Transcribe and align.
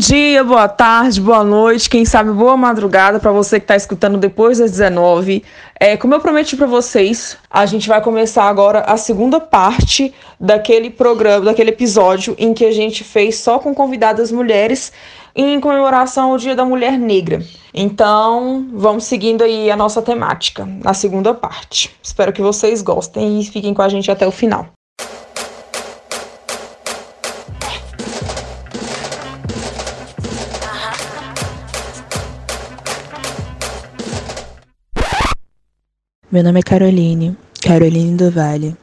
dia, 0.00 0.42
boa 0.42 0.66
tarde, 0.66 1.20
boa 1.20 1.44
noite, 1.44 1.90
quem 1.90 2.06
sabe 2.06 2.32
boa 2.32 2.56
madrugada 2.56 3.20
para 3.20 3.30
você 3.30 3.60
que 3.60 3.64
está 3.64 3.76
escutando 3.76 4.16
depois 4.16 4.58
das 4.58 4.70
19. 4.70 5.44
É, 5.78 5.94
como 5.94 6.14
eu 6.14 6.20
prometi 6.20 6.56
para 6.56 6.66
vocês, 6.66 7.36
a 7.50 7.66
gente 7.66 7.86
vai 7.86 8.00
começar 8.00 8.44
agora 8.44 8.80
a 8.80 8.96
segunda 8.96 9.38
parte 9.38 10.14
daquele 10.40 10.88
programa, 10.88 11.44
daquele 11.44 11.68
episódio 11.68 12.34
em 12.38 12.54
que 12.54 12.64
a 12.64 12.72
gente 12.72 13.04
fez 13.04 13.36
só 13.36 13.58
com 13.58 13.74
convidadas 13.74 14.32
mulheres 14.32 14.90
em 15.36 15.60
comemoração 15.60 16.30
ao 16.30 16.38
Dia 16.38 16.56
da 16.56 16.64
Mulher 16.64 16.98
Negra. 16.98 17.44
Então, 17.74 18.68
vamos 18.72 19.04
seguindo 19.04 19.44
aí 19.44 19.70
a 19.70 19.76
nossa 19.76 20.00
temática 20.00 20.66
na 20.82 20.94
segunda 20.94 21.34
parte. 21.34 21.94
Espero 22.02 22.32
que 22.32 22.40
vocês 22.40 22.80
gostem 22.80 23.38
e 23.38 23.44
fiquem 23.44 23.74
com 23.74 23.82
a 23.82 23.88
gente 23.88 24.10
até 24.10 24.26
o 24.26 24.30
final. 24.32 24.66
Meu 36.32 36.44
nome 36.44 36.60
é 36.60 36.62
Caroline, 36.62 37.36
Caroline 37.60 38.16
do 38.16 38.30
Vale. 38.30 38.76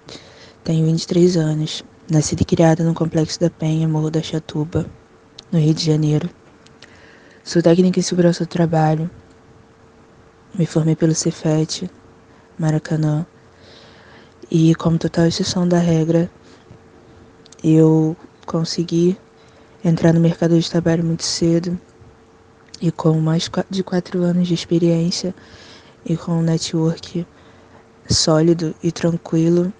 Tenho 0.65 0.85
23 0.85 1.37
anos. 1.37 1.81
Nascida 2.11 2.41
e 2.41 2.45
criada 2.45 2.83
no 2.83 2.93
Complexo 2.93 3.39
da 3.39 3.49
Penha, 3.49 3.87
Morro 3.87 4.11
da 4.11 4.21
Chatuba, 4.21 4.85
no 5.49 5.57
Rio 5.57 5.73
de 5.73 5.85
Janeiro. 5.85 6.29
Sou 7.45 7.61
técnica 7.61 8.01
em 8.01 8.03
segurança 8.03 8.43
do 8.43 8.49
trabalho. 8.49 9.09
Me 10.53 10.65
formei 10.65 10.93
pelo 10.93 11.15
Cefet, 11.15 11.89
Maracanã. 12.59 13.25
E 14.51 14.75
como 14.75 14.97
total 14.97 15.27
exceção 15.27 15.65
da 15.65 15.79
regra, 15.79 16.29
eu 17.63 18.13
consegui 18.45 19.17
entrar 19.85 20.13
no 20.13 20.19
mercado 20.19 20.59
de 20.59 20.69
trabalho 20.69 21.05
muito 21.05 21.23
cedo 21.23 21.79
e 22.81 22.91
com 22.91 23.17
mais 23.21 23.49
de 23.69 23.83
quatro 23.85 24.21
anos 24.21 24.49
de 24.49 24.53
experiência 24.53 25.33
e 26.05 26.17
com 26.17 26.33
um 26.33 26.41
network 26.41 27.25
sólido 28.09 28.73
e 28.81 28.91
tranquilo, 28.91 29.71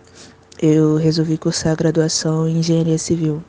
eu 0.62 0.98
resolvi 0.98 1.38
cursar 1.38 1.74
a 1.74 1.76
graduação 1.76 2.48
em 2.48 2.58
Engenharia 2.58 2.98
Civil. 2.98 3.44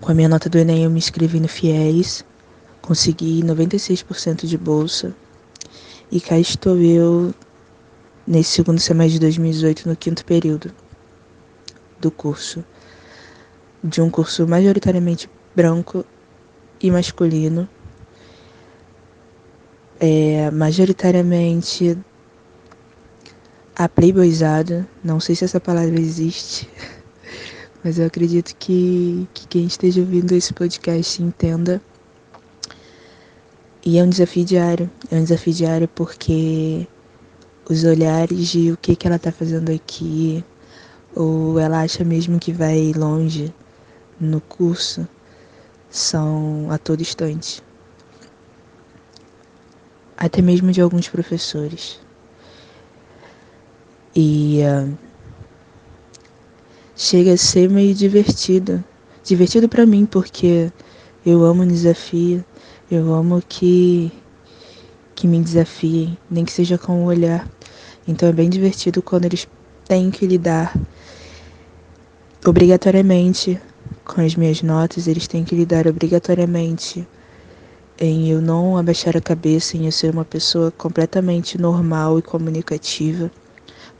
Com 0.00 0.10
a 0.10 0.14
minha 0.14 0.28
nota 0.28 0.48
do 0.48 0.58
Enem, 0.58 0.84
eu 0.84 0.90
me 0.90 0.98
inscrevi 0.98 1.40
no 1.40 1.48
FIES, 1.48 2.24
consegui 2.80 3.42
96% 3.42 4.46
de 4.46 4.56
bolsa 4.56 5.14
e 6.10 6.20
cá 6.20 6.38
estou 6.38 6.78
eu 6.78 7.34
nesse 8.26 8.50
segundo 8.50 8.78
semestre 8.78 9.14
de 9.14 9.20
2018, 9.20 9.88
no 9.88 9.96
quinto 9.96 10.24
período 10.24 10.72
do 12.00 12.10
curso, 12.10 12.64
de 13.82 14.00
um 14.00 14.10
curso 14.10 14.46
majoritariamente 14.46 15.30
branco 15.54 16.04
e 16.80 16.90
masculino, 16.90 17.68
é, 19.98 20.50
majoritariamente 20.50 21.96
a 23.78 23.88
playboyzada, 23.90 24.88
não 25.04 25.20
sei 25.20 25.36
se 25.36 25.44
essa 25.44 25.60
palavra 25.60 26.00
existe, 26.00 26.68
mas 27.84 27.98
eu 27.98 28.06
acredito 28.06 28.56
que, 28.56 29.28
que 29.34 29.46
quem 29.48 29.66
esteja 29.66 30.00
ouvindo 30.00 30.32
esse 30.32 30.54
podcast 30.54 31.22
entenda. 31.22 31.80
E 33.84 33.98
é 33.98 34.02
um 34.02 34.08
desafio 34.08 34.44
diário, 34.44 34.90
é 35.10 35.16
um 35.16 35.22
desafio 35.22 35.52
diário 35.52 35.88
porque 35.88 36.88
os 37.68 37.84
olhares 37.84 38.48
de 38.48 38.72
o 38.72 38.78
que, 38.78 38.96
que 38.96 39.06
ela 39.06 39.16
está 39.16 39.30
fazendo 39.30 39.70
aqui, 39.70 40.42
ou 41.14 41.60
ela 41.60 41.82
acha 41.82 42.02
mesmo 42.02 42.38
que 42.38 42.52
vai 42.52 42.92
longe 42.96 43.54
no 44.18 44.40
curso, 44.40 45.06
são 45.90 46.66
a 46.70 46.78
todo 46.78 47.02
instante. 47.02 47.62
Até 50.16 50.40
mesmo 50.40 50.72
de 50.72 50.80
alguns 50.80 51.08
professores. 51.08 52.05
E 54.18 54.60
uh, 54.62 54.96
chega 56.96 57.34
a 57.34 57.36
ser 57.36 57.68
meio 57.68 57.94
divertido. 57.94 58.82
Divertido 59.22 59.68
para 59.68 59.84
mim, 59.84 60.06
porque 60.06 60.72
eu 61.24 61.44
amo 61.44 61.66
desafio, 61.66 62.42
eu 62.90 63.12
amo 63.12 63.42
que, 63.46 64.10
que 65.14 65.26
me 65.26 65.38
desafiem, 65.42 66.16
nem 66.30 66.46
que 66.46 66.52
seja 66.52 66.78
com 66.78 67.04
o 67.04 67.04
olhar. 67.04 67.46
Então 68.08 68.26
é 68.26 68.32
bem 68.32 68.48
divertido 68.48 69.02
quando 69.02 69.26
eles 69.26 69.46
têm 69.86 70.10
que 70.10 70.26
lidar 70.26 70.74
obrigatoriamente 72.42 73.60
com 74.02 74.22
as 74.22 74.34
minhas 74.34 74.62
notas, 74.62 75.06
eles 75.06 75.28
têm 75.28 75.44
que 75.44 75.54
lidar 75.54 75.86
obrigatoriamente 75.86 77.06
em 77.98 78.30
eu 78.30 78.40
não 78.40 78.78
abaixar 78.78 79.14
a 79.14 79.20
cabeça, 79.20 79.76
em 79.76 79.84
eu 79.84 79.92
ser 79.92 80.10
uma 80.10 80.24
pessoa 80.24 80.70
completamente 80.70 81.58
normal 81.58 82.18
e 82.18 82.22
comunicativa 82.22 83.30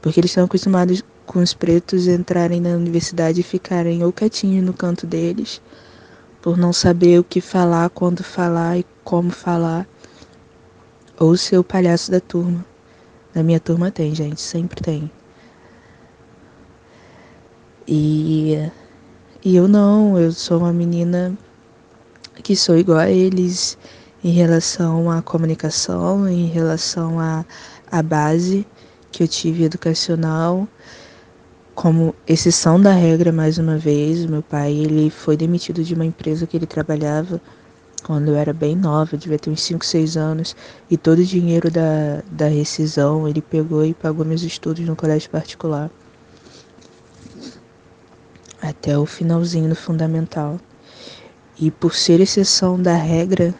porque 0.01 0.19
eles 0.19 0.31
estão 0.31 0.45
acostumados 0.45 1.03
com 1.25 1.39
os 1.39 1.53
pretos 1.53 2.07
entrarem 2.07 2.61
na 2.61 2.69
universidade 2.69 3.41
e 3.41 3.43
ficarem 3.43 4.03
ou 4.03 4.13
quietinhos 4.13 4.65
no 4.65 4.73
canto 4.73 5.05
deles, 5.05 5.61
por 6.41 6.57
não 6.57 6.71
saber 6.71 7.19
o 7.19 7.23
que 7.23 7.41
falar, 7.41 7.89
quando 7.89 8.23
falar 8.23 8.79
e 8.79 8.85
como 9.03 9.29
falar, 9.29 9.85
ou 11.19 11.35
ser 11.35 11.57
o 11.57 11.63
palhaço 11.63 12.09
da 12.09 12.19
turma. 12.19 12.65
Na 13.35 13.43
minha 13.43 13.59
turma 13.59 13.91
tem, 13.91 14.15
gente, 14.15 14.41
sempre 14.41 14.81
tem. 14.81 15.11
E, 17.85 18.69
e 19.43 19.55
eu 19.55 19.67
não, 19.67 20.17
eu 20.17 20.31
sou 20.31 20.59
uma 20.59 20.73
menina 20.73 21.37
que 22.43 22.55
sou 22.55 22.77
igual 22.77 22.99
a 22.99 23.09
eles 23.09 23.77
em 24.23 24.31
relação 24.31 25.11
à 25.11 25.21
comunicação, 25.21 26.27
em 26.27 26.47
relação 26.47 27.19
à, 27.19 27.45
à 27.91 28.01
base 28.01 28.65
que 29.17 29.23
eu 29.23 29.27
tive 29.27 29.63
educacional 29.63 30.67
como 31.73 32.13
exceção 32.27 32.79
da 32.79 32.91
regra 32.91 33.31
mais 33.31 33.57
uma 33.57 33.75
vez. 33.75 34.23
Meu 34.27 34.43
pai 34.43 34.71
ele 34.71 35.09
foi 35.09 35.35
demitido 35.35 35.83
de 35.83 35.95
uma 35.95 36.05
empresa 36.05 36.45
que 36.45 36.55
ele 36.55 36.67
trabalhava 36.67 37.41
quando 38.03 38.27
eu 38.27 38.35
era 38.35 38.53
bem 38.53 38.75
nova, 38.75 39.17
devia 39.17 39.39
ter 39.39 39.49
uns 39.49 39.63
5, 39.63 39.83
6 39.83 40.17
anos, 40.17 40.55
e 40.87 40.95
todo 40.95 41.17
o 41.17 41.25
dinheiro 41.25 41.71
da, 41.71 42.21
da 42.31 42.47
rescisão 42.47 43.27
ele 43.27 43.41
pegou 43.41 43.83
e 43.83 43.95
pagou 43.95 44.23
meus 44.23 44.43
estudos 44.43 44.85
no 44.85 44.95
colégio 44.95 45.31
particular. 45.31 45.89
Até 48.61 48.95
o 48.99 49.05
finalzinho 49.07 49.67
do 49.67 49.75
fundamental. 49.75 50.59
E 51.59 51.71
por 51.71 51.95
ser 51.95 52.19
exceção 52.19 52.79
da 52.79 52.93
regra, 52.93 53.51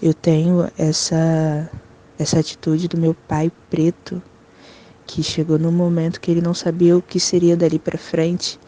eu 0.00 0.14
tenho 0.14 0.70
essa, 0.78 1.68
essa 2.16 2.38
atitude 2.38 2.86
do 2.86 2.96
meu 2.96 3.14
pai 3.26 3.50
preto 3.68 4.22
que 5.06 5.22
chegou 5.22 5.58
num 5.58 5.72
momento 5.72 6.20
que 6.20 6.30
ele 6.30 6.40
não 6.40 6.52
sabia 6.52 6.96
o 6.96 7.02
que 7.02 7.20
seria 7.20 7.56
dali 7.56 7.78
para 7.78 7.96
frente 7.96 8.58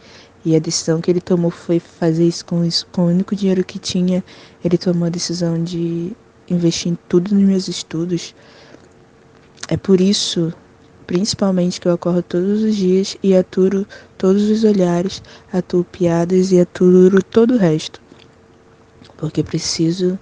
e 0.43 0.55
a 0.55 0.59
decisão 0.59 1.01
que 1.01 1.11
ele 1.11 1.19
tomou 1.19 1.51
foi 1.51 1.79
fazer 1.79 2.25
isso 2.25 2.45
com, 2.45 2.63
isso 2.63 2.87
com 2.91 3.03
o 3.03 3.07
único 3.07 3.35
dinheiro 3.35 3.63
que 3.63 3.77
tinha. 3.77 4.23
Ele 4.63 4.77
tomou 4.77 5.07
a 5.07 5.09
decisão 5.09 5.61
de 5.61 6.15
investir 6.49 6.91
em 6.91 6.97
tudo 7.07 7.35
nos 7.35 7.43
meus 7.43 7.67
estudos. 7.67 8.33
É 9.67 9.75
por 9.75 9.99
isso, 9.99 10.53
principalmente, 11.05 11.79
que 11.81 11.87
eu 11.87 11.93
acordo 11.93 12.23
todos 12.23 12.63
os 12.63 12.75
dias 12.75 13.17
e 13.21 13.35
aturo 13.35 13.85
todos 14.17 14.49
os 14.49 14.63
olhares, 14.63 15.21
atuo 15.51 15.83
piadas 15.83 16.51
e 16.51 16.59
aturo 16.59 17.21
todo 17.21 17.55
o 17.55 17.57
resto. 17.57 18.01
Porque 19.17 19.43
preciso 19.43 20.17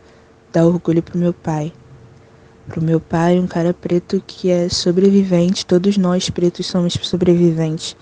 dar 0.51 0.65
orgulho 0.65 1.03
pro 1.03 1.17
meu 1.17 1.33
pai. 1.33 1.71
Pro 2.67 2.83
meu 2.83 2.99
pai, 2.99 3.39
um 3.39 3.47
cara 3.47 3.73
preto 3.73 4.21
que 4.27 4.49
é 4.49 4.67
sobrevivente, 4.67 5.65
todos 5.65 5.97
nós 5.97 6.29
pretos 6.29 6.65
somos 6.67 6.93
sobreviventes. 7.01 7.95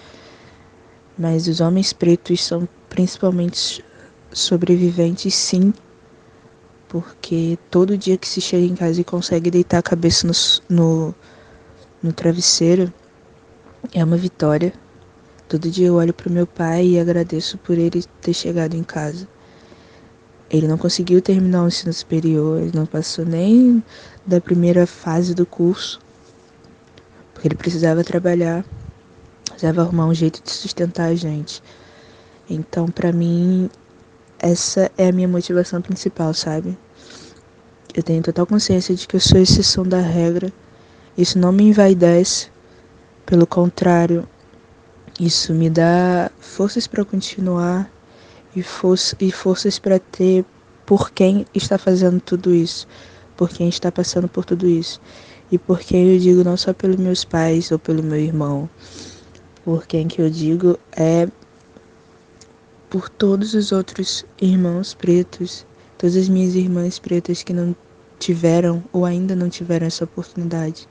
Mas 1.18 1.48
os 1.48 1.62
homens 1.62 1.94
pretos 1.94 2.44
são 2.44 2.68
principalmente 2.90 3.86
sobreviventes, 4.32 5.34
sim, 5.36 5.74
porque 6.88 7.60
todo 7.70 7.98
dia 7.98 8.18
que 8.18 8.28
se 8.28 8.42
chega 8.42 8.66
em 8.66 8.76
casa 8.76 9.02
e 9.02 9.04
consegue 9.04 9.52
deitar 9.52 9.78
a 9.78 9.84
cabeça 9.84 10.26
no, 10.28 10.34
no, 10.70 11.16
no 12.02 12.14
travesseiro 12.14 12.92
é 13.94 14.04
uma 14.04 14.18
vitória. 14.18 14.74
Todo 15.48 15.70
dia 15.70 15.88
eu 15.88 15.96
olho 15.96 16.14
para 16.14 16.28
o 16.28 16.32
meu 16.32 16.48
pai 16.48 16.86
e 16.88 17.00
agradeço 17.00 17.58
por 17.60 17.78
ele 17.78 18.04
ter 18.22 18.34
chegado 18.34 18.76
em 18.76 18.84
casa. 18.84 19.28
Ele 20.50 20.68
não 20.68 20.78
conseguiu 20.78 21.22
terminar 21.22 21.64
o 21.64 21.68
ensino 21.68 21.94
superior, 21.94 22.62
ele 22.62 22.72
não 22.74 22.86
passou 22.86 23.26
nem 23.26 23.84
da 24.26 24.42
primeira 24.42 24.88
fase 24.88 25.34
do 25.34 25.46
curso, 25.46 26.00
porque 27.34 27.48
ele 27.48 27.56
precisava 27.56 28.04
trabalhar, 28.04 28.66
precisava 29.46 29.82
arrumar 29.82 30.08
um 30.08 30.14
jeito 30.14 30.42
de 30.44 30.52
sustentar 30.52 31.10
a 31.10 31.16
gente. 31.16 31.62
Então, 32.50 32.88
para 32.88 33.12
mim, 33.12 33.70
essa 34.40 34.92
é 34.98 35.10
a 35.10 35.12
minha 35.12 35.28
motivação 35.28 35.82
principal, 35.82 36.34
sabe? 36.34 36.78
Eu 37.94 38.04
tenho 38.04 38.22
total 38.22 38.46
consciência 38.46 38.94
de 38.94 39.08
que 39.08 39.16
eu 39.16 39.20
sou 39.20 39.40
exceção 39.40 39.84
da 39.84 40.00
regra. 40.00 40.52
Isso 41.18 41.40
não 41.40 41.52
me 41.52 41.64
envaidece, 41.64 42.50
pelo 43.26 43.48
contrário, 43.48 44.28
isso 45.20 45.54
me 45.54 45.70
dá 45.70 46.30
forças 46.40 46.88
para 46.88 47.06
continuar 47.06 47.90
e, 48.54 48.62
for 48.62 48.98
e 49.20 49.32
forças 49.32 49.80
para 49.80 49.98
ter 49.98 50.44
por 50.86 51.10
quem 51.12 51.46
está 51.54 51.78
fazendo 51.78 52.20
tudo 52.20 52.54
isso, 52.54 52.86
por 53.36 53.50
quem 53.50 53.70
está 53.70 53.92
passando 53.92 54.28
por 54.28 54.46
tudo 54.46 54.68
isso. 54.68 55.00
E 55.52 55.58
por 55.58 55.80
quem 55.80 56.14
eu 56.14 56.20
digo 56.20 56.44
não 56.44 56.58
só 56.58 56.74
pelos 56.74 56.98
meus 56.98 57.24
pais 57.24 57.72
ou 57.72 57.78
pelo 57.78 58.02
meu 58.02 58.20
irmão, 58.20 58.70
por 59.64 59.86
quem 59.86 60.08
que 60.08 60.22
eu 60.22 60.30
digo 60.30 60.80
é 60.96 61.28
por 62.90 63.10
todos 63.10 63.54
os 63.54 63.72
outros 63.72 64.26
irmãos 64.42 64.94
pretos, 64.94 65.66
todas 65.98 66.16
as 66.16 66.30
minhas 66.30 66.56
irmãs 66.56 66.98
pretas 66.98 67.44
que 67.44 67.54
não 67.54 67.76
tiveram 68.20 68.84
ou 68.92 69.06
ainda 69.06 69.36
não 69.36 69.50
tiveram 69.50 69.88
essa 69.88 70.04
oportunidade. 70.04 70.88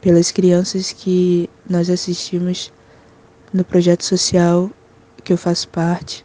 Pelas 0.00 0.30
crianças 0.30 0.92
que 0.92 1.48
nós 1.68 1.90
assistimos 1.90 2.72
no 3.52 3.64
projeto 3.64 4.04
social 4.04 4.70
que 5.24 5.32
eu 5.32 5.36
faço 5.36 5.68
parte. 5.68 6.24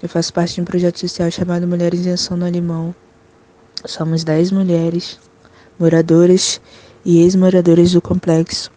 Eu 0.00 0.08
faço 0.08 0.32
parte 0.32 0.54
de 0.54 0.60
um 0.60 0.64
projeto 0.64 1.00
social 1.00 1.30
chamado 1.30 1.66
Mulheres 1.66 2.06
em 2.06 2.12
Ação 2.12 2.36
no 2.36 2.46
Alemão. 2.46 2.94
Somos 3.86 4.24
dez 4.24 4.50
mulheres, 4.50 5.20
moradoras 5.78 6.58
e 7.04 7.20
ex-moradoras 7.20 7.92
do 7.92 8.00
complexo, 8.00 8.70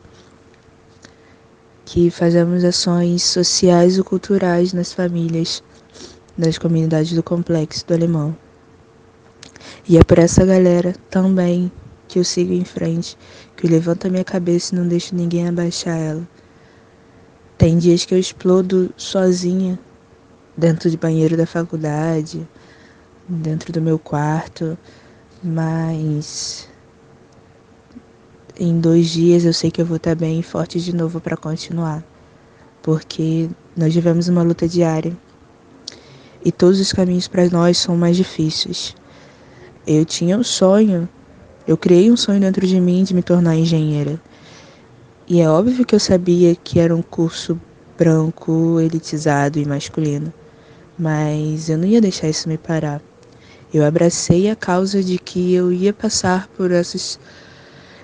que 1.85 2.11
fazemos 2.11 2.65
ações 2.65 3.23
sociais 3.23 3.97
e 3.97 4.03
culturais 4.03 4.73
nas 4.73 4.91
famílias 4.91 5.63
das 6.37 6.57
comunidades 6.57 7.13
do 7.13 7.23
complexo 7.23 7.87
do 7.87 7.93
Alemão. 7.93 8.35
E 9.87 9.97
é 9.97 10.03
por 10.03 10.19
essa 10.19 10.45
galera 10.45 10.93
também 11.09 11.71
que 12.09 12.19
eu 12.19 12.25
sigo 12.25 12.51
em 12.51 12.65
frente, 12.65 13.17
que 13.55 13.65
eu 13.65 13.71
levanto 13.71 14.07
a 14.07 14.09
minha 14.09 14.25
cabeça 14.25 14.75
e 14.75 14.77
não 14.77 14.85
deixo 14.85 15.15
ninguém 15.15 15.47
abaixar 15.47 15.97
ela. 15.97 16.27
Tem 17.57 17.77
dias 17.77 18.03
que 18.03 18.13
eu 18.13 18.19
explodo 18.19 18.93
sozinha, 18.97 19.79
dentro 20.57 20.89
de 20.89 20.97
banheiro 20.97 21.37
da 21.37 21.45
faculdade, 21.45 22.45
dentro 23.27 23.73
do 23.73 23.81
meu 23.81 23.99
quarto, 23.99 24.77
mas 25.43 26.67
em 28.59 28.79
dois 28.79 29.09
dias 29.09 29.43
eu 29.43 29.53
sei 29.53 29.69
que 29.69 29.81
eu 29.81 29.85
vou 29.85 29.97
estar 29.97 30.15
bem 30.15 30.41
forte 30.41 30.79
de 30.79 30.95
novo 30.95 31.19
para 31.19 31.35
continuar, 31.35 32.03
porque 32.81 33.49
nós 33.75 33.93
vivemos 33.93 34.27
uma 34.27 34.41
luta 34.43 34.67
diária 34.67 35.15
e 36.43 36.51
todos 36.51 36.79
os 36.79 36.93
caminhos 36.93 37.27
para 37.27 37.49
nós 37.49 37.77
são 37.77 37.97
mais 37.97 38.15
difíceis. 38.15 38.95
Eu 39.85 40.05
tinha 40.05 40.37
um 40.37 40.43
sonho, 40.43 41.07
eu 41.67 41.77
criei 41.77 42.09
um 42.09 42.17
sonho 42.17 42.39
dentro 42.39 42.65
de 42.65 42.79
mim 42.79 43.03
de 43.03 43.13
me 43.13 43.21
tornar 43.21 43.55
engenheira. 43.55 44.21
E 45.27 45.41
é 45.41 45.49
óbvio 45.49 45.85
que 45.85 45.93
eu 45.93 45.99
sabia 45.99 46.55
que 46.55 46.79
era 46.79 46.95
um 46.95 47.01
curso 47.01 47.59
branco, 47.97 48.79
elitizado 48.79 49.59
e 49.59 49.65
masculino, 49.65 50.31
mas 50.97 51.69
eu 51.69 51.77
não 51.77 51.85
ia 51.85 51.99
deixar 51.99 52.29
isso 52.29 52.47
me 52.47 52.57
parar. 52.57 53.01
Eu 53.73 53.83
abracei 53.83 54.49
a 54.49 54.55
causa 54.55 55.03
de 55.03 55.17
que 55.17 55.53
eu 55.53 55.73
ia 55.73 55.91
passar 55.91 56.47
por 56.49 56.71
esses, 56.71 57.19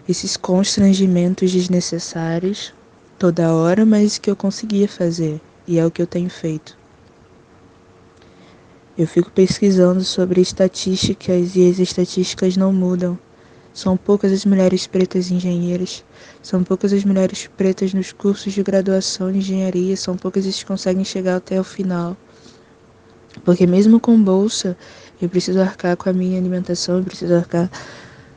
esses 0.07 0.35
constrangimentos 0.35 1.51
desnecessários 1.51 2.73
toda 3.17 3.53
hora, 3.53 3.85
mas 3.85 4.17
que 4.17 4.29
eu 4.29 4.35
conseguia 4.35 4.87
fazer, 4.87 5.39
e 5.65 5.79
é 5.79 5.85
o 5.85 5.91
que 5.91 6.01
eu 6.01 6.07
tenho 6.07 6.29
feito. 6.29 6.77
Eu 8.97 9.07
fico 9.07 9.31
pesquisando 9.31 10.03
sobre 10.03 10.41
estatísticas 10.41 11.55
e 11.55 11.69
as 11.69 11.79
estatísticas 11.79 12.57
não 12.57 12.73
mudam. 12.73 13.17
São 13.73 13.97
poucas 13.97 14.31
as 14.31 14.45
mulheres 14.45 14.85
pretas 14.85 15.31
engenheiras, 15.31 16.03
são 16.43 16.63
poucas 16.63 16.93
as 16.93 17.03
mulheres 17.03 17.49
pretas 17.57 17.91
nos 17.91 18.11
cursos 18.11 18.53
de 18.53 18.61
graduação 18.61 19.31
em 19.31 19.37
engenharia, 19.37 19.97
são 19.97 20.15
poucas 20.15 20.45
as 20.45 20.59
que 20.59 20.65
conseguem 20.65 21.03
chegar 21.03 21.37
até 21.37 21.59
o 21.59 21.63
final. 21.63 22.15
Porque 23.43 23.65
mesmo 23.65 23.99
com 23.99 24.21
bolsa, 24.21 24.77
eu 25.25 25.29
preciso 25.29 25.61
arcar 25.61 25.95
com 25.95 26.09
a 26.09 26.13
minha 26.13 26.37
alimentação, 26.37 26.97
eu 26.97 27.03
preciso 27.03 27.33
arcar 27.33 27.69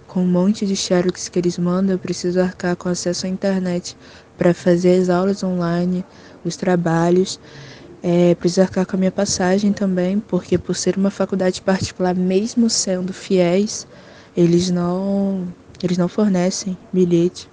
com 0.07 0.21
um 0.21 0.27
monte 0.27 0.65
de 0.65 0.77
xerox 0.77 1.29
que 1.29 1.39
eles 1.39 1.59
mandam, 1.59 1.95
eu 1.95 1.99
preciso 1.99 2.41
arcar 2.41 2.77
com 2.77 2.89
acesso 2.89 3.27
à 3.27 3.29
internet 3.29 3.97
para 4.39 4.55
fazer 4.55 5.01
as 5.01 5.09
aulas 5.09 5.43
online, 5.43 6.05
os 6.45 6.57
trabalhos. 6.57 7.41
É, 8.03 8.37
preciso 8.37 8.63
arcar 8.63 8.87
com 8.87 8.95
a 8.95 8.99
minha 8.99 9.11
passagem 9.11 9.73
também, 9.73 10.21
porque 10.21 10.57
por 10.57 10.77
ser 10.77 10.97
uma 10.97 11.11
faculdade 11.11 11.61
particular, 11.61 12.15
mesmo 12.15 12.71
sendo 12.71 13.13
fiéis, 13.13 13.85
eles 14.37 14.71
não, 14.71 15.49
eles 15.83 15.99
não 15.99 16.07
fornecem 16.07 16.79
bilhete. 16.93 17.49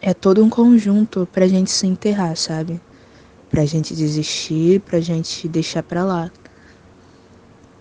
É 0.00 0.12
todo 0.12 0.44
um 0.44 0.50
conjunto 0.50 1.28
pra 1.32 1.46
gente 1.46 1.70
se 1.70 1.86
enterrar, 1.86 2.36
sabe? 2.36 2.80
Pra 3.48 3.64
gente 3.64 3.94
desistir, 3.94 4.80
pra 4.80 5.00
gente 5.00 5.46
deixar 5.46 5.84
pra 5.84 6.04
lá. 6.04 6.30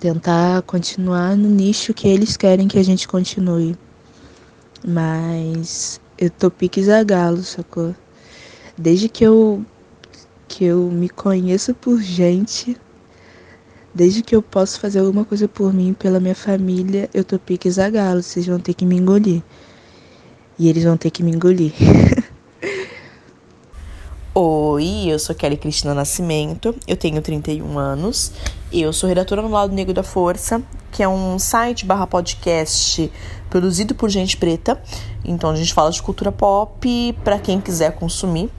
Tentar 0.05 0.61
continuar 0.61 1.35
no 1.35 1.49
nicho 1.49 1.91
que 1.91 2.07
eles 2.07 2.37
querem 2.37 2.67
que 2.67 2.77
a 2.77 2.83
gente 2.83 3.07
continue. 3.07 3.75
Mas 4.87 5.99
eu 6.15 6.29
tô 6.29 6.51
pique 6.51 6.83
zagalo, 6.83 7.41
sacou? 7.41 7.95
Desde 8.77 9.09
que 9.09 9.23
eu 9.23 9.65
que 10.47 10.63
eu 10.63 10.91
me 10.91 11.09
conheço 11.09 11.73
por 11.73 11.99
gente, 11.99 12.77
desde 13.95 14.21
que 14.21 14.35
eu 14.35 14.43
posso 14.43 14.79
fazer 14.79 14.99
alguma 14.99 15.25
coisa 15.25 15.47
por 15.47 15.73
mim, 15.73 15.95
pela 15.95 16.19
minha 16.19 16.35
família, 16.35 17.09
eu 17.11 17.23
tô 17.23 17.39
pique 17.39 17.67
zagalo, 17.71 18.21
vocês 18.21 18.45
vão 18.45 18.59
ter 18.59 18.75
que 18.75 18.85
me 18.85 18.97
engolir. 18.97 19.41
E 20.59 20.69
eles 20.69 20.83
vão 20.83 20.97
ter 20.97 21.09
que 21.09 21.23
me 21.23 21.31
engolir. 21.31 21.73
Oi, 24.37 25.05
eu 25.07 25.17
sou 25.17 25.33
Kelly 25.33 25.55
Cristina 25.55 25.93
Nascimento, 25.93 26.75
eu 26.85 26.97
tenho 26.97 27.21
31 27.21 27.79
anos, 27.79 28.33
eu 28.69 28.91
sou 28.91 29.07
redatora 29.07 29.41
no 29.41 29.47
Lado 29.47 29.73
Negro 29.73 29.93
da 29.93 30.03
Força, 30.03 30.61
que 30.91 31.01
é 31.01 31.07
um 31.07 31.39
site 31.39 31.85
barra 31.85 32.05
podcast 32.05 33.09
produzido 33.49 33.95
por 33.95 34.09
gente 34.09 34.35
preta. 34.35 34.77
Então 35.23 35.51
a 35.51 35.55
gente 35.55 35.73
fala 35.73 35.89
de 35.89 36.03
cultura 36.03 36.33
pop 36.33 37.15
para 37.23 37.39
quem 37.39 37.61
quiser 37.61 37.93
consumir. 37.93 38.49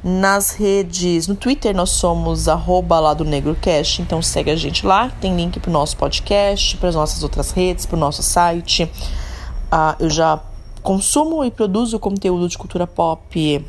Nas 0.00 0.52
redes, 0.52 1.26
no 1.26 1.34
Twitter 1.34 1.74
nós 1.74 1.90
somos 1.90 2.46
arroba 2.46 3.00
lá 3.00 3.12
do 3.12 3.24
NegroCast, 3.24 4.02
então 4.02 4.22
segue 4.22 4.52
a 4.52 4.56
gente 4.56 4.86
lá, 4.86 5.10
tem 5.20 5.34
link 5.34 5.58
pro 5.58 5.72
nosso 5.72 5.96
podcast, 5.96 6.76
para 6.76 6.90
as 6.90 6.94
nossas 6.94 7.24
outras 7.24 7.50
redes, 7.50 7.84
pro 7.84 7.96
nosso 7.96 8.22
site. 8.22 8.84
Uh, 8.84 9.96
eu 9.98 10.08
já 10.08 10.40
consumo 10.84 11.44
e 11.44 11.50
produzo 11.50 11.98
conteúdo 11.98 12.48
de 12.48 12.56
cultura 12.56 12.86
pop 12.86 13.66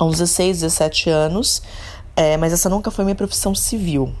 uns 0.00 0.18
16, 0.18 0.60
17 0.60 1.10
anos, 1.10 1.62
é, 2.14 2.36
mas 2.36 2.52
essa 2.52 2.68
nunca 2.68 2.90
foi 2.90 3.04
minha 3.04 3.14
profissão 3.14 3.54
civil. 3.54 4.12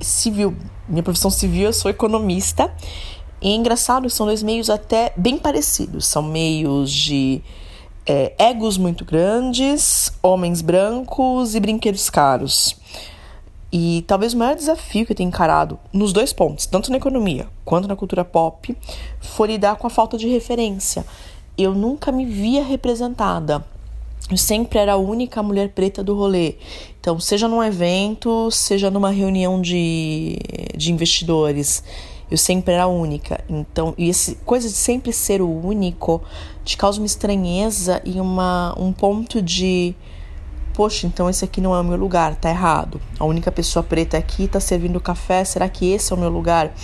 Civil, 0.00 0.56
minha 0.88 1.02
profissão 1.02 1.30
civil, 1.30 1.66
eu 1.66 1.72
sou 1.72 1.90
economista. 1.90 2.72
E 3.40 3.48
é 3.48 3.54
engraçado, 3.54 4.08
são 4.10 4.26
dois 4.26 4.42
meios 4.42 4.70
até 4.70 5.12
bem 5.16 5.38
parecidos. 5.38 6.06
São 6.06 6.22
meios 6.22 6.90
de 6.90 7.42
é, 8.06 8.34
egos 8.38 8.76
muito 8.76 9.04
grandes, 9.04 10.12
homens 10.22 10.60
brancos 10.60 11.54
e 11.54 11.60
brinquedos 11.60 12.10
caros. 12.10 12.76
E 13.72 14.04
talvez 14.06 14.34
o 14.34 14.38
maior 14.38 14.54
desafio 14.54 15.04
que 15.04 15.12
eu 15.12 15.16
tenho 15.16 15.28
encarado 15.28 15.78
nos 15.92 16.12
dois 16.12 16.32
pontos, 16.32 16.64
tanto 16.64 16.90
na 16.90 16.96
economia 16.96 17.48
quanto 17.64 17.88
na 17.88 17.96
cultura 17.96 18.24
pop, 18.24 18.76
foi 19.20 19.48
lidar 19.48 19.76
com 19.76 19.86
a 19.86 19.90
falta 19.90 20.16
de 20.16 20.28
referência. 20.28 21.04
Eu 21.58 21.74
nunca 21.74 22.12
me 22.12 22.24
via 22.24 22.62
representada. 22.62 23.64
Eu 24.30 24.36
sempre 24.36 24.78
era 24.78 24.94
a 24.94 24.96
única 24.96 25.42
mulher 25.42 25.70
preta 25.70 26.02
do 26.02 26.14
rolê. 26.14 26.54
Então, 26.98 27.20
seja 27.20 27.46
num 27.46 27.62
evento, 27.62 28.50
seja 28.50 28.90
numa 28.90 29.10
reunião 29.10 29.60
de, 29.60 30.38
de 30.76 30.90
investidores 30.90 31.84
eu 32.30 32.38
sempre 32.38 32.74
era 32.74 32.86
única. 32.86 33.44
Então, 33.48 33.94
e 33.96 34.08
esse 34.08 34.36
coisa 34.44 34.68
de 34.68 34.74
sempre 34.74 35.12
ser 35.12 35.40
o 35.40 35.48
único 35.48 36.22
te 36.64 36.76
causa 36.76 37.00
uma 37.00 37.06
estranheza 37.06 38.00
e 38.04 38.20
uma, 38.20 38.74
um 38.78 38.92
ponto 38.92 39.42
de 39.42 39.94
poxa, 40.72 41.06
então 41.06 41.30
esse 41.30 41.44
aqui 41.44 41.60
não 41.60 41.72
é 41.72 41.80
o 41.80 41.84
meu 41.84 41.96
lugar, 41.96 42.34
tá 42.34 42.50
errado. 42.50 43.00
A 43.20 43.24
única 43.24 43.52
pessoa 43.52 43.82
preta 43.82 44.18
aqui 44.18 44.48
tá 44.48 44.58
servindo 44.58 44.98
café, 44.98 45.44
será 45.44 45.68
que 45.68 45.92
esse 45.92 46.12
é 46.12 46.16
o 46.16 46.18
meu 46.18 46.28
lugar? 46.28 46.74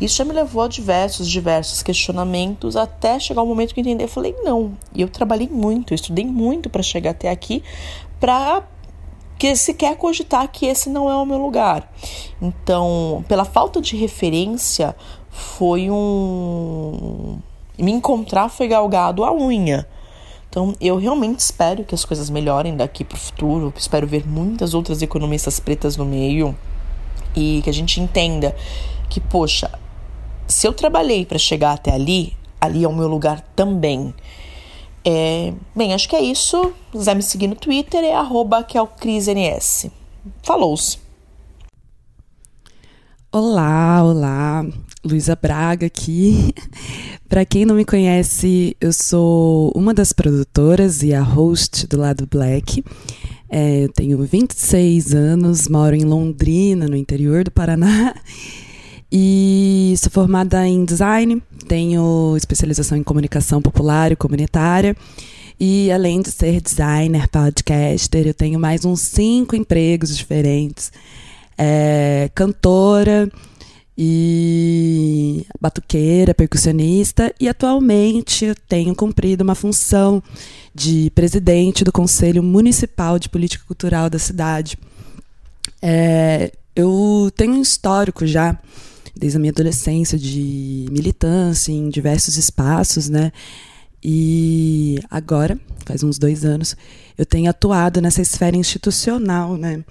Isso 0.00 0.16
já 0.16 0.24
me 0.24 0.32
levou 0.32 0.62
a 0.62 0.68
diversos, 0.68 1.28
diversos 1.28 1.82
questionamentos 1.82 2.74
até 2.74 3.18
chegar 3.18 3.42
o 3.42 3.46
momento 3.46 3.74
que 3.74 3.80
eu 3.80 3.82
entendi, 3.82 4.02
eu 4.02 4.08
falei, 4.08 4.34
não. 4.42 4.72
E 4.94 5.02
eu 5.02 5.08
trabalhei 5.08 5.48
muito, 5.48 5.92
eu 5.92 5.94
estudei 5.94 6.24
muito 6.24 6.70
para 6.70 6.82
chegar 6.82 7.10
até 7.10 7.28
aqui, 7.28 7.62
para 8.18 8.62
que 9.38 9.54
se 9.56 9.74
quer 9.74 9.96
cogitar 9.96 10.48
que 10.48 10.66
esse 10.66 10.88
não 10.88 11.10
é 11.10 11.16
o 11.16 11.26
meu 11.26 11.38
lugar. 11.38 11.90
Então, 12.40 13.24
pela 13.28 13.44
falta 13.44 13.80
de 13.80 13.96
referência, 13.96 14.96
foi 15.30 15.90
um. 15.90 17.38
Me 17.78 17.92
encontrar 17.92 18.48
foi 18.48 18.68
galgado 18.68 19.24
a 19.24 19.32
unha. 19.32 19.86
Então, 20.48 20.74
eu 20.80 20.96
realmente 20.96 21.38
espero 21.38 21.84
que 21.84 21.94
as 21.94 22.04
coisas 22.04 22.28
melhorem 22.28 22.76
daqui 22.76 23.04
para 23.04 23.16
o 23.16 23.18
futuro. 23.18 23.72
Espero 23.76 24.06
ver 24.06 24.26
muitas 24.26 24.74
outras 24.74 25.00
economistas 25.00 25.60
pretas 25.60 25.96
no 25.96 26.04
meio 26.04 26.56
e 27.34 27.60
que 27.62 27.70
a 27.70 27.72
gente 27.72 28.00
entenda 28.00 28.54
que, 29.08 29.20
poxa, 29.20 29.70
se 30.50 30.66
eu 30.66 30.72
trabalhei 30.72 31.24
para 31.24 31.38
chegar 31.38 31.72
até 31.72 31.92
ali, 31.92 32.36
ali 32.60 32.84
é 32.84 32.88
o 32.88 32.94
meu 32.94 33.08
lugar 33.08 33.40
também. 33.54 34.12
É, 35.04 35.52
bem, 35.74 35.94
acho 35.94 36.08
que 36.08 36.16
é 36.16 36.22
isso. 36.22 36.74
Se 36.92 36.98
quiser 36.98 37.16
me 37.16 37.22
seguir 37.22 37.46
no 37.46 37.54
Twitter, 37.54 38.04
é 38.04 38.14
arroba 38.14 38.66
Falou-se. 40.42 40.98
Olá, 43.32 44.02
olá. 44.02 44.66
Luísa 45.04 45.38
Braga 45.40 45.86
aqui. 45.86 46.52
Para 47.28 47.44
quem 47.44 47.64
não 47.64 47.76
me 47.76 47.84
conhece, 47.84 48.76
eu 48.80 48.92
sou 48.92 49.70
uma 49.74 49.94
das 49.94 50.12
produtoras 50.12 51.02
e 51.02 51.14
a 51.14 51.22
host 51.22 51.86
do 51.86 51.96
Lado 51.96 52.26
Black. 52.26 52.84
É, 53.48 53.84
eu 53.84 53.88
tenho 53.92 54.18
26 54.18 55.14
anos, 55.14 55.68
moro 55.68 55.94
em 55.94 56.04
Londrina, 56.04 56.88
no 56.88 56.96
interior 56.96 57.44
do 57.44 57.52
Paraná. 57.52 58.14
E 59.12 59.94
sou 59.98 60.10
formada 60.10 60.66
em 60.68 60.84
design, 60.84 61.42
tenho 61.66 62.34
especialização 62.36 62.96
em 62.96 63.02
comunicação 63.02 63.60
popular 63.60 64.12
e 64.12 64.16
comunitária. 64.16 64.96
E 65.58 65.90
além 65.90 66.22
de 66.22 66.30
ser 66.30 66.60
designer, 66.60 67.28
podcaster, 67.28 68.26
eu 68.26 68.34
tenho 68.34 68.58
mais 68.58 68.84
uns 68.84 69.00
cinco 69.00 69.56
empregos 69.56 70.16
diferentes. 70.16 70.92
É, 71.58 72.30
cantora 72.34 73.30
e 73.98 75.44
batuqueira, 75.60 76.32
percussionista, 76.32 77.34
e 77.38 77.48
atualmente 77.48 78.46
eu 78.46 78.54
tenho 78.54 78.94
cumprido 78.94 79.44
uma 79.44 79.54
função 79.54 80.22
de 80.74 81.10
presidente 81.14 81.84
do 81.84 81.92
Conselho 81.92 82.42
Municipal 82.42 83.18
de 83.18 83.28
Política 83.28 83.64
Cultural 83.66 84.08
da 84.08 84.18
cidade. 84.18 84.78
É, 85.82 86.52
eu 86.74 87.30
tenho 87.36 87.54
um 87.54 87.60
histórico 87.62 88.26
já 88.26 88.58
desde 89.16 89.36
a 89.36 89.40
minha 89.40 89.52
adolescência 89.52 90.18
de 90.18 90.86
militância 90.90 91.72
em 91.72 91.88
diversos 91.88 92.36
espaços, 92.36 93.08
né? 93.08 93.32
E 94.02 94.98
agora, 95.10 95.58
faz 95.84 96.02
uns 96.02 96.18
dois 96.18 96.44
anos, 96.44 96.76
eu 97.18 97.26
tenho 97.26 97.50
atuado 97.50 98.00
nessa 98.00 98.22
esfera 98.22 98.56
institucional, 98.56 99.56
né? 99.56 99.84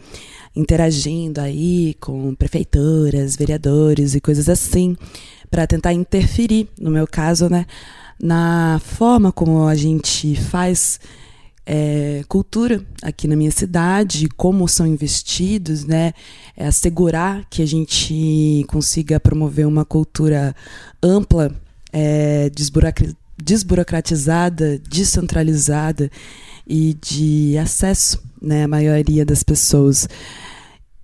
Interagindo 0.56 1.40
aí 1.40 1.96
com 2.00 2.34
prefeituras, 2.34 3.36
vereadores 3.36 4.16
e 4.16 4.22
coisas 4.22 4.50
assim, 4.50 4.98
para 5.50 5.68
tentar 5.68 5.94
interferir, 5.94 6.68
no 6.80 6.90
meu 6.90 7.08
caso, 7.08 7.50
né? 7.50 7.66
Na 8.22 8.82
forma 8.84 9.32
como 9.32 9.68
a 9.68 9.76
gente 9.76 10.36
faz 10.36 11.00
é, 11.72 12.24
cultura 12.28 12.84
aqui 13.04 13.28
na 13.28 13.36
minha 13.36 13.52
cidade, 13.52 14.28
como 14.36 14.68
são 14.68 14.88
investidos, 14.88 15.86
né? 15.86 16.14
É 16.58 16.66
assegurar 16.66 17.46
que 17.48 17.62
a 17.62 17.66
gente 17.68 18.66
consiga 18.68 19.20
promover 19.20 19.68
uma 19.68 19.86
cultura 19.86 20.56
ampla, 21.02 21.56
é, 21.94 22.50
desburocratizada, 23.38 24.80
descentralizada 24.80 26.10
e 26.68 26.98
de 27.00 27.56
acesso, 27.60 28.20
né, 28.42 28.64
à 28.64 28.68
maioria 28.68 29.24
das 29.24 29.44
pessoas. 29.44 30.10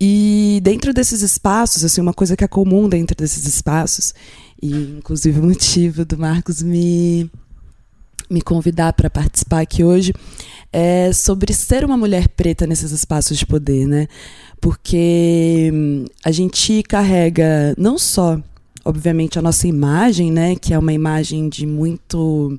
E 0.01 0.59
dentro 0.63 0.91
desses 0.95 1.21
espaços, 1.21 1.83
assim, 1.83 2.01
uma 2.01 2.13
coisa 2.13 2.35
que 2.35 2.43
é 2.43 2.47
comum 2.47 2.89
dentro 2.89 3.15
desses 3.15 3.45
espaços, 3.45 4.15
e 4.59 4.97
inclusive 4.97 5.39
o 5.39 5.43
motivo 5.43 6.03
do 6.03 6.17
Marcos 6.17 6.63
me 6.63 7.29
me 8.29 8.41
convidar 8.41 8.93
para 8.93 9.09
participar 9.09 9.61
aqui 9.61 9.83
hoje 9.83 10.13
é 10.71 11.13
sobre 11.13 11.53
ser 11.53 11.85
uma 11.85 11.95
mulher 11.95 12.27
preta 12.27 12.67
nesses 12.67 12.91
espaços 12.91 13.37
de 13.37 13.45
poder, 13.45 13.87
né? 13.87 14.07
Porque 14.59 15.71
hum, 15.73 16.05
a 16.23 16.31
gente 16.31 16.83
carrega 16.83 17.73
não 17.77 17.97
só 17.97 18.39
obviamente 18.83 19.39
a 19.39 19.41
nossa 19.41 19.67
imagem, 19.67 20.31
né, 20.31 20.55
que 20.55 20.71
é 20.71 20.77
uma 20.77 20.93
imagem 20.93 21.49
de 21.49 21.65
muito 21.65 22.55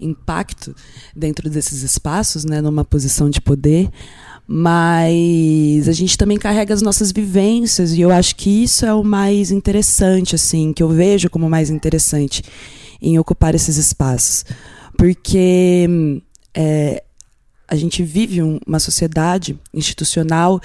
impacto 0.00 0.74
dentro 1.14 1.48
desses 1.48 1.82
espaços, 1.82 2.44
né, 2.44 2.60
numa 2.60 2.84
posição 2.84 3.30
de 3.30 3.40
poder, 3.40 3.88
mas 4.44 5.88
a 5.88 5.92
gente 5.92 6.18
também 6.18 6.36
carrega 6.36 6.74
as 6.74 6.82
nossas 6.82 7.12
vivências 7.12 7.92
e 7.92 8.00
eu 8.00 8.10
acho 8.10 8.34
que 8.34 8.64
isso 8.64 8.84
é 8.84 8.92
o 8.92 9.04
mais 9.04 9.52
interessante, 9.52 10.34
assim, 10.34 10.72
que 10.72 10.82
eu 10.82 10.88
vejo 10.88 11.30
como 11.30 11.48
mais 11.48 11.70
interessante 11.70 12.42
em 13.00 13.16
ocupar 13.16 13.54
esses 13.54 13.76
espaços 13.76 14.44
porque 14.98 15.86
é, 16.52 17.04
a 17.68 17.76
gente 17.76 18.02
vive 18.02 18.42
um, 18.42 18.58
uma 18.66 18.80
sociedade 18.80 19.56
institucional 19.72 20.60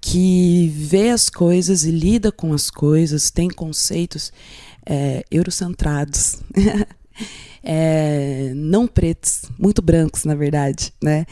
que 0.00 0.68
vê 0.74 1.10
as 1.10 1.28
coisas 1.28 1.84
e 1.84 1.92
lida 1.92 2.32
com 2.32 2.52
as 2.52 2.68
coisas, 2.68 3.30
tem 3.30 3.48
conceitos 3.48 4.32
é, 4.84 5.24
eurocentrados, 5.30 6.40
é, 7.62 8.52
não 8.56 8.88
pretos, 8.88 9.42
muito 9.56 9.80
brancos, 9.80 10.24
na 10.24 10.34
verdade, 10.34 10.92
né? 11.00 11.24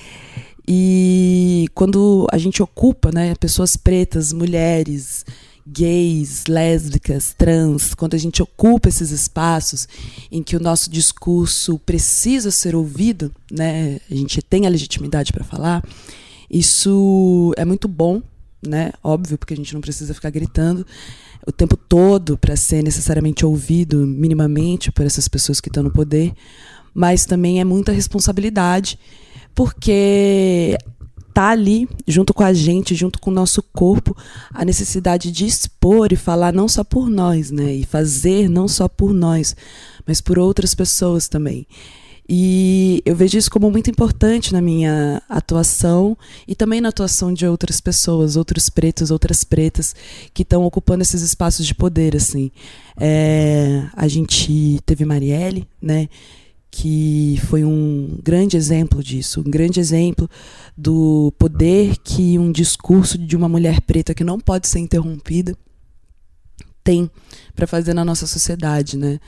E 0.66 1.66
quando 1.74 2.26
a 2.30 2.38
gente 2.38 2.62
ocupa, 2.62 3.10
né, 3.12 3.34
pessoas 3.34 3.76
pretas, 3.76 4.32
mulheres, 4.32 5.24
gays, 5.66 6.44
lésbicas, 6.46 7.34
trans, 7.36 7.94
quando 7.94 8.14
a 8.14 8.18
gente 8.18 8.42
ocupa 8.42 8.88
esses 8.88 9.10
espaços 9.10 9.88
em 10.30 10.42
que 10.42 10.56
o 10.56 10.60
nosso 10.60 10.90
discurso 10.90 11.78
precisa 11.78 12.50
ser 12.50 12.76
ouvido, 12.76 13.32
né, 13.50 13.98
a 14.10 14.14
gente 14.14 14.42
tem 14.42 14.66
a 14.66 14.70
legitimidade 14.70 15.32
para 15.32 15.44
falar, 15.44 15.82
isso 16.50 17.52
é 17.56 17.64
muito 17.64 17.88
bom, 17.88 18.22
né? 18.66 18.92
Óbvio, 19.02 19.36
porque 19.36 19.54
a 19.54 19.56
gente 19.56 19.74
não 19.74 19.80
precisa 19.80 20.14
ficar 20.14 20.30
gritando 20.30 20.86
o 21.46 21.52
tempo 21.52 21.76
todo 21.76 22.38
para 22.38 22.56
ser 22.56 22.82
necessariamente 22.82 23.44
ouvido 23.44 24.06
minimamente 24.06 24.90
por 24.90 25.04
essas 25.04 25.28
pessoas 25.28 25.60
que 25.60 25.68
estão 25.68 25.82
no 25.82 25.90
poder, 25.90 26.32
mas 26.94 27.26
também 27.26 27.60
é 27.60 27.64
muita 27.64 27.92
responsabilidade, 27.92 28.98
porque 29.54 30.76
tá 31.34 31.48
ali 31.48 31.88
junto 32.06 32.32
com 32.32 32.44
a 32.44 32.52
gente, 32.52 32.94
junto 32.94 33.18
com 33.18 33.30
o 33.30 33.34
nosso 33.34 33.60
corpo, 33.60 34.16
a 34.52 34.64
necessidade 34.64 35.32
de 35.32 35.44
expor 35.44 36.12
e 36.12 36.16
falar 36.16 36.52
não 36.52 36.68
só 36.68 36.84
por 36.84 37.10
nós, 37.10 37.50
né? 37.50 37.74
E 37.74 37.84
fazer 37.84 38.48
não 38.48 38.68
só 38.68 38.88
por 38.88 39.12
nós, 39.12 39.56
mas 40.06 40.20
por 40.20 40.38
outras 40.38 40.74
pessoas 40.74 41.26
também. 41.26 41.66
E 42.26 43.02
eu 43.04 43.14
vejo 43.14 43.36
isso 43.36 43.50
como 43.50 43.70
muito 43.70 43.90
importante 43.90 44.52
na 44.52 44.62
minha 44.62 45.20
atuação 45.28 46.16
e 46.48 46.54
também 46.54 46.80
na 46.80 46.88
atuação 46.88 47.34
de 47.34 47.46
outras 47.46 47.80
pessoas, 47.82 48.36
outros 48.36 48.70
pretos, 48.70 49.10
outras 49.10 49.44
pretas 49.44 49.94
que 50.32 50.42
estão 50.42 50.64
ocupando 50.64 51.02
esses 51.02 51.20
espaços 51.20 51.66
de 51.66 51.74
poder, 51.74 52.16
assim. 52.16 52.50
É, 52.98 53.82
a 53.92 54.08
gente 54.08 54.80
teve 54.86 55.04
Marielle, 55.04 55.66
né? 55.82 56.08
Que 56.76 57.40
foi 57.46 57.62
um 57.62 58.18
grande 58.20 58.56
exemplo 58.56 59.00
disso, 59.00 59.40
um 59.46 59.48
grande 59.48 59.78
exemplo 59.78 60.28
do 60.76 61.32
poder 61.38 61.96
que 62.02 62.36
um 62.36 62.50
discurso 62.50 63.16
de 63.16 63.36
uma 63.36 63.48
mulher 63.48 63.80
preta 63.82 64.12
que 64.12 64.24
não 64.24 64.40
pode 64.40 64.66
ser 64.66 64.80
interrompida 64.80 65.56
tem 66.82 67.08
para 67.54 67.68
fazer 67.68 67.94
na 67.94 68.04
nossa 68.04 68.26
sociedade, 68.26 68.98
né? 68.98 69.20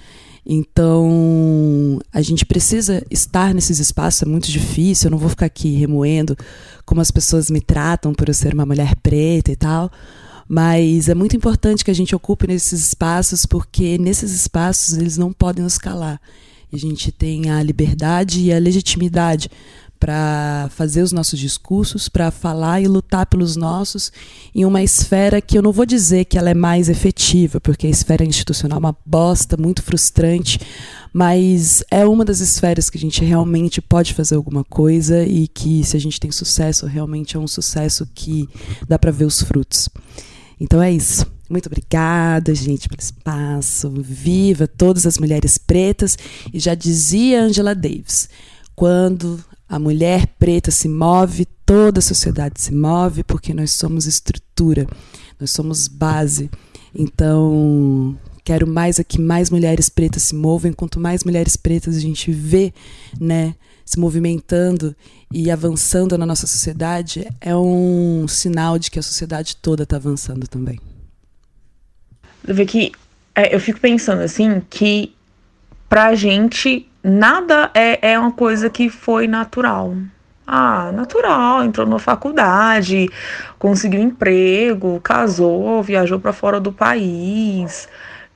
Então, 0.44 2.00
a 2.12 2.20
gente 2.20 2.44
precisa 2.44 3.06
estar 3.08 3.54
nesses 3.54 3.78
espaços, 3.78 4.22
é 4.22 4.26
muito 4.26 4.50
difícil, 4.50 5.06
eu 5.06 5.12
não 5.12 5.18
vou 5.18 5.28
ficar 5.28 5.46
aqui 5.46 5.76
remoendo 5.76 6.36
como 6.84 7.00
as 7.00 7.12
pessoas 7.12 7.48
me 7.48 7.60
tratam 7.60 8.12
por 8.12 8.26
eu 8.26 8.34
ser 8.34 8.54
uma 8.54 8.66
mulher 8.66 8.96
preta 8.96 9.52
e 9.52 9.56
tal, 9.56 9.88
mas 10.48 11.08
é 11.08 11.14
muito 11.14 11.36
importante 11.36 11.84
que 11.84 11.92
a 11.92 11.94
gente 11.94 12.14
ocupe 12.14 12.48
nesses 12.48 12.88
espaços, 12.88 13.46
porque 13.46 13.98
nesses 13.98 14.32
espaços 14.32 14.98
eles 14.98 15.16
não 15.16 15.32
podem 15.32 15.62
nos 15.62 15.78
calar 15.78 16.20
a 16.76 16.78
gente 16.78 17.10
tem 17.10 17.50
a 17.50 17.62
liberdade 17.62 18.40
e 18.40 18.52
a 18.52 18.58
legitimidade 18.58 19.50
para 19.98 20.68
fazer 20.74 21.02
os 21.02 21.10
nossos 21.10 21.38
discursos, 21.38 22.08
para 22.08 22.30
falar 22.30 22.80
e 22.80 22.86
lutar 22.86 23.26
pelos 23.26 23.56
nossos 23.56 24.12
em 24.54 24.64
uma 24.64 24.82
esfera 24.82 25.40
que 25.40 25.56
eu 25.56 25.62
não 25.62 25.72
vou 25.72 25.86
dizer 25.86 26.26
que 26.26 26.38
ela 26.38 26.50
é 26.50 26.54
mais 26.54 26.88
efetiva, 26.88 27.60
porque 27.60 27.86
a 27.86 27.90
esfera 27.90 28.24
institucional 28.24 28.76
é 28.76 28.80
uma 28.80 28.96
bosta, 29.04 29.56
muito 29.56 29.82
frustrante, 29.82 30.60
mas 31.12 31.82
é 31.90 32.04
uma 32.04 32.24
das 32.24 32.40
esferas 32.40 32.90
que 32.90 32.98
a 32.98 33.00
gente 33.00 33.24
realmente 33.24 33.80
pode 33.80 34.12
fazer 34.12 34.34
alguma 34.34 34.64
coisa 34.64 35.24
e 35.24 35.48
que 35.48 35.82
se 35.82 35.96
a 35.96 36.00
gente 36.00 36.20
tem 36.20 36.30
sucesso, 36.30 36.86
realmente 36.86 37.36
é 37.36 37.40
um 37.40 37.48
sucesso 37.48 38.06
que 38.14 38.48
dá 38.86 38.98
para 38.98 39.10
ver 39.10 39.24
os 39.24 39.40
frutos. 39.40 39.88
Então 40.60 40.82
é 40.82 40.92
isso. 40.92 41.35
Muito 41.48 41.66
obrigada, 41.66 42.54
gente, 42.54 42.88
pelo 42.88 43.00
espaço. 43.00 43.90
Viva 43.90 44.66
todas 44.66 45.06
as 45.06 45.18
mulheres 45.18 45.56
pretas. 45.56 46.18
E 46.52 46.58
já 46.58 46.74
dizia 46.74 47.42
Angela 47.42 47.74
Davis: 47.74 48.28
quando 48.74 49.42
a 49.68 49.78
mulher 49.78 50.26
preta 50.38 50.70
se 50.70 50.88
move, 50.88 51.46
toda 51.64 52.00
a 52.00 52.02
sociedade 52.02 52.60
se 52.60 52.74
move, 52.74 53.24
porque 53.24 53.54
nós 53.54 53.72
somos 53.72 54.06
estrutura, 54.06 54.86
nós 55.40 55.50
somos 55.50 55.88
base. 55.88 56.50
Então, 56.94 58.16
quero 58.44 58.66
mais 58.66 58.98
aqui 58.98 59.20
mais 59.20 59.50
mulheres 59.50 59.88
pretas 59.88 60.24
se 60.24 60.34
movem. 60.34 60.72
Quanto 60.72 60.98
mais 60.98 61.22
mulheres 61.24 61.56
pretas 61.56 61.96
a 61.96 62.00
gente 62.00 62.32
vê, 62.32 62.72
né, 63.20 63.54
se 63.84 64.00
movimentando 64.00 64.96
e 65.32 65.48
avançando 65.48 66.18
na 66.18 66.26
nossa 66.26 66.46
sociedade, 66.46 67.26
é 67.40 67.54
um 67.56 68.26
sinal 68.26 68.78
de 68.78 68.90
que 68.90 68.98
a 68.98 69.02
sociedade 69.02 69.56
toda 69.56 69.84
está 69.84 69.96
avançando 69.96 70.48
também 70.48 70.80
ver 72.46 72.66
que 72.66 72.92
é, 73.34 73.54
eu 73.54 73.60
fico 73.60 73.80
pensando 73.80 74.22
assim 74.22 74.62
que 74.70 75.14
pra 75.88 76.14
gente 76.14 76.88
nada 77.02 77.70
é, 77.74 78.12
é 78.12 78.18
uma 78.18 78.32
coisa 78.32 78.68
que 78.70 78.88
foi 78.88 79.26
natural. 79.26 79.94
Ah, 80.46 80.92
natural, 80.92 81.64
entrou 81.64 81.86
na 81.86 81.98
faculdade, 81.98 83.08
conseguiu 83.58 84.00
emprego, 84.00 85.00
casou, 85.00 85.82
viajou 85.82 86.20
para 86.20 86.32
fora 86.32 86.60
do 86.60 86.72
país. 86.72 87.88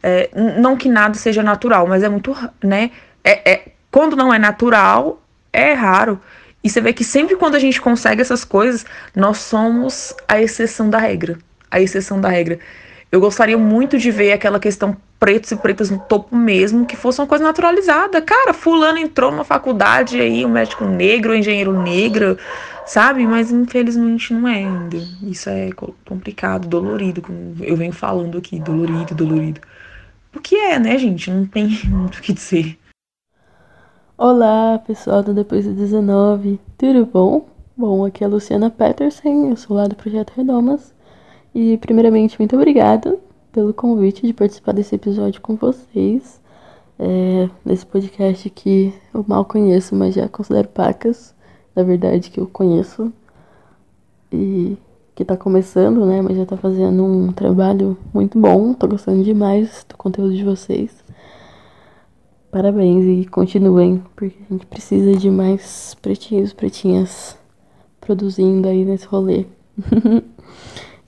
É, 0.03 0.29
não 0.61 0.77
que 0.77 0.89
nada 0.89 1.15
seja 1.15 1.43
natural, 1.43 1.87
mas 1.87 2.03
é 2.03 2.09
muito, 2.09 2.35
né? 2.63 2.91
É, 3.23 3.53
é, 3.53 3.69
quando 3.91 4.17
não 4.17 4.35
é 4.35 4.39
natural, 4.39 5.23
é 5.53 5.73
raro. 5.73 6.21
E 6.63 6.69
você 6.69 6.81
vê 6.81 6.93
que 6.93 7.05
sempre 7.05 7.37
quando 7.37 7.55
a 7.55 7.59
gente 7.59 7.81
consegue 7.81 8.21
essas 8.21 8.45
coisas, 8.45 8.85
nós 9.15 9.39
somos 9.39 10.15
a 10.29 10.41
exceção 10.41 10.91
da 10.91 10.99
regra. 10.99 11.39
A 11.71 11.81
exceção 11.81 12.21
da 12.21 12.29
regra. 12.29 12.59
Eu 13.13 13.21
gostaria 13.21 13.59
muito 13.59 13.99
de 13.99 14.09
ver 14.11 14.33
aquela 14.33 14.61
questão 14.61 14.97
pretos 15.19 15.51
e 15.51 15.57
pretas 15.57 15.91
no 15.91 15.99
topo 15.99 16.37
mesmo, 16.37 16.87
que 16.87 16.97
fosse 16.97 17.21
uma 17.21 17.27
coisa 17.27 17.43
naturalizada. 17.43 18.23
Cara, 18.23 18.55
fulano 18.55 18.99
entrou 18.99 19.33
numa 19.33 19.43
faculdade 19.43 20.21
aí, 20.21 20.45
um 20.47 20.49
médico 20.49 20.85
negro, 20.85 21.33
um 21.33 21.35
engenheiro 21.35 21.73
negro, 21.73 22.39
sabe? 22.87 23.27
Mas 23.27 23.51
infelizmente 23.51 24.33
não 24.33 24.49
é 24.49 24.59
ainda. 24.59 24.97
Isso 25.25 25.51
é 25.51 25.71
complicado, 26.07 26.69
dolorido, 26.69 27.21
como 27.21 27.57
eu 27.61 27.77
venho 27.77 27.93
falando 27.93 28.39
aqui, 28.39 28.61
dolorido, 28.61 29.13
dolorido. 29.13 29.61
O 30.33 30.39
que 30.39 30.55
é, 30.55 30.79
né, 30.79 30.97
gente? 30.97 31.31
Não 31.33 31.45
tem 31.47 31.67
muito 31.91 32.19
o 32.19 32.23
que 32.23 32.33
dizer. 32.33 32.79
Olá, 34.17 34.79
pessoal 34.87 35.23
do 35.23 35.35
Depois 35.35 35.65
do 35.65 35.75
19, 35.75 36.61
tudo 36.79 37.07
bom? 37.07 37.49
Bom, 37.77 38.05
aqui 38.05 38.23
é 38.23 38.27
a 38.27 38.31
Luciana 38.31 38.71
Peterson, 38.71 39.49
eu 39.51 39.57
sou 39.57 39.77
lá 39.77 39.89
do 39.89 39.97
Projeto 39.97 40.33
Redomas. 40.37 40.95
E, 41.55 41.77
primeiramente, 41.79 42.39
muito 42.39 42.55
obrigada 42.57 43.19
pelo 43.53 43.75
convite 43.75 44.27
de 44.27 44.33
participar 44.33 44.73
desse 44.73 44.95
episódio 44.95 45.41
com 45.41 45.57
vocês. 45.57 46.41
É, 46.99 47.49
nesse 47.65 47.87
podcast 47.87 48.49
que 48.51 48.95
eu 49.13 49.25
mal 49.27 49.45
conheço, 49.45 49.95
mas 49.95 50.15
já 50.15 50.29
considero 50.29 50.69
pacas. 50.69 51.35
Na 51.75 51.83
verdade, 51.83 52.31
que 52.31 52.41
eu 52.41 52.47
conheço. 52.47 53.13
E 54.33 54.77
que 55.15 55.25
tá 55.25 55.37
começando, 55.37 56.07
né? 56.07 56.23
Mas 56.23 56.37
já 56.37 56.47
tá 56.47 56.57
fazendo 56.57 57.05
um 57.05 57.33
trabalho 57.33 57.97
muito 58.15 58.39
bom. 58.39 58.73
Tô 58.73 58.87
gostando 58.87 59.23
demais 59.23 59.85
do 59.89 59.97
conteúdo 59.97 60.35
de 60.35 60.45
vocês. 60.45 61.05
Parabéns 62.51 63.05
e 63.05 63.29
continuem, 63.29 64.03
porque 64.17 64.37
a 64.49 64.53
gente 64.53 64.67
precisa 64.67 65.13
de 65.13 65.31
mais 65.31 65.95
pretinhos, 66.03 66.53
pretinhas 66.53 67.39
produzindo 68.01 68.67
aí 68.67 68.85
nesse 68.85 69.07
rolê. 69.07 69.47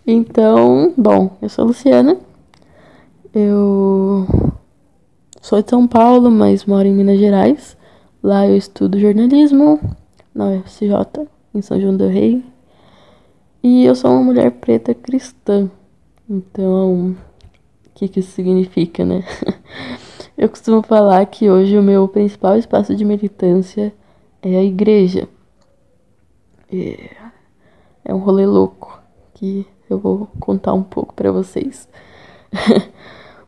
então, 0.07 0.93
bom, 0.97 1.37
eu 1.41 1.49
sou 1.49 1.65
a 1.65 1.67
Luciana. 1.69 2.19
Eu 3.33 4.27
sou 5.41 5.63
de 5.63 5.71
São 5.71 5.87
Paulo, 5.87 6.31
mas 6.31 6.65
moro 6.65 6.87
em 6.87 6.95
Minas 6.95 7.19
Gerais. 7.19 7.77
Lá 8.23 8.47
eu 8.47 8.57
estudo 8.57 8.99
jornalismo 8.99 9.81
na 10.35 10.49
UFCJ, 10.49 11.29
em 11.55 11.63
São 11.63 11.81
João 11.81 11.97
do 11.97 12.09
Rei. 12.09 12.45
E 13.63 13.85
eu 13.85 13.95
sou 13.95 14.11
uma 14.11 14.23
mulher 14.23 14.51
preta 14.51 14.93
cristã. 14.93 15.71
Então, 16.29 17.11
o 17.11 17.91
que, 17.95 18.09
que 18.09 18.21
isso 18.21 18.33
significa, 18.33 19.05
né? 19.05 19.25
Eu 20.37 20.49
costumo 20.49 20.83
falar 20.83 21.25
que 21.27 21.51
hoje 21.51 21.79
o 21.79 21.83
meu 21.83 22.09
principal 22.09 22.57
espaço 22.57 22.97
de 22.97 23.05
militância 23.05 23.93
é 24.41 24.57
a 24.57 24.63
igreja. 24.65 25.29
É, 26.73 27.11
é 28.07 28.15
um 28.15 28.19
rolê 28.19 28.47
louco 28.47 28.99
que 29.35 29.67
eu 29.93 29.99
vou 29.99 30.29
contar 30.41 30.73
um 30.73 30.83
pouco 30.83 31.15
para 31.15 31.31
vocês. 31.31 31.89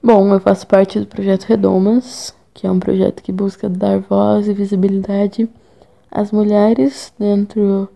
Bom, 0.02 0.32
eu 0.32 0.40
faço 0.40 0.66
parte 0.66 1.00
do 1.00 1.06
projeto 1.06 1.44
Redomas, 1.44 2.34
que 2.52 2.66
é 2.66 2.70
um 2.70 2.78
projeto 2.78 3.22
que 3.22 3.32
busca 3.32 3.68
dar 3.68 3.98
voz 4.00 4.48
e 4.48 4.52
visibilidade 4.52 5.48
às 6.10 6.30
mulheres 6.30 7.12
dentro 7.18 7.88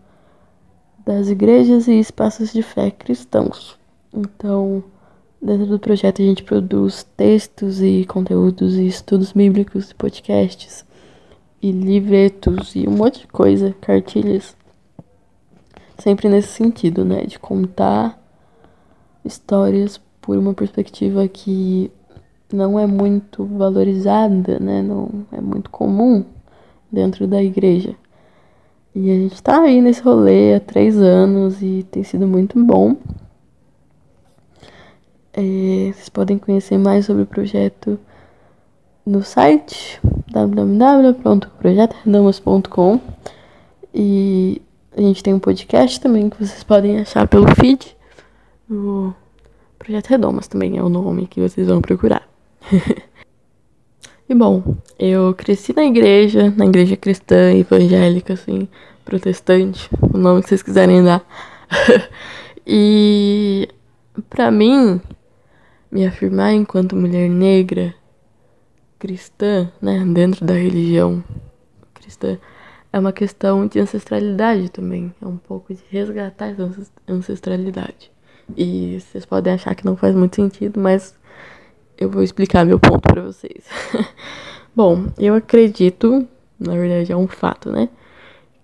das 1.07 1.29
igrejas 1.29 1.87
e 1.87 1.99
espaços 1.99 2.53
de 2.53 2.63
fé 2.63 2.91
cristãos. 2.91 3.79
Então, 4.13 4.83
Dentro 5.41 5.67
do 5.67 5.79
projeto 5.79 6.21
a 6.21 6.25
gente 6.25 6.43
produz 6.43 7.05
textos 7.17 7.81
e 7.81 8.05
conteúdos 8.07 8.75
e 8.75 8.89
estudos 8.89 9.33
bíblicos, 9.33 9.93
podcasts 9.93 10.85
e 11.63 11.71
livretos 11.71 12.75
e 12.75 12.89
um 12.89 12.91
monte 12.91 13.21
de 13.21 13.29
coisa, 13.29 13.73
cartilhas. 13.81 14.57
Sempre 15.97 16.29
nesse 16.29 16.49
sentido, 16.49 17.05
né, 17.05 17.23
de 17.23 17.39
contar 17.39 18.21
histórias 19.25 20.01
por 20.21 20.37
uma 20.37 20.55
perspectiva 20.55 21.27
que 21.29 21.91
não 22.53 22.79
é 22.79 22.87
muito 22.87 23.45
valorizada, 23.45 24.59
né, 24.59 24.83
não 24.83 25.09
é 25.33 25.41
muito 25.41 25.71
comum 25.71 26.25
dentro 26.91 27.27
da 27.27 27.43
igreja. 27.43 27.95
E 28.95 29.11
a 29.11 29.15
gente 29.15 29.43
tá 29.43 29.61
aí 29.61 29.81
nesse 29.81 30.03
rolê 30.03 30.55
há 30.55 30.61
três 30.61 30.99
anos 30.99 31.63
e 31.63 31.87
tem 31.91 32.03
sido 32.03 32.27
muito 32.27 32.63
bom. 32.63 32.97
É, 35.33 35.93
vocês 35.93 36.09
podem 36.09 36.39
conhecer 36.39 36.79
mais 36.79 37.07
sobre 37.07 37.23
o 37.23 37.27
projeto 37.27 37.99
no 39.07 39.23
site 39.23 40.01
www.projetoredamas.com 40.33 43.01
e 43.95 44.61
a 44.97 45.01
gente 45.01 45.23
tem 45.23 45.33
um 45.33 45.39
podcast 45.39 46.01
também 46.01 46.29
que 46.29 46.45
vocês 46.45 46.65
podem 46.65 46.99
achar 46.99 47.29
pelo 47.29 47.47
feed. 47.55 47.97
O 48.71 49.15
Projeto 49.79 50.09
Redomas 50.09 50.47
também 50.47 50.77
é 50.77 50.83
o 50.83 50.91
nome 50.91 51.27
que 51.27 51.41
vocês 51.41 51.67
vão 51.67 51.81
procurar. 51.81 52.29
e 54.29 54.35
bom, 54.35 54.77
eu 54.99 55.35
cresci 55.35 55.73
na 55.75 55.85
igreja, 55.85 56.53
na 56.55 56.67
igreja 56.67 56.95
cristã, 56.95 57.55
evangélica, 57.55 58.35
assim, 58.35 58.69
protestante, 59.07 59.89
o 60.13 60.19
nome 60.19 60.43
que 60.43 60.49
vocês 60.51 60.63
quiserem 60.63 61.03
dar. 61.03 61.25
e 62.67 63.69
para 64.29 64.51
mim, 64.51 65.01
me 65.91 66.05
afirmar 66.05 66.53
enquanto 66.53 66.95
mulher 66.95 67.31
negra, 67.31 67.95
cristã, 68.99 69.73
né, 69.81 70.05
dentro 70.05 70.45
da 70.45 70.53
religião 70.53 71.25
cristã, 71.95 72.37
é 72.93 72.99
uma 72.99 73.13
questão 73.13 73.67
de 73.67 73.81
ancestralidade 73.81 74.69
também, 74.69 75.15
é 75.23 75.27
um 75.27 75.39
pouco 75.39 75.73
de 75.73 75.83
resgatar 75.89 76.49
essa 76.49 76.91
ancestralidade. 77.09 78.11
E 78.57 78.99
vocês 79.01 79.27
podem 79.27 79.55
achar 79.55 79.75
que 79.75 79.85
não 79.85 79.97
faz 79.97 80.15
muito 80.15 80.37
sentido, 80.37 80.81
mas 80.81 81.15
eu 81.97 82.09
vou 82.11 82.23
explicar 82.23 82.65
meu 82.65 82.79
ponto 82.79 83.01
para 83.01 83.23
vocês. 83.23 83.65
Bom, 84.75 85.07
eu 85.19 85.35
acredito, 85.35 86.27
na 86.59 86.73
verdade 86.73 87.13
é 87.13 87.17
um 87.17 87.27
fato, 87.27 87.71
né, 87.71 87.89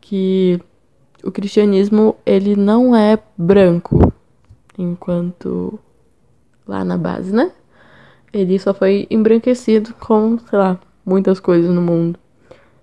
que 0.00 0.60
o 1.24 1.30
cristianismo 1.30 2.16
ele 2.24 2.54
não 2.54 2.94
é 2.94 3.18
branco, 3.36 4.12
enquanto 4.78 5.78
lá 6.66 6.84
na 6.84 6.96
base, 6.96 7.34
né? 7.34 7.50
Ele 8.32 8.58
só 8.58 8.74
foi 8.74 9.06
embranquecido 9.10 9.94
com, 9.94 10.38
sei 10.38 10.58
lá, 10.58 10.78
muitas 11.04 11.38
coisas 11.38 11.70
no 11.70 11.80
mundo. 11.80 12.18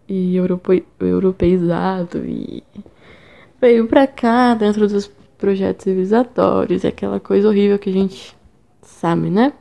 E 0.07 0.35
europe, 0.35 0.85
europeizado 0.99 2.25
e 2.25 2.63
veio 3.59 3.87
pra 3.87 4.07
cá 4.07 4.53
dentro 4.55 4.87
dos 4.87 5.07
projetos 5.41 5.83
civilizatórios, 5.83 6.85
aquela 6.85 7.19
coisa 7.19 7.49
horrível 7.49 7.79
que 7.79 7.89
a 7.89 7.93
gente 7.93 8.37
sabe, 8.83 9.29
né? 9.31 9.51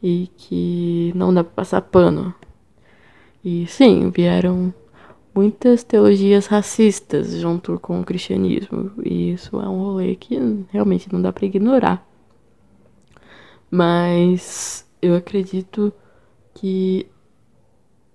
E 0.00 0.30
que 0.36 1.12
não 1.16 1.34
dá 1.34 1.42
pra 1.42 1.52
passar 1.52 1.82
pano. 1.82 2.32
E 3.44 3.66
sim, 3.66 4.08
vieram 4.10 4.72
muitas 5.34 5.82
teologias 5.82 6.46
racistas 6.46 7.32
junto 7.32 7.78
com 7.80 8.00
o 8.00 8.04
cristianismo. 8.04 8.92
E 9.04 9.32
isso 9.32 9.60
é 9.60 9.68
um 9.68 9.82
rolê 9.82 10.14
que 10.14 10.38
realmente 10.70 11.12
não 11.12 11.20
dá 11.20 11.32
para 11.32 11.46
ignorar. 11.46 12.08
Mas 13.68 14.86
eu 15.02 15.16
acredito 15.16 15.92
que. 16.54 17.06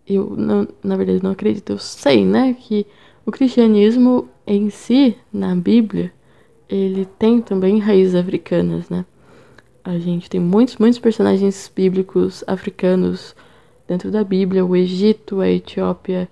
Eu, 0.07 0.33
não, 0.35 0.67
na 0.83 0.95
verdade, 0.95 1.23
não 1.23 1.31
acredito, 1.31 1.73
eu 1.73 1.77
sei, 1.77 2.25
né? 2.25 2.53
Que 2.53 2.85
o 3.25 3.31
cristianismo 3.31 4.29
em 4.47 4.69
si, 4.69 5.15
na 5.31 5.55
Bíblia, 5.55 6.11
ele 6.71 7.05
tem 7.05 7.41
também 7.41 7.79
raízes 7.79 8.15
africanas, 8.15 8.89
né? 8.89 9.05
A 9.83 9.97
gente 9.99 10.29
tem 10.29 10.39
muitos, 10.39 10.77
muitos 10.77 10.99
personagens 10.99 11.69
bíblicos 11.75 12.43
africanos 12.47 13.35
dentro 13.87 14.09
da 14.09 14.23
Bíblia, 14.23 14.65
o 14.65 14.75
Egito, 14.75 15.41
a 15.41 15.49
Etiópia, 15.49 16.29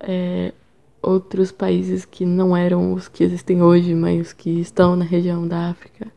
é, 0.00 0.52
outros 1.00 1.52
países 1.52 2.04
que 2.04 2.24
não 2.24 2.56
eram 2.56 2.92
os 2.92 3.06
que 3.06 3.22
existem 3.22 3.62
hoje, 3.62 3.94
mas 3.94 4.32
que 4.32 4.60
estão 4.60 4.96
na 4.96 5.04
região 5.04 5.46
da 5.46 5.70
África 5.70 6.08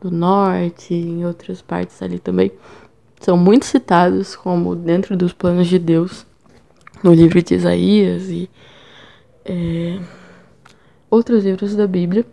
do 0.00 0.10
Norte, 0.10 0.94
em 0.94 1.26
outras 1.26 1.60
partes 1.60 2.00
ali 2.00 2.18
também, 2.18 2.50
são 3.20 3.36
muito 3.36 3.66
citados 3.66 4.34
como 4.34 4.74
dentro 4.74 5.14
dos 5.14 5.34
planos 5.34 5.66
de 5.66 5.78
Deus 5.78 6.24
no 7.02 7.12
livro 7.12 7.42
de 7.42 7.54
Isaías 7.54 8.30
e 8.30 8.48
é, 9.44 10.00
outros 11.10 11.44
livros 11.44 11.76
da 11.76 11.86
Bíblia. 11.86 12.24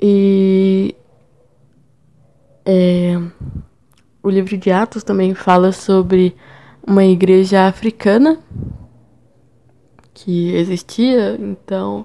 E 0.00 0.94
é, 2.64 3.20
o 4.22 4.30
livro 4.30 4.56
de 4.56 4.70
Atos 4.70 5.02
também 5.02 5.34
fala 5.34 5.72
sobre 5.72 6.36
uma 6.86 7.04
igreja 7.04 7.66
africana 7.66 8.38
que 10.14 10.54
existia, 10.54 11.36
então 11.40 12.04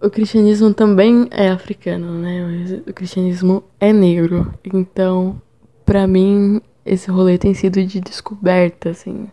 o 0.00 0.08
cristianismo 0.08 0.72
também 0.72 1.26
é 1.30 1.48
africano, 1.48 2.12
né? 2.12 2.82
O 2.86 2.92
cristianismo 2.92 3.64
é 3.80 3.92
negro. 3.92 4.52
Então, 4.64 5.40
para 5.84 6.06
mim, 6.06 6.60
esse 6.84 7.10
rolê 7.10 7.36
tem 7.36 7.52
sido 7.52 7.82
de 7.84 8.00
descoberta, 8.00 8.90
assim, 8.90 9.28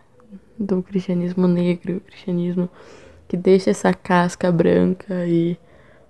do 0.58 0.82
cristianismo 0.82 1.46
negro, 1.46 1.98
o 1.98 2.00
cristianismo 2.00 2.68
que 3.28 3.36
deixa 3.36 3.70
essa 3.70 3.92
casca 3.92 4.50
branca 4.50 5.26
e 5.26 5.56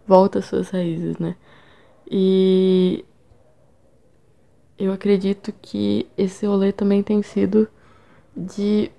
volta 0.07 0.39
às 0.39 0.47
suas 0.47 0.71
raízes, 0.71 1.19
né? 1.19 1.37
E 2.11 3.05
eu 4.79 4.93
acredito 4.93 5.53
que 5.61 6.07
esse 6.17 6.47
rolê 6.47 6.73
também 6.73 7.03
tem 7.03 7.23
sido 7.23 7.69
de 8.37 8.91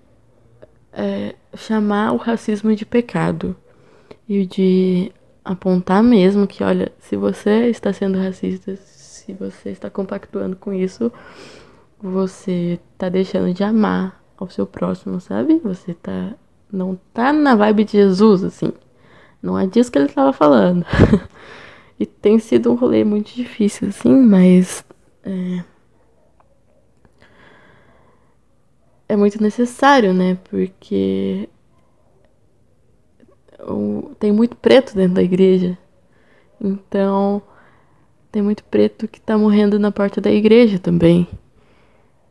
é, 0.91 1.35
chamar 1.55 2.13
o 2.13 2.17
racismo 2.17 2.75
de 2.75 2.85
pecado 2.85 3.55
e 4.27 4.45
de 4.45 5.11
apontar 5.45 6.03
mesmo 6.03 6.47
que, 6.47 6.63
olha, 6.63 6.91
se 6.99 7.15
você 7.15 7.69
está 7.69 7.93
sendo 7.93 8.17
racista, 8.17 8.75
se 8.75 9.33
você 9.33 9.69
está 9.69 9.89
compactuando 9.89 10.55
com 10.55 10.73
isso, 10.73 11.11
você 11.99 12.79
está 12.93 13.07
deixando 13.09 13.53
de 13.53 13.63
amar 13.63 14.21
ao 14.37 14.49
seu 14.49 14.65
próximo, 14.65 15.19
sabe? 15.21 15.59
Você 15.63 15.93
tá 15.93 16.35
não 16.71 16.99
tá 17.13 17.31
na 17.31 17.55
vibe 17.55 17.85
de 17.85 17.91
Jesus, 17.93 18.43
assim. 18.43 18.73
Não 19.41 19.57
é 19.57 19.67
disso 19.67 19.91
que 19.91 19.97
ele 19.97 20.05
estava 20.07 20.33
falando. 20.33 20.85
e 21.99 22.05
tem 22.05 22.39
sido 22.39 22.71
um 22.71 22.75
rolê 22.75 23.03
muito 23.03 23.33
difícil, 23.33 23.89
assim, 23.89 24.13
mas 24.13 24.83
é, 25.23 25.63
é 29.09 29.15
muito 29.15 29.41
necessário, 29.41 30.13
né? 30.13 30.37
Porque 30.49 31.49
tem 34.19 34.31
muito 34.31 34.55
preto 34.55 34.95
dentro 34.95 35.15
da 35.15 35.23
igreja. 35.23 35.77
Então, 36.59 37.41
tem 38.31 38.41
muito 38.41 38.63
preto 38.63 39.07
que 39.07 39.19
tá 39.19 39.37
morrendo 39.37 39.79
na 39.79 39.91
porta 39.91 40.21
da 40.21 40.31
igreja 40.31 40.79
também. 40.79 41.27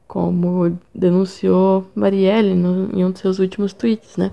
Como 0.07 0.79
denunciou 0.95 1.87
Marielle 1.95 2.55
no, 2.55 2.97
em 2.97 3.05
um 3.05 3.11
dos 3.11 3.21
seus 3.21 3.39
últimos 3.39 3.73
tweets, 3.73 4.17
né? 4.17 4.33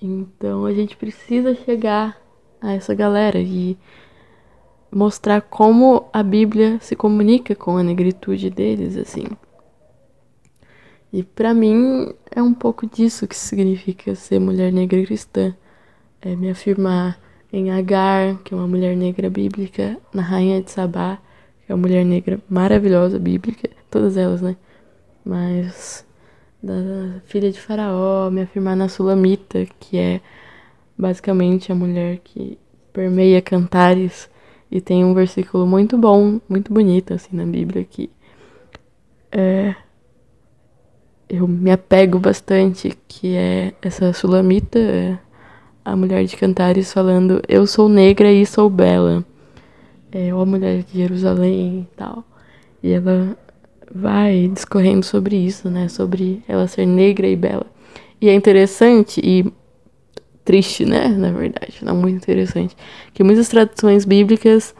Então 0.00 0.64
a 0.64 0.72
gente 0.72 0.96
precisa 0.96 1.54
chegar 1.54 2.16
a 2.60 2.72
essa 2.72 2.94
galera 2.94 3.38
e 3.38 3.76
mostrar 4.90 5.40
como 5.40 6.08
a 6.12 6.22
Bíblia 6.22 6.78
se 6.80 6.96
comunica 6.96 7.54
com 7.54 7.76
a 7.76 7.82
negritude 7.82 8.50
deles, 8.50 8.96
assim. 8.96 9.24
E 11.12 11.22
para 11.22 11.54
mim 11.54 12.12
é 12.30 12.42
um 12.42 12.52
pouco 12.54 12.86
disso 12.86 13.26
que 13.26 13.36
significa 13.36 14.14
ser 14.14 14.38
mulher 14.38 14.72
negra 14.72 15.02
cristã 15.04 15.54
é, 16.20 16.34
me 16.36 16.50
afirmar 16.50 17.18
em 17.52 17.70
Agar, 17.70 18.38
que 18.42 18.52
é 18.52 18.56
uma 18.56 18.66
mulher 18.66 18.96
negra 18.96 19.30
bíblica, 19.30 19.96
na 20.12 20.22
Rainha 20.22 20.60
de 20.62 20.70
Sabá, 20.70 21.18
que 21.64 21.72
é 21.72 21.74
uma 21.74 21.80
mulher 21.80 22.04
negra 22.04 22.40
maravilhosa 22.48 23.18
bíblica, 23.18 23.70
todas 23.90 24.16
elas, 24.16 24.42
né? 24.42 24.56
Mas 25.24 26.04
da 26.62 27.20
filha 27.26 27.50
de 27.50 27.60
Faraó, 27.60 28.30
me 28.30 28.42
afirmar 28.42 28.76
na 28.76 28.88
Sulamita, 28.88 29.66
que 29.78 29.96
é 29.96 30.20
basicamente 30.96 31.70
a 31.70 31.74
mulher 31.74 32.18
que 32.18 32.58
permeia 32.92 33.40
cantares 33.40 34.28
e 34.70 34.80
tem 34.80 35.04
um 35.04 35.14
versículo 35.14 35.66
muito 35.66 35.96
bom, 35.96 36.40
muito 36.48 36.72
bonito 36.72 37.14
assim 37.14 37.36
na 37.36 37.46
Bíblia 37.46 37.84
que 37.84 38.10
é 39.30 39.74
eu 41.28 41.46
me 41.46 41.70
apego 41.70 42.18
bastante, 42.18 42.96
que 43.06 43.36
é 43.36 43.74
essa 43.82 44.12
Sulamita, 44.12 44.78
é, 44.78 45.18
a 45.84 45.94
mulher 45.94 46.24
de 46.24 46.36
Cantares 46.36 46.92
falando: 46.92 47.42
Eu 47.46 47.66
sou 47.66 47.88
negra 47.88 48.32
e 48.32 48.46
sou 48.46 48.70
bela. 48.70 49.24
É, 50.10 50.34
ou 50.34 50.40
a 50.40 50.46
mulher 50.46 50.82
de 50.84 50.98
Jerusalém 50.98 51.86
e 51.92 51.96
tal. 51.96 52.24
E 52.82 52.92
ela 52.92 53.36
vai 53.94 54.48
discorrendo 54.48 55.04
sobre 55.04 55.36
isso, 55.36 55.70
né? 55.70 55.88
Sobre 55.88 56.42
ela 56.46 56.66
ser 56.66 56.86
negra 56.86 57.26
e 57.26 57.36
bela. 57.36 57.66
E 58.20 58.28
é 58.28 58.34
interessante 58.34 59.20
e 59.22 59.52
triste, 60.44 60.84
né? 60.84 61.08
Na 61.08 61.30
verdade, 61.30 61.78
não 61.82 61.96
muito 61.96 62.16
interessante. 62.16 62.76
Que 63.12 63.22
muitas 63.22 63.48
traduções 63.48 64.04
bíblicas 64.04 64.74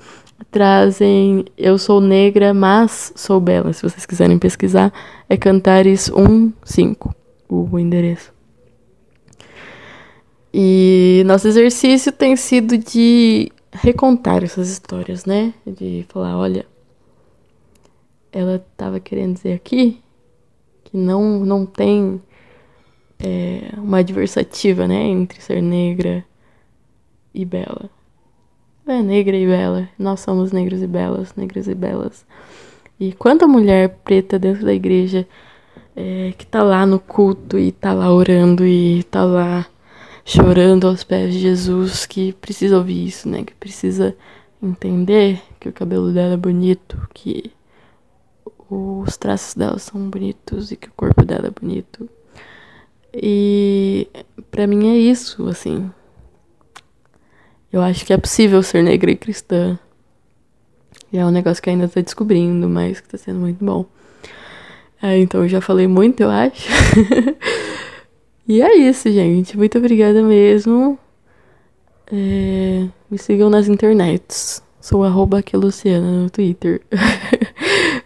trazem 0.51 1.45
Eu 1.57 1.79
sou 1.79 2.01
negra, 2.01 2.55
mas 2.55 3.13
sou 3.17 3.41
bela. 3.41 3.73
Se 3.73 3.83
vocês 3.83 4.07
quiserem 4.07 4.39
pesquisar, 4.39 4.93
é 5.29 5.37
Cantares 5.37 6.11
1.5, 6.11 7.15
o 7.49 7.79
endereço. 7.79 8.33
E 10.53 11.23
nosso 11.27 11.47
exercício 11.47 12.11
tem 12.11 12.35
sido 12.35 12.79
de 12.79 13.53
recontar 13.71 14.43
essas 14.43 14.71
histórias, 14.71 15.25
né? 15.25 15.53
De 15.67 16.07
falar, 16.09 16.37
olha, 16.39 16.67
ela 18.39 18.57
estava 18.57 19.01
querendo 19.01 19.35
dizer 19.35 19.55
aqui 19.55 20.01
que 20.85 20.97
não, 20.97 21.41
não 21.41 21.67
tem 21.67 22.21
é, 23.19 23.73
uma 23.77 23.99
adversativa, 23.99 24.87
né? 24.87 25.03
Entre 25.03 25.41
ser 25.41 25.61
negra 25.61 26.25
e 27.35 27.45
bela. 27.45 27.91
É 28.87 29.03
negra 29.03 29.37
e 29.37 29.47
bela. 29.47 29.89
Nós 29.99 30.21
somos 30.21 30.53
negros 30.53 30.83
e 30.83 30.87
belas, 30.87 31.35
negras 31.35 31.69
e 31.69 31.75
belas. 31.75 32.25
E 32.99 33.13
quanta 33.13 33.47
mulher 33.47 33.99
preta 34.05 34.39
dentro 34.39 34.65
da 34.65 34.73
igreja 34.73 35.27
é, 35.97 36.33
que 36.39 36.47
tá 36.47 36.63
lá 36.63 36.87
no 36.87 36.99
culto 37.01 37.59
e 37.59 37.73
tá 37.73 37.93
lá 37.93 38.13
orando 38.13 38.65
e 38.65 39.03
tá 39.05 39.25
lá 39.25 39.67
chorando 40.25 40.87
aos 40.87 41.03
pés 41.03 41.33
de 41.33 41.41
Jesus, 41.41 42.07
que 42.07 42.33
precisa 42.35 42.77
ouvir 42.77 43.07
isso, 43.07 43.29
né? 43.29 43.43
Que 43.43 43.55
precisa 43.55 44.17
entender 44.63 45.43
que 45.59 45.69
o 45.69 45.73
cabelo 45.73 46.13
dela 46.13 46.35
é 46.35 46.37
bonito, 46.37 46.97
que 47.13 47.51
os 48.71 49.17
traços 49.17 49.55
dela 49.55 49.79
são 49.79 50.09
bonitos 50.09 50.71
e 50.71 50.77
que 50.77 50.89
o 50.89 50.93
corpo 50.93 51.25
dela 51.25 51.47
é 51.47 51.51
bonito. 51.51 52.09
E 53.15 54.09
para 54.51 54.67
mim 54.67 54.89
é 54.89 54.97
isso, 54.97 55.47
assim. 55.49 55.91
Eu 57.73 57.83
acho 57.83 58.05
que 58.05 58.13
é 58.13 58.17
possível 58.17 58.63
ser 58.63 58.83
negra 58.83 59.11
e 59.11 59.17
cristã. 59.17 59.79
E 61.13 61.19
é 61.19 61.25
um 61.25 61.31
negócio 61.31 61.63
que 61.63 61.71
ainda 61.71 61.89
tô 61.89 62.01
descobrindo, 62.01 62.69
mas 62.69 63.01
que 63.01 63.09
tá 63.09 63.17
sendo 63.17 63.41
muito 63.41 63.65
bom. 63.65 63.87
É, 65.03 65.19
então 65.19 65.43
eu 65.43 65.49
já 65.49 65.61
falei 65.61 65.87
muito, 65.87 66.21
eu 66.23 66.31
acho. 66.31 66.69
E 68.49 68.63
é 68.63 68.75
isso, 68.79 69.13
gente. 69.13 69.59
Muito 69.59 69.77
obrigada 69.77 70.23
mesmo. 70.23 70.99
É... 72.11 72.89
Me 73.11 73.19
sigam 73.19 73.51
nas 73.51 73.69
internets. 73.69 74.63
Sou 74.81 75.05
arroba 75.05 75.45
no 76.01 76.31
Twitter. 76.31 76.81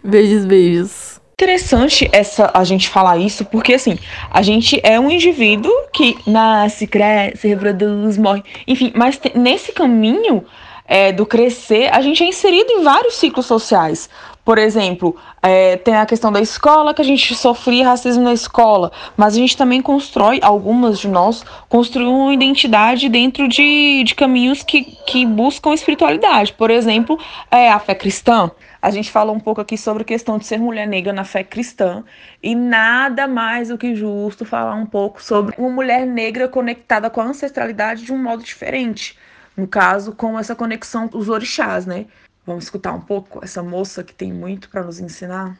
beijos, 0.03 0.45
beijos. 0.45 1.21
Interessante 1.33 2.07
essa 2.11 2.51
a 2.53 2.63
gente 2.63 2.89
falar 2.89 3.17
isso, 3.17 3.43
porque 3.45 3.73
assim, 3.73 3.97
a 4.29 4.41
gente 4.41 4.79
é 4.83 4.99
um 4.99 5.09
indivíduo 5.09 5.71
que 5.91 6.15
nasce, 6.27 6.85
cresce, 6.85 7.47
reproduz, 7.47 8.17
morre, 8.17 8.43
enfim, 8.67 8.93
mas 8.95 9.19
nesse 9.33 9.71
caminho 9.71 10.45
é, 10.85 11.11
do 11.11 11.25
crescer, 11.25 11.89
a 11.91 12.01
gente 12.01 12.23
é 12.23 12.27
inserido 12.27 12.71
em 12.71 12.83
vários 12.83 13.15
ciclos 13.15 13.45
sociais. 13.45 14.09
Por 14.45 14.57
exemplo, 14.57 15.15
é, 15.41 15.77
tem 15.77 15.95
a 15.95 16.05
questão 16.05 16.29
da 16.29 16.41
escola, 16.41 16.93
que 16.93 17.01
a 17.01 17.05
gente 17.05 17.33
sofria 17.33 17.87
racismo 17.87 18.23
na 18.23 18.33
escola, 18.33 18.91
mas 19.15 19.35
a 19.35 19.37
gente 19.37 19.55
também 19.55 19.81
constrói, 19.81 20.39
algumas 20.41 20.99
de 20.99 21.07
nós, 21.07 21.45
construem 21.69 22.09
uma 22.09 22.33
identidade 22.33 23.07
dentro 23.07 23.47
de, 23.47 24.03
de 24.03 24.13
caminhos 24.13 24.61
que, 24.61 24.83
que 25.07 25.25
buscam 25.25 25.73
espiritualidade. 25.73 26.51
Por 26.53 26.69
exemplo, 26.69 27.17
é, 27.49 27.71
a 27.71 27.79
fé 27.79 27.95
cristã. 27.95 28.51
A 28.83 28.91
gente 28.91 29.13
falou 29.13 29.33
um 29.33 29.39
pouco 29.39 29.61
aqui 29.61 29.77
sobre 29.77 30.03
a 30.03 30.05
questão 30.05 30.37
de 30.37 30.45
ser 30.45 30.59
mulher 30.59 30.85
negra 30.85 31.13
na 31.13 31.23
fé 31.23 31.41
cristã, 31.41 32.03
e 32.43 32.53
nada 32.53 33.29
mais 33.29 33.69
do 33.69 33.77
que 33.77 33.95
justo 33.95 34.43
falar 34.43 34.75
um 34.75 34.85
pouco 34.85 35.23
sobre 35.23 35.55
uma 35.57 35.69
mulher 35.69 36.05
negra 36.05 36.49
conectada 36.49 37.09
com 37.09 37.21
a 37.21 37.27
ancestralidade 37.27 38.03
de 38.03 38.11
um 38.11 38.21
modo 38.21 38.43
diferente. 38.43 39.17
No 39.55 39.65
caso, 39.69 40.11
com 40.11 40.37
essa 40.37 40.53
conexão 40.53 41.07
com 41.07 41.17
os 41.17 41.29
orixás, 41.29 41.85
né? 41.85 42.07
Vamos 42.45 42.65
escutar 42.65 42.91
um 42.91 42.99
pouco 42.99 43.39
essa 43.41 43.63
moça 43.63 44.03
que 44.03 44.13
tem 44.13 44.33
muito 44.33 44.67
para 44.67 44.83
nos 44.83 44.99
ensinar? 44.99 45.57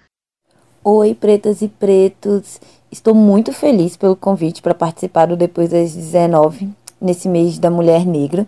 Oi, 0.83 1.15
pretas 1.15 1.61
e 1.61 1.69
pretos. 1.69 2.59
Estou 2.91 3.15
muito 3.15 3.53
feliz 3.53 3.95
pelo 3.95 4.17
convite 4.17 4.61
para 4.61 4.73
participar 4.73 5.27
do 5.27 5.37
Depois 5.37 5.69
das 5.69 5.95
19, 5.95 6.69
nesse 6.99 7.29
mês 7.29 7.57
da 7.57 7.71
Mulher 7.71 8.05
Negra. 8.05 8.45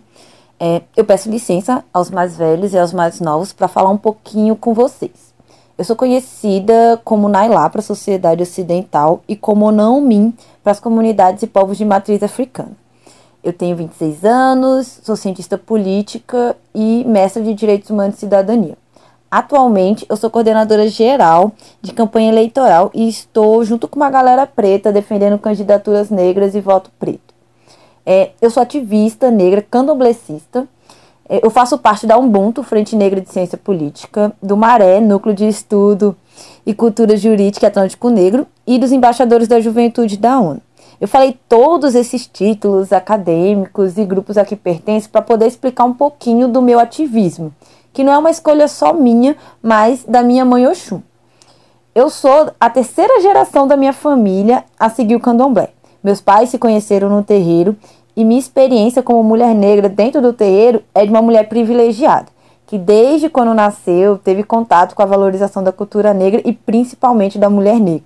É, 0.58 0.82
eu 0.96 1.04
peço 1.04 1.30
licença 1.30 1.84
aos 1.92 2.10
mais 2.10 2.36
velhos 2.36 2.72
e 2.72 2.78
aos 2.78 2.92
mais 2.92 3.20
novos 3.20 3.52
para 3.52 3.68
falar 3.68 3.90
um 3.90 3.98
pouquinho 3.98 4.56
com 4.56 4.72
vocês. 4.72 5.34
Eu 5.76 5.84
sou 5.84 5.94
conhecida 5.94 6.98
como 7.04 7.28
Nailá 7.28 7.68
para 7.68 7.80
a 7.80 7.84
sociedade 7.84 8.42
ocidental 8.42 9.22
e 9.28 9.36
como 9.36 9.70
Naomi 9.70 10.34
para 10.62 10.72
as 10.72 10.80
comunidades 10.80 11.42
e 11.42 11.46
povos 11.46 11.76
de 11.76 11.84
matriz 11.84 12.22
africana. 12.22 12.72
Eu 13.44 13.52
tenho 13.52 13.76
26 13.76 14.24
anos, 14.24 15.00
sou 15.04 15.14
cientista 15.14 15.58
política 15.58 16.56
e 16.74 17.04
mestre 17.04 17.42
de 17.42 17.52
Direitos 17.52 17.90
Humanos 17.90 18.16
e 18.16 18.20
Cidadania. 18.20 18.78
Atualmente, 19.30 20.06
eu 20.08 20.16
sou 20.16 20.30
coordenadora 20.30 20.88
geral 20.88 21.52
de 21.82 21.92
campanha 21.92 22.30
eleitoral 22.30 22.90
e 22.94 23.06
estou 23.06 23.62
junto 23.62 23.86
com 23.86 23.96
uma 23.96 24.08
galera 24.08 24.46
preta 24.46 24.90
defendendo 24.90 25.38
candidaturas 25.38 26.08
negras 26.08 26.54
e 26.54 26.60
voto 26.60 26.90
preto. 26.98 27.25
É, 28.06 28.30
eu 28.40 28.48
sou 28.50 28.62
ativista 28.62 29.32
negra, 29.32 29.60
candomblessista. 29.60 30.68
É, 31.28 31.44
eu 31.44 31.50
faço 31.50 31.76
parte 31.76 32.06
da 32.06 32.16
Ubuntu, 32.16 32.62
Frente 32.62 32.94
Negra 32.94 33.20
de 33.20 33.28
Ciência 33.28 33.58
Política, 33.58 34.32
do 34.40 34.56
Maré, 34.56 35.00
Núcleo 35.00 35.34
de 35.34 35.48
Estudo 35.48 36.16
e 36.64 36.72
Cultura 36.72 37.16
Jurídica 37.16 37.66
Atlântico 37.66 38.08
Negro, 38.08 38.46
e 38.64 38.78
dos 38.78 38.92
Embaixadores 38.92 39.48
da 39.48 39.60
Juventude 39.60 40.16
da 40.16 40.38
ONU. 40.38 40.60
Eu 41.00 41.08
falei 41.08 41.36
todos 41.48 41.94
esses 41.94 42.26
títulos 42.26 42.92
acadêmicos 42.92 43.98
e 43.98 44.04
grupos 44.04 44.38
a 44.38 44.44
que 44.44 44.56
pertenço 44.56 45.10
para 45.10 45.20
poder 45.20 45.46
explicar 45.46 45.84
um 45.84 45.92
pouquinho 45.92 46.48
do 46.48 46.62
meu 46.62 46.78
ativismo, 46.78 47.52
que 47.92 48.04
não 48.04 48.12
é 48.12 48.18
uma 48.18 48.30
escolha 48.30 48.68
só 48.68 48.92
minha, 48.92 49.36
mas 49.62 50.04
da 50.04 50.22
minha 50.22 50.44
mãe 50.44 50.66
Oxum. 50.66 51.02
Eu 51.94 52.08
sou 52.10 52.50
a 52.60 52.70
terceira 52.70 53.20
geração 53.20 53.66
da 53.66 53.76
minha 53.76 53.92
família 53.92 54.64
a 54.78 54.88
seguir 54.88 55.16
o 55.16 55.20
candomblé. 55.20 55.70
Meus 56.06 56.20
pais 56.20 56.50
se 56.50 56.56
conheceram 56.56 57.08
no 57.08 57.24
terreiro 57.24 57.74
e 58.16 58.24
minha 58.24 58.38
experiência 58.38 59.02
como 59.02 59.24
mulher 59.24 59.52
negra 59.56 59.88
dentro 59.88 60.22
do 60.22 60.32
terreiro 60.32 60.80
é 60.94 61.04
de 61.04 61.10
uma 61.10 61.20
mulher 61.20 61.48
privilegiada, 61.48 62.28
que 62.64 62.78
desde 62.78 63.28
quando 63.28 63.52
nasceu 63.52 64.16
teve 64.16 64.44
contato 64.44 64.94
com 64.94 65.02
a 65.02 65.04
valorização 65.04 65.64
da 65.64 65.72
cultura 65.72 66.14
negra 66.14 66.40
e 66.44 66.52
principalmente 66.52 67.40
da 67.40 67.50
mulher 67.50 67.80
negra. 67.80 68.04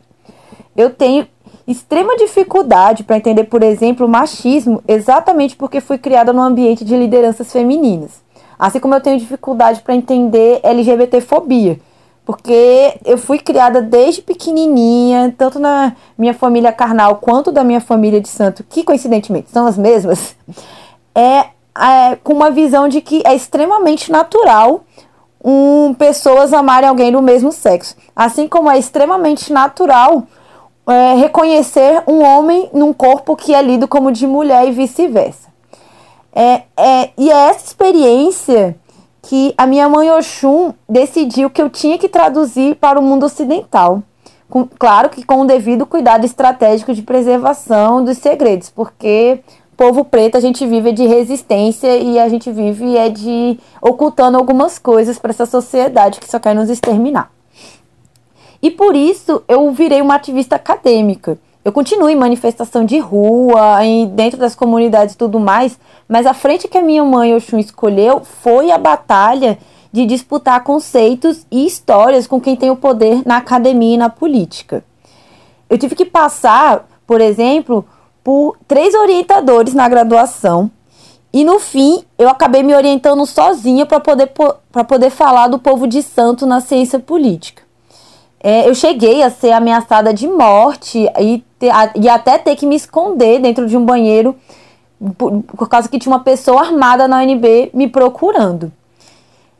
Eu 0.74 0.88
tenho 0.88 1.26
extrema 1.68 2.16
dificuldade 2.16 3.04
para 3.04 3.18
entender, 3.18 3.44
por 3.44 3.62
exemplo, 3.62 4.06
o 4.06 4.08
machismo, 4.08 4.82
exatamente 4.88 5.54
porque 5.54 5.78
fui 5.78 5.98
criada 5.98 6.32
num 6.32 6.40
ambiente 6.40 6.86
de 6.86 6.96
lideranças 6.96 7.52
femininas. 7.52 8.22
Assim 8.58 8.80
como 8.80 8.94
eu 8.94 9.02
tenho 9.02 9.18
dificuldade 9.18 9.82
para 9.82 9.94
entender 9.94 10.60
LGBTfobia, 10.62 11.78
porque 12.30 12.94
eu 13.04 13.18
fui 13.18 13.40
criada 13.40 13.82
desde 13.82 14.22
pequenininha, 14.22 15.34
tanto 15.36 15.58
na 15.58 15.96
minha 16.16 16.32
família 16.32 16.72
carnal 16.72 17.16
quanto 17.16 17.50
da 17.50 17.64
minha 17.64 17.80
família 17.80 18.20
de 18.20 18.28
santo, 18.28 18.62
que 18.62 18.84
coincidentemente 18.84 19.50
são 19.50 19.66
as 19.66 19.76
mesmas, 19.76 20.36
é, 21.12 21.46
é 21.76 22.16
com 22.22 22.32
uma 22.32 22.48
visão 22.52 22.86
de 22.86 23.00
que 23.00 23.20
é 23.26 23.34
extremamente 23.34 24.12
natural 24.12 24.84
um, 25.44 25.92
pessoas 25.92 26.52
amarem 26.52 26.88
alguém 26.88 27.10
do 27.10 27.20
mesmo 27.20 27.50
sexo. 27.50 27.96
Assim 28.14 28.46
como 28.46 28.70
é 28.70 28.78
extremamente 28.78 29.52
natural 29.52 30.22
é, 30.86 31.14
reconhecer 31.14 32.04
um 32.06 32.22
homem 32.22 32.70
num 32.72 32.92
corpo 32.92 33.34
que 33.34 33.52
é 33.52 33.60
lido 33.60 33.88
como 33.88 34.12
de 34.12 34.24
mulher 34.24 34.68
e 34.68 34.70
vice-versa. 34.70 35.48
É, 36.32 36.62
é, 36.76 37.10
e 37.18 37.28
é 37.28 37.48
essa 37.48 37.66
experiência 37.66 38.76
que 39.22 39.54
a 39.56 39.66
minha 39.66 39.88
mãe 39.88 40.10
Oxum 40.10 40.72
decidiu 40.88 41.50
que 41.50 41.60
eu 41.60 41.68
tinha 41.68 41.98
que 41.98 42.08
traduzir 42.08 42.76
para 42.76 42.98
o 42.98 43.02
mundo 43.02 43.26
ocidental. 43.26 44.02
Com, 44.48 44.66
claro 44.66 45.08
que 45.10 45.24
com 45.24 45.42
o 45.42 45.46
devido 45.46 45.86
cuidado 45.86 46.24
estratégico 46.24 46.92
de 46.92 47.02
preservação 47.02 48.04
dos 48.04 48.18
segredos, 48.18 48.68
porque 48.68 49.40
povo 49.76 50.04
preto 50.04 50.36
a 50.36 50.40
gente 50.40 50.66
vive 50.66 50.92
de 50.92 51.06
resistência 51.06 51.96
e 51.96 52.18
a 52.18 52.28
gente 52.28 52.52
vive 52.52 52.98
é 52.98 53.08
de 53.08 53.58
ocultando 53.80 54.36
algumas 54.36 54.78
coisas 54.78 55.18
para 55.18 55.30
essa 55.30 55.46
sociedade 55.46 56.20
que 56.20 56.28
só 56.28 56.38
quer 56.38 56.54
nos 56.54 56.68
exterminar. 56.68 57.30
E 58.60 58.70
por 58.70 58.94
isso 58.94 59.42
eu 59.48 59.72
virei 59.72 60.02
uma 60.02 60.16
ativista 60.16 60.56
acadêmica. 60.56 61.38
Eu 61.62 61.72
continuo 61.72 62.08
em 62.08 62.16
manifestação 62.16 62.86
de 62.86 62.98
rua, 62.98 63.84
em, 63.84 64.06
dentro 64.06 64.38
das 64.38 64.54
comunidades 64.54 65.14
e 65.14 65.18
tudo 65.18 65.38
mais, 65.38 65.78
mas 66.08 66.24
a 66.24 66.32
frente 66.32 66.66
que 66.66 66.78
a 66.78 66.82
minha 66.82 67.04
mãe 67.04 67.34
Oxum 67.34 67.58
escolheu 67.58 68.22
foi 68.24 68.70
a 68.70 68.78
batalha 68.78 69.58
de 69.92 70.06
disputar 70.06 70.64
conceitos 70.64 71.44
e 71.50 71.66
histórias 71.66 72.26
com 72.26 72.40
quem 72.40 72.56
tem 72.56 72.70
o 72.70 72.76
poder 72.76 73.22
na 73.26 73.36
academia 73.36 73.94
e 73.94 73.98
na 73.98 74.08
política. 74.08 74.82
Eu 75.68 75.76
tive 75.76 75.94
que 75.94 76.06
passar, 76.06 76.88
por 77.06 77.20
exemplo, 77.20 77.84
por 78.24 78.56
três 78.66 78.94
orientadores 78.94 79.74
na 79.74 79.86
graduação 79.86 80.70
e 81.30 81.44
no 81.44 81.60
fim 81.60 82.02
eu 82.18 82.28
acabei 82.30 82.62
me 82.62 82.74
orientando 82.74 83.24
sozinha 83.26 83.84
para 83.84 84.00
poder, 84.00 84.32
poder 84.88 85.10
falar 85.10 85.48
do 85.48 85.58
povo 85.58 85.86
de 85.86 86.02
santo 86.02 86.46
na 86.46 86.60
ciência 86.60 86.98
política. 86.98 87.69
É, 88.42 88.68
eu 88.68 88.74
cheguei 88.74 89.22
a 89.22 89.30
ser 89.30 89.52
ameaçada 89.52 90.14
de 90.14 90.26
morte 90.26 91.06
e, 91.18 91.44
ter, 91.58 91.70
a, 91.70 91.90
e 91.94 92.08
até 92.08 92.38
ter 92.38 92.56
que 92.56 92.64
me 92.64 92.74
esconder 92.74 93.38
dentro 93.38 93.66
de 93.66 93.76
um 93.76 93.84
banheiro 93.84 94.34
por, 95.16 95.42
por 95.42 95.68
causa 95.68 95.88
que 95.88 95.98
tinha 95.98 96.12
uma 96.12 96.24
pessoa 96.24 96.62
armada 96.62 97.06
na 97.06 97.18
UNB 97.18 97.70
me 97.74 97.86
procurando. 97.88 98.72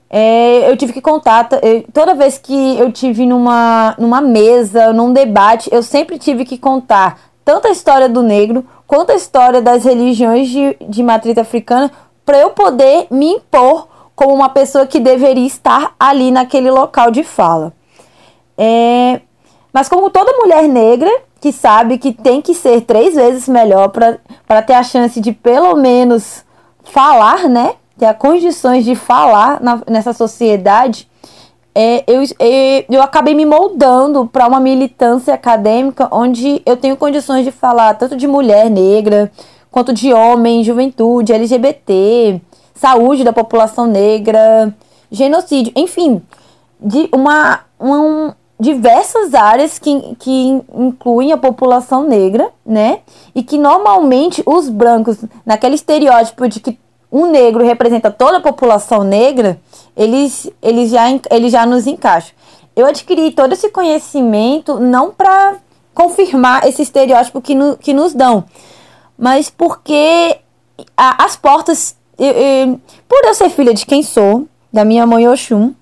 É, 0.08 0.68
eu 0.68 0.76
tive 0.76 0.92
que 0.92 1.00
contar, 1.00 1.48
toda 1.92 2.14
vez 2.14 2.36
que 2.36 2.76
eu 2.78 2.90
tive 2.90 3.26
numa, 3.26 3.94
numa 3.96 4.20
mesa, 4.20 4.92
num 4.92 5.12
debate, 5.12 5.70
eu 5.72 5.84
sempre 5.84 6.18
tive 6.18 6.44
que 6.44 6.58
contar 6.58 7.20
tanto 7.44 7.68
a 7.68 7.70
história 7.70 8.08
do 8.08 8.22
negro 8.22 8.66
quanto 8.86 9.12
a 9.12 9.14
história 9.14 9.62
das 9.62 9.84
religiões 9.84 10.48
de, 10.48 10.76
de 10.80 11.02
matriz 11.02 11.38
africana 11.38 11.92
para 12.24 12.38
eu 12.38 12.50
poder 12.50 13.06
me 13.10 13.34
impor 13.34 13.86
como 14.16 14.34
uma 14.34 14.48
pessoa 14.48 14.86
que 14.86 14.98
deveria 14.98 15.46
estar 15.46 15.94
ali 15.98 16.30
naquele 16.30 16.70
local 16.70 17.10
de 17.10 17.22
fala. 17.22 17.72
É, 18.62 19.23
mas 19.73 19.88
como 19.88 20.11
toda 20.11 20.37
mulher 20.37 20.68
negra 20.68 21.11
que 21.40 21.51
sabe 21.51 21.96
que 21.96 22.12
tem 22.12 22.42
que 22.42 22.55
ser 22.55 22.83
três 22.83 23.14
vezes 23.14 23.49
melhor 23.49 23.88
para 23.88 24.62
ter 24.62 24.75
a 24.75 24.83
chance 24.83 25.18
de 25.18 25.33
pelo 25.33 25.75
menos 25.77 26.44
falar, 26.85 27.49
né? 27.49 27.77
Ter 27.99 28.05
as 28.05 28.18
condições 28.18 28.85
de 28.85 28.94
falar 28.94 29.62
na, 29.62 29.81
nessa 29.88 30.12
sociedade, 30.12 31.09
é, 31.75 32.05
eu, 32.07 32.23
é, 32.38 32.85
eu 32.90 33.03
acabei 33.03 33.35
me 33.35 33.46
moldando 33.46 34.27
para 34.27 34.46
uma 34.46 34.61
militância 34.61 35.33
acadêmica 35.33 36.07
onde 36.12 36.61
eu 36.66 36.77
tenho 36.77 36.99
condições 36.99 37.46
de 37.46 37.51
falar 37.51 37.94
tanto 37.94 38.14
de 38.14 38.27
mulher 38.27 38.68
negra, 38.68 39.33
quanto 39.70 39.94
de 39.94 40.12
homem, 40.12 40.62
juventude, 40.62 41.33
LGBT, 41.33 42.38
saúde 42.75 43.25
da 43.25 43.33
população 43.33 43.87
negra, 43.87 44.75
genocídio, 45.11 45.73
enfim, 45.75 46.20
de 46.79 47.09
uma, 47.14 47.61
um, 47.81 48.33
diversas 48.61 49.35
áreas 49.35 49.79
que, 49.79 50.14
que 50.18 50.62
incluem 50.75 51.33
a 51.33 51.38
população 51.38 52.05
negra, 52.05 52.51
né? 52.64 53.01
E 53.35 53.42
que 53.42 53.57
normalmente 53.57 54.42
os 54.44 54.68
brancos, 54.68 55.16
naquele 55.46 55.75
estereótipo 55.75 56.46
de 56.46 56.61
que 56.61 56.79
um 57.11 57.27
negro 57.27 57.64
representa 57.64 58.11
toda 58.11 58.37
a 58.37 58.40
população 58.40 59.03
negra, 59.03 59.59
eles, 59.96 60.49
eles, 60.62 60.90
já, 60.90 61.07
eles 61.31 61.51
já 61.51 61.64
nos 61.64 61.87
encaixam. 61.87 62.35
Eu 62.77 62.87
adquiri 62.87 63.33
todo 63.33 63.53
esse 63.53 63.70
conhecimento 63.70 64.79
não 64.79 65.11
para 65.11 65.57
confirmar 65.94 66.68
esse 66.68 66.83
estereótipo 66.83 67.40
que, 67.40 67.55
no, 67.55 67.77
que 67.77 67.92
nos 67.92 68.12
dão, 68.12 68.44
mas 69.18 69.51
porque 69.51 70.38
a, 70.96 71.25
as 71.25 71.35
portas. 71.35 71.96
Eu, 72.18 72.33
eu, 72.33 72.81
por 73.09 73.25
eu 73.25 73.33
ser 73.33 73.49
filha 73.49 73.73
de 73.73 73.87
quem 73.87 74.03
sou, 74.03 74.46
da 74.70 74.85
minha 74.85 75.07
mãe 75.07 75.27
Oxum, 75.27 75.73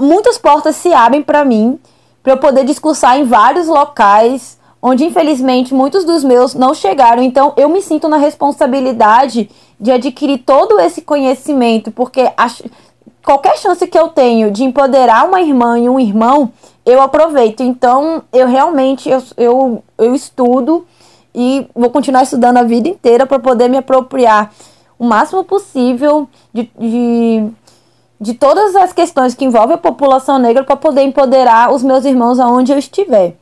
muitas 0.00 0.38
portas 0.38 0.76
se 0.76 0.92
abrem 0.92 1.22
para 1.22 1.44
mim, 1.44 1.78
para 2.22 2.32
eu 2.32 2.38
poder 2.38 2.64
discursar 2.64 3.18
em 3.18 3.24
vários 3.24 3.68
locais, 3.68 4.58
onde 4.82 5.04
infelizmente 5.04 5.74
muitos 5.74 6.04
dos 6.04 6.22
meus 6.22 6.54
não 6.54 6.74
chegaram. 6.74 7.22
Então 7.22 7.52
eu 7.56 7.68
me 7.68 7.80
sinto 7.80 8.08
na 8.08 8.16
responsabilidade 8.16 9.50
de 9.78 9.90
adquirir 9.90 10.38
todo 10.38 10.80
esse 10.80 11.02
conhecimento, 11.02 11.90
porque 11.90 12.30
acho, 12.36 12.64
qualquer 13.24 13.58
chance 13.58 13.86
que 13.86 13.98
eu 13.98 14.08
tenho 14.08 14.50
de 14.50 14.64
empoderar 14.64 15.26
uma 15.26 15.40
irmã 15.40 15.78
e 15.78 15.88
um 15.88 16.00
irmão, 16.00 16.52
eu 16.84 17.00
aproveito. 17.00 17.62
Então 17.62 18.22
eu 18.32 18.46
realmente 18.46 19.08
eu, 19.08 19.22
eu, 19.36 19.84
eu 19.98 20.14
estudo 20.14 20.86
e 21.34 21.66
vou 21.74 21.90
continuar 21.90 22.22
estudando 22.22 22.56
a 22.56 22.62
vida 22.62 22.88
inteira 22.88 23.26
para 23.26 23.38
poder 23.38 23.68
me 23.68 23.76
apropriar 23.76 24.52
o 24.98 25.04
máximo 25.04 25.44
possível 25.44 26.28
de, 26.52 26.70
de 26.78 27.50
de 28.20 28.34
todas 28.34 28.74
as 28.74 28.92
questões 28.92 29.34
que 29.34 29.44
envolvem 29.44 29.74
a 29.74 29.78
população 29.78 30.38
negra 30.38 30.64
para 30.64 30.76
poder 30.76 31.02
empoderar 31.02 31.72
os 31.72 31.82
meus 31.82 32.04
irmãos 32.04 32.40
aonde 32.40 32.72
eu 32.72 32.78
estiver. 32.78 33.36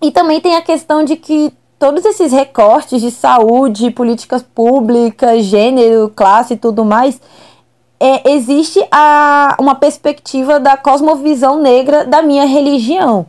E 0.00 0.10
também 0.10 0.40
tem 0.40 0.56
a 0.56 0.62
questão 0.62 1.04
de 1.04 1.16
que 1.16 1.52
todos 1.78 2.04
esses 2.04 2.32
recortes 2.32 3.00
de 3.00 3.10
saúde, 3.10 3.90
políticas 3.90 4.42
públicas, 4.42 5.44
gênero, 5.44 6.12
classe 6.14 6.54
e 6.54 6.56
tudo 6.56 6.84
mais, 6.84 7.20
é, 7.98 8.30
existe 8.32 8.86
a, 8.90 9.56
uma 9.58 9.74
perspectiva 9.74 10.60
da 10.60 10.76
cosmovisão 10.76 11.60
negra 11.60 12.04
da 12.04 12.22
minha 12.22 12.44
religião. 12.46 13.26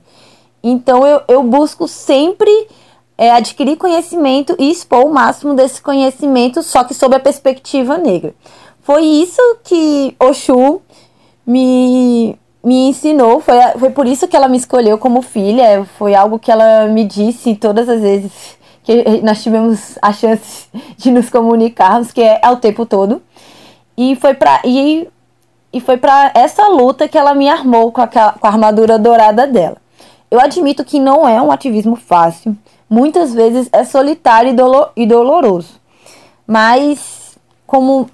Então 0.63 1.06
eu, 1.06 1.21
eu 1.28 1.43
busco 1.43 1.88
sempre 1.88 2.52
é, 3.17 3.32
adquirir 3.32 3.78
conhecimento 3.78 4.56
e 4.60 4.69
expor 4.69 5.06
o 5.06 5.13
máximo 5.13 5.54
desse 5.54 5.82
conhecimento, 5.82 6.62
só 6.62 6.84
que 6.84 6.93
sob 6.93 7.15
a 7.15 7.19
perspectiva 7.19 7.97
negra. 7.97 8.36
Foi 8.88 9.04
isso 9.04 9.41
que 9.65 10.15
Oxu 10.17 10.82
me, 11.45 12.39
me 12.63 12.88
ensinou, 12.88 13.41
foi, 13.41 13.58
foi 13.78 13.89
por 13.89 14.08
isso 14.08 14.30
que 14.30 14.36
ela 14.38 14.47
me 14.47 14.56
escolheu 14.56 14.97
como 14.97 15.21
filha, 15.21 15.86
foi 15.97 16.15
algo 16.15 16.39
que 16.39 16.50
ela 16.50 16.88
me 16.88 17.04
disse 17.04 17.54
todas 17.56 17.89
as 17.89 18.00
vezes 18.00 18.58
que 18.84 19.21
nós 19.23 19.43
tivemos 19.43 19.97
a 20.02 20.13
chance 20.13 20.69
de 20.95 21.12
nos 21.12 21.30
comunicarmos, 21.30 22.13
que 22.13 22.21
é, 22.21 22.39
é 22.41 22.50
o 22.50 22.56
tempo 22.56 22.86
todo. 22.86 23.21
E 23.97 24.15
foi 24.15 24.34
para 24.34 24.62
e 24.63 25.06
e 25.73 25.82
foi 25.82 25.97
para 25.97 26.32
essa 26.34 26.65
luta 26.69 27.10
que 27.10 27.17
ela 27.17 27.34
me 27.34 27.50
armou 27.50 27.91
com, 27.91 28.00
aquela, 28.00 28.32
com 28.39 28.47
a 28.47 28.50
armadura 28.50 28.97
dourada 28.97 29.45
dela. 29.45 29.76
Eu 30.32 30.39
admito 30.39 30.86
que 30.86 30.97
não 30.97 31.28
é 31.28 31.41
um 31.41 31.52
ativismo 31.52 31.97
fácil, 31.97 32.56
muitas 32.89 33.34
vezes 33.34 33.67
é 33.73 33.84
solitário 33.84 34.52
e, 34.52 34.54
dolo 34.54 34.88
e 34.95 35.06
doloroso, 35.06 35.73
mas 36.47 37.38
como 37.65 38.10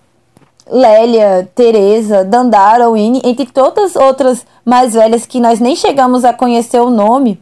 Lélia, 0.70 1.50
Teresa, 1.54 2.24
Dandara, 2.24 2.90
Winnie, 2.90 3.22
entre 3.24 3.46
todas 3.46 3.96
outras 3.96 4.46
mais 4.64 4.94
velhas 4.94 5.26
que 5.26 5.40
nós 5.40 5.60
nem 5.60 5.76
chegamos 5.76 6.24
a 6.24 6.34
conhecer 6.34 6.80
o 6.80 6.90
nome, 6.90 7.40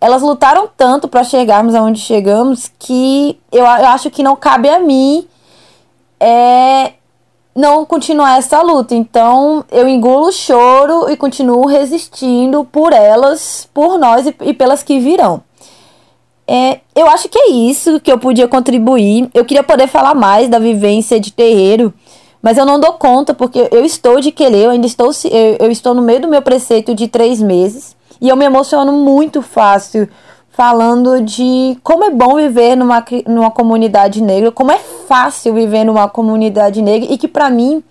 elas 0.00 0.22
lutaram 0.22 0.68
tanto 0.76 1.08
para 1.08 1.24
chegarmos 1.24 1.74
aonde 1.74 2.00
chegamos 2.00 2.70
que 2.78 3.38
eu, 3.50 3.64
eu, 3.64 3.66
acho 3.66 4.10
que 4.10 4.22
não 4.22 4.36
cabe 4.36 4.68
a 4.68 4.78
mim 4.78 5.26
é, 6.20 6.92
não 7.54 7.84
continuar 7.84 8.38
essa 8.38 8.62
luta. 8.62 8.94
Então 8.94 9.64
eu 9.70 9.88
engulo 9.88 10.28
o 10.28 10.32
choro 10.32 11.10
e 11.10 11.16
continuo 11.16 11.66
resistindo 11.66 12.64
por 12.64 12.92
elas, 12.92 13.68
por 13.74 13.98
nós 13.98 14.26
e, 14.26 14.34
e 14.42 14.54
pelas 14.54 14.82
que 14.82 15.00
virão. 15.00 15.42
É, 16.46 16.80
eu 16.94 17.06
acho 17.10 17.28
que 17.28 17.38
é 17.38 17.50
isso 17.50 18.00
que 18.00 18.10
eu 18.10 18.18
podia 18.18 18.48
contribuir. 18.48 19.28
Eu 19.34 19.44
queria 19.44 19.62
poder 19.62 19.86
falar 19.86 20.14
mais 20.14 20.48
da 20.48 20.58
vivência 20.58 21.18
de 21.20 21.32
terreiro 21.32 21.92
mas 22.42 22.56
eu 22.56 22.64
não 22.64 22.78
dou 22.78 22.92
conta 22.94 23.34
porque 23.34 23.68
eu 23.70 23.84
estou 23.84 24.20
de 24.20 24.30
querer, 24.30 24.64
eu 24.64 24.70
ainda 24.70 24.86
estou, 24.86 25.10
eu, 25.24 25.56
eu 25.66 25.70
estou 25.70 25.94
no 25.94 26.02
meio 26.02 26.20
do 26.20 26.28
meu 26.28 26.42
preceito 26.42 26.94
de 26.94 27.08
três 27.08 27.40
meses 27.40 27.96
e 28.20 28.28
eu 28.28 28.36
me 28.36 28.44
emociono 28.44 28.92
muito 28.92 29.42
fácil 29.42 30.08
falando 30.50 31.20
de 31.20 31.78
como 31.84 32.04
é 32.04 32.10
bom 32.10 32.34
viver 32.34 32.76
numa, 32.76 33.04
numa 33.26 33.50
comunidade 33.50 34.20
negra, 34.20 34.50
como 34.50 34.72
é 34.72 34.78
fácil 34.78 35.54
viver 35.54 35.84
numa 35.84 36.08
comunidade 36.08 36.82
negra 36.82 37.12
e 37.12 37.16
que 37.16 37.28
para 37.28 37.48
mim 37.48 37.82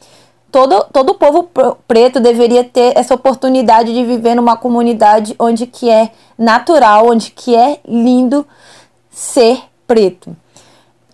todo, 0.52 0.86
todo 0.92 1.12
o 1.12 1.16
povo 1.16 1.50
preto 1.88 2.20
deveria 2.20 2.64
ter 2.64 2.98
essa 2.98 3.14
oportunidade 3.14 3.94
de 3.94 4.04
viver 4.04 4.36
numa 4.36 4.58
comunidade 4.58 5.36
onde 5.40 5.66
que 5.66 5.90
é 5.90 6.12
natural, 6.38 7.08
onde 7.08 7.32
que 7.32 7.56
é 7.56 7.80
lindo 7.88 8.46
ser 9.10 9.62
preto. 9.88 10.36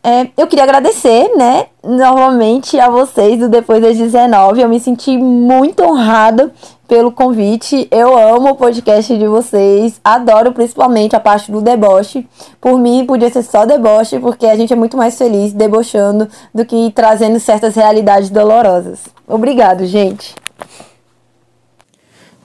É, 0.06 0.28
eu 0.36 0.48
queria 0.48 0.66
agradecer, 0.66 1.32
né, 1.38 1.68
novamente 1.82 2.78
a 2.78 2.90
vocês 2.90 3.40
do 3.40 3.48
Depois 3.48 3.82
das 3.82 3.98
19. 3.98 4.60
Eu 4.60 4.68
me 4.68 4.78
senti 4.78 5.18
muito 5.18 5.82
honrada 5.82 6.52
pelo 6.90 7.10
convite. 7.10 7.88
Eu 7.90 8.18
amo 8.18 8.50
o 8.50 8.56
podcast 8.56 9.18
de 9.18 9.26
vocês. 9.26 10.02
Adoro 10.04 10.52
principalmente 10.52 11.16
a 11.16 11.22
parte 11.22 11.50
do 11.50 11.62
deboche. 11.62 12.28
Por 12.60 12.78
mim, 12.78 13.06
podia 13.06 13.30
ser 13.30 13.44
só 13.44 13.66
deboche, 13.66 14.20
porque 14.20 14.46
a 14.46 14.58
gente 14.58 14.74
é 14.74 14.76
muito 14.76 14.98
mais 14.98 15.18
feliz 15.18 15.54
debochando 15.54 16.28
do 16.54 16.66
que 16.66 16.92
trazendo 16.92 17.40
certas 17.40 17.76
realidades 17.76 18.30
dolorosas. 18.30 19.06
Obrigado, 19.26 19.86
gente. 19.86 20.36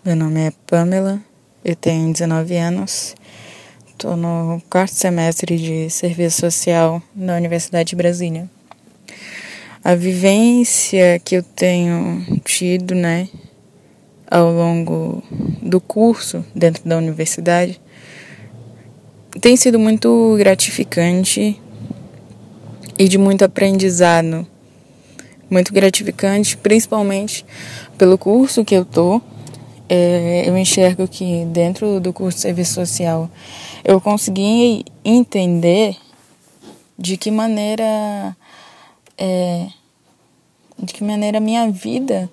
Meu 0.04 0.14
nome 0.14 0.46
é 0.46 0.52
Pamela, 0.64 1.18
eu 1.64 1.74
tenho 1.74 2.12
19 2.12 2.56
anos 2.56 3.16
Estou 3.98 4.16
no 4.16 4.62
quarto 4.70 4.94
semestre 4.94 5.58
de 5.58 5.90
serviço 5.90 6.42
social 6.42 7.02
na 7.16 7.34
Universidade 7.34 7.88
de 7.88 7.96
Brasília. 7.96 8.48
A 9.82 9.96
vivência 9.96 11.18
que 11.24 11.34
eu 11.34 11.42
tenho 11.42 12.24
tido, 12.44 12.94
né, 12.94 13.28
ao 14.30 14.52
longo 14.52 15.20
do 15.60 15.80
curso 15.80 16.44
dentro 16.54 16.88
da 16.88 16.96
universidade 16.96 17.80
tem 19.40 19.56
sido 19.56 19.80
muito 19.80 20.36
gratificante 20.38 21.60
e 22.96 23.08
de 23.08 23.18
muito 23.18 23.44
aprendizado. 23.44 24.46
Muito 25.50 25.72
gratificante, 25.72 26.56
principalmente 26.56 27.44
pelo 27.98 28.16
curso 28.16 28.64
que 28.64 28.76
eu 28.76 28.84
tô. 28.84 29.20
É, 29.88 30.44
eu 30.46 30.56
enxergo 30.58 31.08
que 31.08 31.46
dentro 31.46 31.98
do 31.98 32.12
curso 32.12 32.36
de 32.36 32.42
serviço 32.42 32.74
social 32.74 33.30
eu 33.82 34.00
consegui 34.00 34.84
entender 35.02 35.96
de 36.98 37.16
que 37.16 37.30
maneira 37.30 38.36
é, 39.16 39.68
de 40.78 40.92
que 40.92 41.02
maneira 41.02 41.40
minha 41.40 41.70
vida 41.70 42.30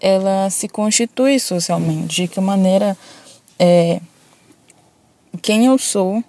ela 0.00 0.48
se 0.50 0.68
constitui 0.68 1.38
socialmente, 1.38 2.22
de 2.22 2.28
que 2.28 2.40
maneira 2.40 2.96
é, 3.58 4.00
quem 5.40 5.66
eu 5.66 5.78
sou 5.78 6.24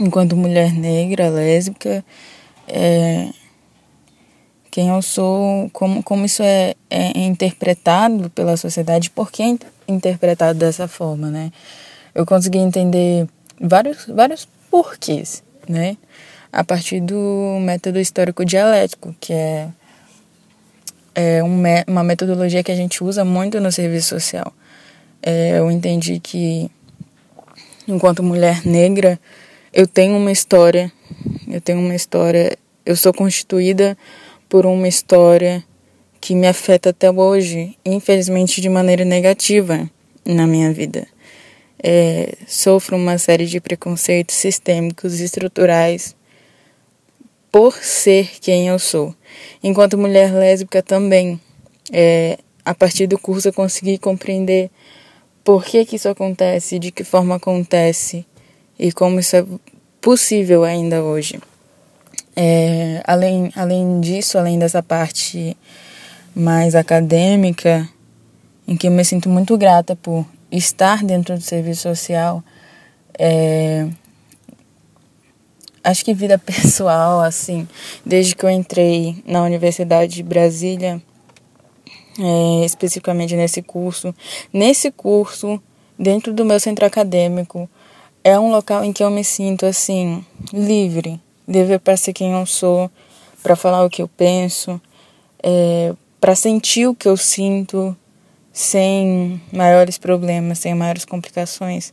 enquanto 0.00 0.36
mulher 0.36 0.72
negra, 0.72 1.28
lésbica, 1.28 2.04
é, 2.66 3.28
quem 4.70 4.88
eu 4.88 5.02
sou, 5.02 5.68
como, 5.72 6.02
como 6.02 6.24
isso 6.24 6.42
é, 6.42 6.74
é 6.88 7.18
interpretado 7.18 8.30
pela 8.30 8.56
sociedade, 8.56 9.10
por 9.10 9.30
que 9.30 9.42
é 9.42 9.56
interpretado 9.88 10.58
dessa 10.58 10.86
forma, 10.86 11.28
né? 11.30 11.50
eu 12.14 12.26
consegui 12.26 12.58
entender 12.58 13.26
vários, 13.60 14.06
vários 14.06 14.48
porquês, 14.70 15.42
né? 15.68 15.96
A 16.52 16.64
partir 16.64 17.00
do 17.00 17.58
método 17.60 18.00
histórico 18.00 18.44
dialético, 18.44 19.14
que 19.20 19.32
é, 19.32 19.68
é 21.14 21.44
um, 21.44 21.62
uma 21.86 22.02
metodologia 22.02 22.62
que 22.62 22.72
a 22.72 22.76
gente 22.76 23.04
usa 23.04 23.24
muito 23.24 23.60
no 23.60 23.70
serviço 23.70 24.08
social. 24.08 24.52
É, 25.22 25.58
eu 25.58 25.70
entendi 25.70 26.18
que, 26.18 26.68
enquanto 27.86 28.22
mulher 28.22 28.66
negra, 28.66 29.18
eu 29.72 29.86
tenho 29.86 30.16
uma 30.16 30.32
história, 30.32 30.90
eu 31.46 31.60
tenho 31.60 31.78
uma 31.78 31.94
história, 31.94 32.58
eu 32.84 32.96
sou 32.96 33.12
constituída 33.12 33.96
por 34.50 34.66
uma 34.66 34.86
história 34.86 35.64
que 36.20 36.34
me 36.34 36.46
afeta 36.46 36.90
até 36.90 37.10
hoje, 37.10 37.74
infelizmente 37.82 38.60
de 38.60 38.68
maneira 38.68 39.06
negativa 39.06 39.88
na 40.26 40.46
minha 40.46 40.70
vida 40.70 41.08
é, 41.82 42.34
sofro 42.46 42.96
uma 42.96 43.16
série 43.18 43.46
de 43.46 43.60
preconceitos 43.60 44.34
sistêmicos 44.36 45.18
e 45.20 45.24
estruturais 45.24 46.14
por 47.50 47.74
ser 47.74 48.30
quem 48.40 48.68
eu 48.68 48.78
sou. 48.78 49.14
Enquanto 49.62 49.98
mulher 49.98 50.32
lésbica 50.32 50.82
também, 50.82 51.40
é, 51.92 52.38
a 52.64 52.74
partir 52.74 53.06
do 53.06 53.18
curso 53.18 53.48
eu 53.48 53.52
consegui 53.52 53.98
compreender 53.98 54.70
por 55.42 55.64
que, 55.64 55.84
que 55.84 55.96
isso 55.96 56.08
acontece, 56.08 56.78
de 56.78 56.92
que 56.92 57.02
forma 57.02 57.36
acontece 57.36 58.24
e 58.78 58.92
como 58.92 59.18
isso 59.18 59.34
é 59.36 59.44
possível 60.00 60.62
ainda 60.64 61.02
hoje. 61.02 61.40
É, 62.42 63.02
além, 63.06 63.52
além 63.54 64.00
disso, 64.00 64.38
além 64.38 64.58
dessa 64.58 64.82
parte 64.82 65.54
mais 66.34 66.74
acadêmica, 66.74 67.86
em 68.66 68.78
que 68.78 68.86
eu 68.86 68.90
me 68.90 69.04
sinto 69.04 69.28
muito 69.28 69.58
grata 69.58 69.94
por 69.94 70.24
estar 70.50 71.04
dentro 71.04 71.34
do 71.34 71.42
serviço 71.42 71.82
social, 71.82 72.42
é, 73.18 73.86
acho 75.84 76.02
que 76.02 76.14
vida 76.14 76.38
pessoal, 76.40 77.20
assim, 77.20 77.68
desde 78.06 78.34
que 78.34 78.42
eu 78.42 78.48
entrei 78.48 79.22
na 79.26 79.42
Universidade 79.42 80.14
de 80.14 80.22
Brasília, 80.22 80.98
é, 82.18 82.64
especificamente 82.64 83.36
nesse 83.36 83.60
curso, 83.60 84.14
nesse 84.50 84.90
curso, 84.90 85.62
dentro 85.98 86.32
do 86.32 86.46
meu 86.46 86.58
centro 86.58 86.86
acadêmico, 86.86 87.68
é 88.24 88.40
um 88.40 88.50
local 88.50 88.82
em 88.82 88.94
que 88.94 89.04
eu 89.04 89.10
me 89.10 89.24
sinto 89.24 89.66
assim 89.66 90.24
livre, 90.54 91.20
livre 91.46 91.78
para 91.78 91.96
ser 91.96 92.12
quem 92.12 92.32
eu 92.32 92.46
sou, 92.46 92.90
para 93.42 93.56
falar 93.56 93.84
o 93.84 93.90
que 93.90 94.02
eu 94.02 94.08
penso, 94.08 94.80
é, 95.42 95.92
para 96.20 96.34
sentir 96.34 96.86
o 96.86 96.94
que 96.94 97.08
eu 97.08 97.16
sinto, 97.16 97.96
sem 98.52 99.40
maiores 99.52 99.96
problemas, 99.98 100.58
sem 100.58 100.74
maiores 100.74 101.04
complicações. 101.04 101.92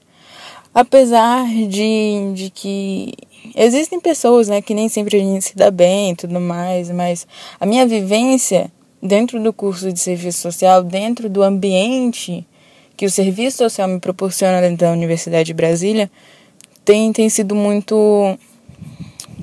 Apesar 0.74 1.48
de, 1.48 2.34
de 2.34 2.50
que 2.50 3.14
existem 3.56 4.00
pessoas 4.00 4.48
né, 4.48 4.62
que 4.62 4.74
nem 4.74 4.90
sempre 4.90 5.18
a 5.18 5.20
gente 5.20 5.46
se 5.46 5.56
dá 5.56 5.72
bem 5.72 6.12
e 6.12 6.16
tudo 6.16 6.40
mais, 6.40 6.92
mas 6.92 7.26
a 7.60 7.66
minha 7.66 7.86
vivência 7.88 8.72
dentro 9.02 9.42
do 9.42 9.54
curso 9.54 9.92
de 9.92 10.00
serviço 10.00 10.42
social, 10.42 10.84
dentro 10.84 11.30
do 11.30 11.42
ambiente 11.42 12.46
que 12.96 13.06
o 13.06 13.12
serviço 13.12 13.58
social 13.58 13.88
me 13.88 14.00
proporciona 14.00 14.60
dentro 14.60 14.86
da 14.86 14.92
Universidade 14.92 15.46
de 15.46 15.54
Brasília, 15.54 16.12
tem, 16.84 17.12
tem 17.14 17.30
sido 17.30 17.54
muito, 17.54 17.96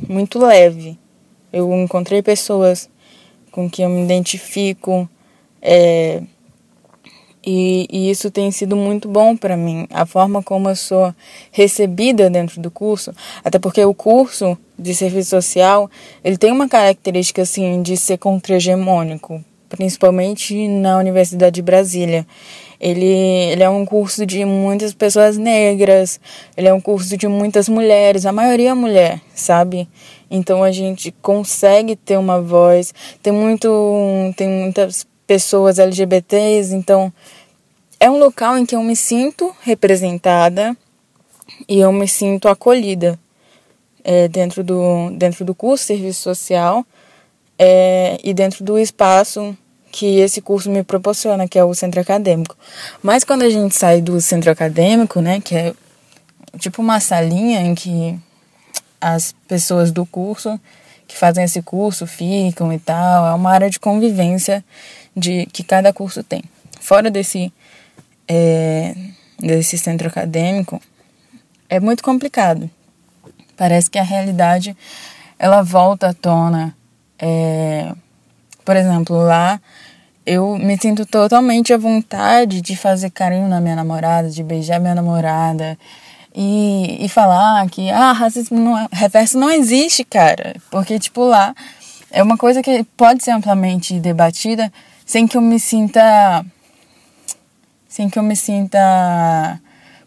muito 0.09 0.39
leve. 0.39 0.99
Eu 1.53 1.73
encontrei 1.75 2.23
pessoas 2.23 2.89
com 3.51 3.71
quem 3.71 3.85
eu 3.85 3.91
me 3.91 4.03
identifico, 4.03 5.09
é, 5.63 6.23
e, 7.47 7.87
e, 7.91 8.11
isso 8.11 8.31
tem 8.31 8.51
sido 8.51 8.75
muito 8.75 9.07
bom 9.07 9.37
para 9.37 9.57
mim, 9.57 9.87
a 9.91 10.07
forma 10.07 10.43
como 10.43 10.69
eu 10.69 10.77
sou 10.77 11.15
recebida 11.53 12.31
dentro 12.31 12.61
do 12.61 12.71
curso, 12.71 13.13
até 13.45 13.59
porque 13.59 13.85
o 13.85 13.93
curso 13.93 14.57
de 14.79 14.95
serviço 14.95 15.31
social, 15.31 15.91
ele 16.23 16.39
tem 16.39 16.51
uma 16.51 16.69
característica 16.69 17.43
assim 17.43 17.83
de 17.83 17.99
ser 17.99 18.17
contra-hegemônico, 18.17 19.45
principalmente 19.69 20.67
na 20.69 20.97
Universidade 20.97 21.57
de 21.57 21.63
Brasília. 21.63 22.27
Ele, 22.85 23.07
ele 23.07 23.63
é 23.63 23.71
um 23.71 23.87
curso 23.87 24.27
de 24.27 24.45
muitas 24.45 24.93
pessoas 24.93 25.39
negras, 25.39 26.21
ele 26.55 26.69
é 26.69 26.75
um 26.75 26.83
curso 26.83 27.17
de 27.17 27.27
muitas 27.27 27.67
mulheres, 27.67 28.27
a 28.27 28.33
maioria 28.33 28.73
é 28.73 28.75
mulher, 28.75 29.23
sabe? 29.35 29.89
Então 30.31 30.63
a 30.63 30.71
gente 30.71 31.11
consegue 31.23 31.97
ter 31.97 32.19
uma 32.19 32.43
voz, 32.43 32.93
tem 33.23 33.33
muito 33.33 34.35
tem 34.37 34.47
muitas 34.47 35.07
pessoas 35.27 35.79
LGBTs, 35.79 36.75
então 36.75 37.11
é 37.99 38.11
um 38.11 38.19
local 38.19 38.59
em 38.59 38.67
que 38.67 38.77
eu 38.77 38.83
me 38.83 38.95
sinto 38.95 39.57
representada 39.63 40.77
e 41.67 41.81
eu 41.81 41.91
me 41.91 42.07
sinto 42.07 42.49
acolhida 42.49 43.19
é, 44.05 44.29
dentro, 44.29 44.63
do, 44.63 45.11
dentro 45.13 45.43
do 45.43 45.55
curso 45.55 45.85
de 45.85 45.87
serviço 45.87 46.21
social 46.21 46.85
é, 47.59 48.19
e 48.23 48.35
dentro 48.35 48.63
do 48.63 48.79
espaço 48.79 49.57
que 49.95 50.19
esse 50.19 50.41
curso 50.41 50.69
me 50.69 50.83
proporciona, 50.83 51.47
que 51.47 51.57
é 51.57 51.63
o 51.63 51.73
centro 51.73 52.01
acadêmico. 52.01 52.57
Mas 53.01 53.23
quando 53.23 53.43
a 53.43 53.49
gente 53.49 53.77
sai 53.77 54.01
do 54.01 54.21
centro 54.21 54.51
acadêmico, 54.51 55.21
né, 55.21 55.41
que 55.41 55.55
é 55.55 55.73
tipo 56.59 56.83
uma 56.83 56.99
salinha 56.99 57.61
em 57.61 57.77
que 57.77 58.19
as 59.01 59.33
pessoas 59.47 59.93
do 59.93 60.05
curso 60.05 60.61
que 61.07 61.17
fazem 61.17 61.45
esse 61.45 61.63
curso 61.63 62.09
ficam 62.09 62.73
e 62.73 62.79
tal, 62.81 63.25
é 63.25 63.35
uma 63.35 63.53
área 63.53 63.71
de 63.71 63.79
convivência 63.79 64.65
de 65.17 65.47
que 65.47 65.63
cada 65.63 65.93
curso 65.93 66.25
tem. 66.25 66.43
Fora 66.81 67.09
desse 67.09 67.53
é, 68.27 68.97
desse 69.39 69.79
centro 69.79 70.09
acadêmico, 70.09 70.83
é 71.69 71.79
muito 71.79 72.03
complicado. 72.03 72.69
Parece 73.57 73.89
que 73.89 73.99
a 74.01 74.03
realidade 74.03 74.77
ela 75.39 75.63
volta 75.63 76.09
à 76.09 76.13
tona. 76.13 76.75
É, 77.17 77.93
por 78.65 78.75
exemplo, 78.75 79.17
lá 79.19 79.61
eu 80.27 80.57
me 80.57 80.79
sinto 80.79 81.05
totalmente 81.05 81.73
à 81.73 81.79
vontade 81.79 82.61
de 82.61 82.77
fazer 82.77 83.11
carinho 83.11 83.49
na 83.49 83.61
minha 83.61 83.77
namorada, 83.77 84.31
de 84.31 84.43
beijar 84.43 84.81
minha 84.81 84.95
namorada 84.95 85.79
e, 86.35 87.05
e 87.05 87.09
falar 87.09 87.69
que 87.69 87.91
ah, 87.91 88.13
racismo 88.13 88.59
não 88.59 88.79
é, 88.79 88.89
reverso 88.91 89.39
não 89.39 89.51
existe, 89.51 90.03
cara. 90.05 90.57
Porque, 90.71 90.99
tipo, 90.99 91.25
lá 91.25 91.55
é 92.11 92.23
uma 92.23 92.39
coisa 92.39 92.63
que 92.63 92.85
pode 92.97 93.23
ser 93.23 93.33
amplamente 93.33 94.01
debatida 94.01 94.73
sem 95.05 95.27
que 95.27 95.37
eu 95.37 95.43
me 95.43 95.61
sinta. 95.61 96.45
sem 97.89 98.09
que 98.09 98.19
eu 98.19 98.23
me 98.23 98.35
sinta 98.35 99.61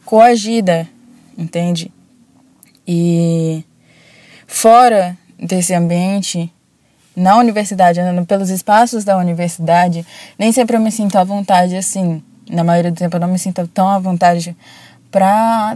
coagida, 0.04 0.88
entende? 1.38 1.92
E 2.88 3.64
fora 4.48 5.18
desse 5.38 5.74
ambiente, 5.74 6.52
na 7.18 7.36
universidade, 7.36 8.00
andando 8.00 8.28
pelos 8.28 8.52
espaços 8.52 9.04
da 9.04 9.18
universidade, 9.18 10.06
nem 10.38 10.52
sempre 10.52 10.78
eu 10.78 10.80
me 10.80 10.92
sinto 10.92 11.18
à 11.18 11.24
vontade 11.24 11.76
assim. 11.76 12.22
Na 12.48 12.64
maioria 12.64 12.92
do 12.92 12.98
tempo 12.98 13.16
eu 13.16 13.20
não 13.20 13.28
me 13.28 13.40
sinto 13.40 13.68
tão 13.68 13.90
à 13.90 13.98
vontade 13.98 14.56
pra 15.12 15.76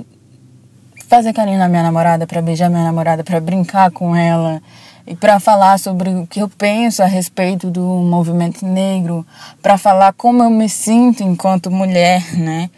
fazer 1.08 1.34
carinho 1.34 1.58
na 1.58 1.68
minha 1.68 1.82
namorada, 1.82 2.28
para 2.28 2.44
beijar 2.44 2.70
minha 2.70 2.84
namorada, 2.84 3.24
para 3.24 3.40
brincar 3.42 3.90
com 3.90 4.16
ela 4.16 4.62
e 5.08 5.16
para 5.16 5.40
falar 5.40 5.80
sobre 5.80 6.12
o 6.12 6.28
que 6.28 6.42
eu 6.42 6.48
penso 6.48 7.02
a 7.02 7.08
respeito 7.08 7.72
do 7.72 7.82
movimento 7.82 8.64
negro, 8.64 9.26
para 9.64 9.80
falar 9.80 10.14
como 10.14 10.44
eu 10.44 10.50
me 10.50 10.70
sinto 10.70 11.24
enquanto 11.24 11.72
mulher, 11.72 12.38
né, 12.38 12.70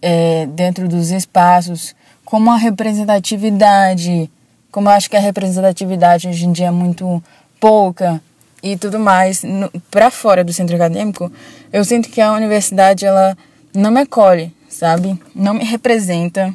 é, 0.00 0.46
dentro 0.46 0.88
dos 0.88 1.10
espaços 1.10 1.94
como 2.24 2.50
a 2.50 2.56
representatividade, 2.56 4.30
como 4.70 4.88
eu 4.88 4.92
acho 4.92 5.08
que 5.08 5.16
a 5.16 5.20
representatividade 5.20 6.28
hoje 6.28 6.44
em 6.44 6.52
dia 6.52 6.66
é 6.66 6.70
muito 6.70 7.22
pouca 7.60 8.20
e 8.62 8.76
tudo 8.76 8.98
mais, 8.98 9.42
para 9.90 10.10
fora 10.10 10.42
do 10.42 10.52
centro 10.52 10.74
acadêmico, 10.74 11.30
eu 11.72 11.84
sinto 11.84 12.08
que 12.08 12.20
a 12.20 12.32
universidade 12.32 13.06
ela 13.06 13.36
não 13.74 13.90
me 13.90 14.00
acolhe, 14.00 14.52
sabe? 14.68 15.18
Não 15.34 15.54
me 15.54 15.64
representa. 15.64 16.54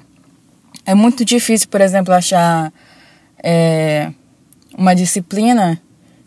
É 0.86 0.94
muito 0.94 1.24
difícil, 1.24 1.68
por 1.70 1.80
exemplo, 1.80 2.14
achar 2.14 2.74
é, 3.42 4.12
uma 4.78 4.94
disciplina 4.94 5.80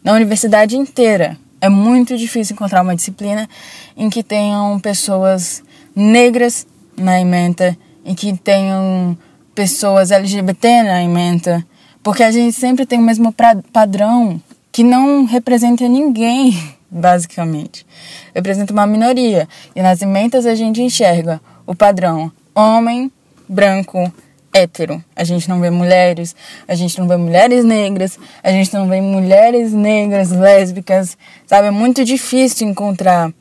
na 0.02 0.12
universidade 0.12 0.76
inteira. 0.76 1.36
É 1.60 1.68
muito 1.68 2.16
difícil 2.16 2.54
encontrar 2.54 2.82
uma 2.82 2.96
disciplina 2.96 3.48
em 3.96 4.08
que 4.08 4.22
tenham 4.22 4.78
pessoas 4.78 5.62
negras 5.94 6.66
na 6.96 7.20
ementa, 7.20 7.76
em 8.04 8.14
que 8.14 8.36
tenham 8.36 9.16
pessoas 9.54 10.10
LGBT 10.10 10.82
na 10.82 11.02
ementa, 11.02 11.66
porque 12.02 12.22
a 12.22 12.30
gente 12.30 12.52
sempre 12.52 12.86
tem 12.86 12.98
o 12.98 13.02
mesmo 13.02 13.34
padrão 13.72 14.40
que 14.76 14.84
não 14.84 15.24
representa 15.24 15.88
ninguém, 15.88 16.52
basicamente. 16.90 17.86
Representa 18.34 18.74
uma 18.74 18.86
minoria. 18.86 19.48
E 19.74 19.80
nas 19.80 20.02
ementas 20.02 20.44
a 20.44 20.54
gente 20.54 20.82
enxerga 20.82 21.40
o 21.66 21.74
padrão 21.74 22.30
homem, 22.54 23.10
branco, 23.48 24.12
hétero. 24.52 25.02
A 25.16 25.24
gente 25.24 25.48
não 25.48 25.60
vê 25.60 25.70
mulheres, 25.70 26.36
a 26.68 26.74
gente 26.74 26.98
não 26.98 27.08
vê 27.08 27.16
mulheres 27.16 27.64
negras, 27.64 28.18
a 28.42 28.50
gente 28.50 28.74
não 28.74 28.86
vê 28.86 29.00
mulheres 29.00 29.72
negras, 29.72 30.30
lésbicas, 30.30 31.16
sabe? 31.46 31.68
É 31.68 31.70
muito 31.70 32.04
difícil 32.04 32.68
encontrar 32.68 33.32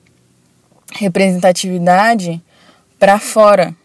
representatividade 0.93 2.41
para 2.97 3.19
fora 3.19 3.75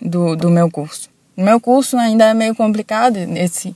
do, 0.00 0.36
do 0.36 0.48
meu 0.48 0.70
curso. 0.70 1.10
No 1.36 1.44
meu 1.44 1.60
curso 1.60 1.96
ainda 1.96 2.26
é 2.26 2.34
meio 2.34 2.54
complicado 2.54 3.16
esse, 3.16 3.74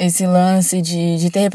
esse 0.00 0.26
lance 0.26 0.80
de, 0.80 1.18
de 1.18 1.28
ter 1.28 1.50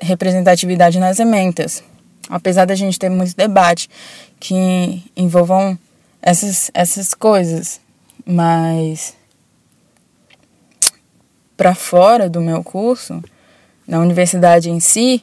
representatividade 0.00 0.98
nas 0.98 1.20
ementas. 1.20 1.84
Apesar 2.30 2.64
da 2.64 2.74
gente 2.74 2.98
ter 2.98 3.10
muito 3.10 3.36
debate 3.36 3.90
que 4.38 5.04
envolvam 5.14 5.78
essas, 6.22 6.70
essas 6.72 7.12
coisas. 7.12 7.78
Mas 8.24 9.14
para 11.58 11.74
fora 11.74 12.26
do 12.30 12.40
meu 12.40 12.64
curso, 12.64 13.22
na 13.86 13.98
universidade 13.98 14.70
em 14.70 14.80
si, 14.80 15.22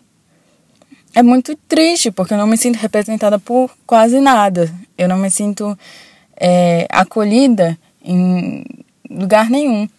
é 1.15 1.23
muito 1.23 1.55
triste, 1.67 2.11
porque 2.11 2.35
eu 2.35 2.37
não 2.37 2.45
me 2.45 2.57
sinto 2.57 2.75
representada 2.75 3.39
por 3.39 3.71
quase 3.87 4.19
nada. 4.19 4.71
Eu 4.95 5.09
não 5.09 5.17
me 5.17 5.31
sinto 5.31 5.75
é, 6.39 6.85
acolhida 6.91 7.75
em 8.03 8.63
lugar 9.09 9.49
nenhum. 9.49 9.89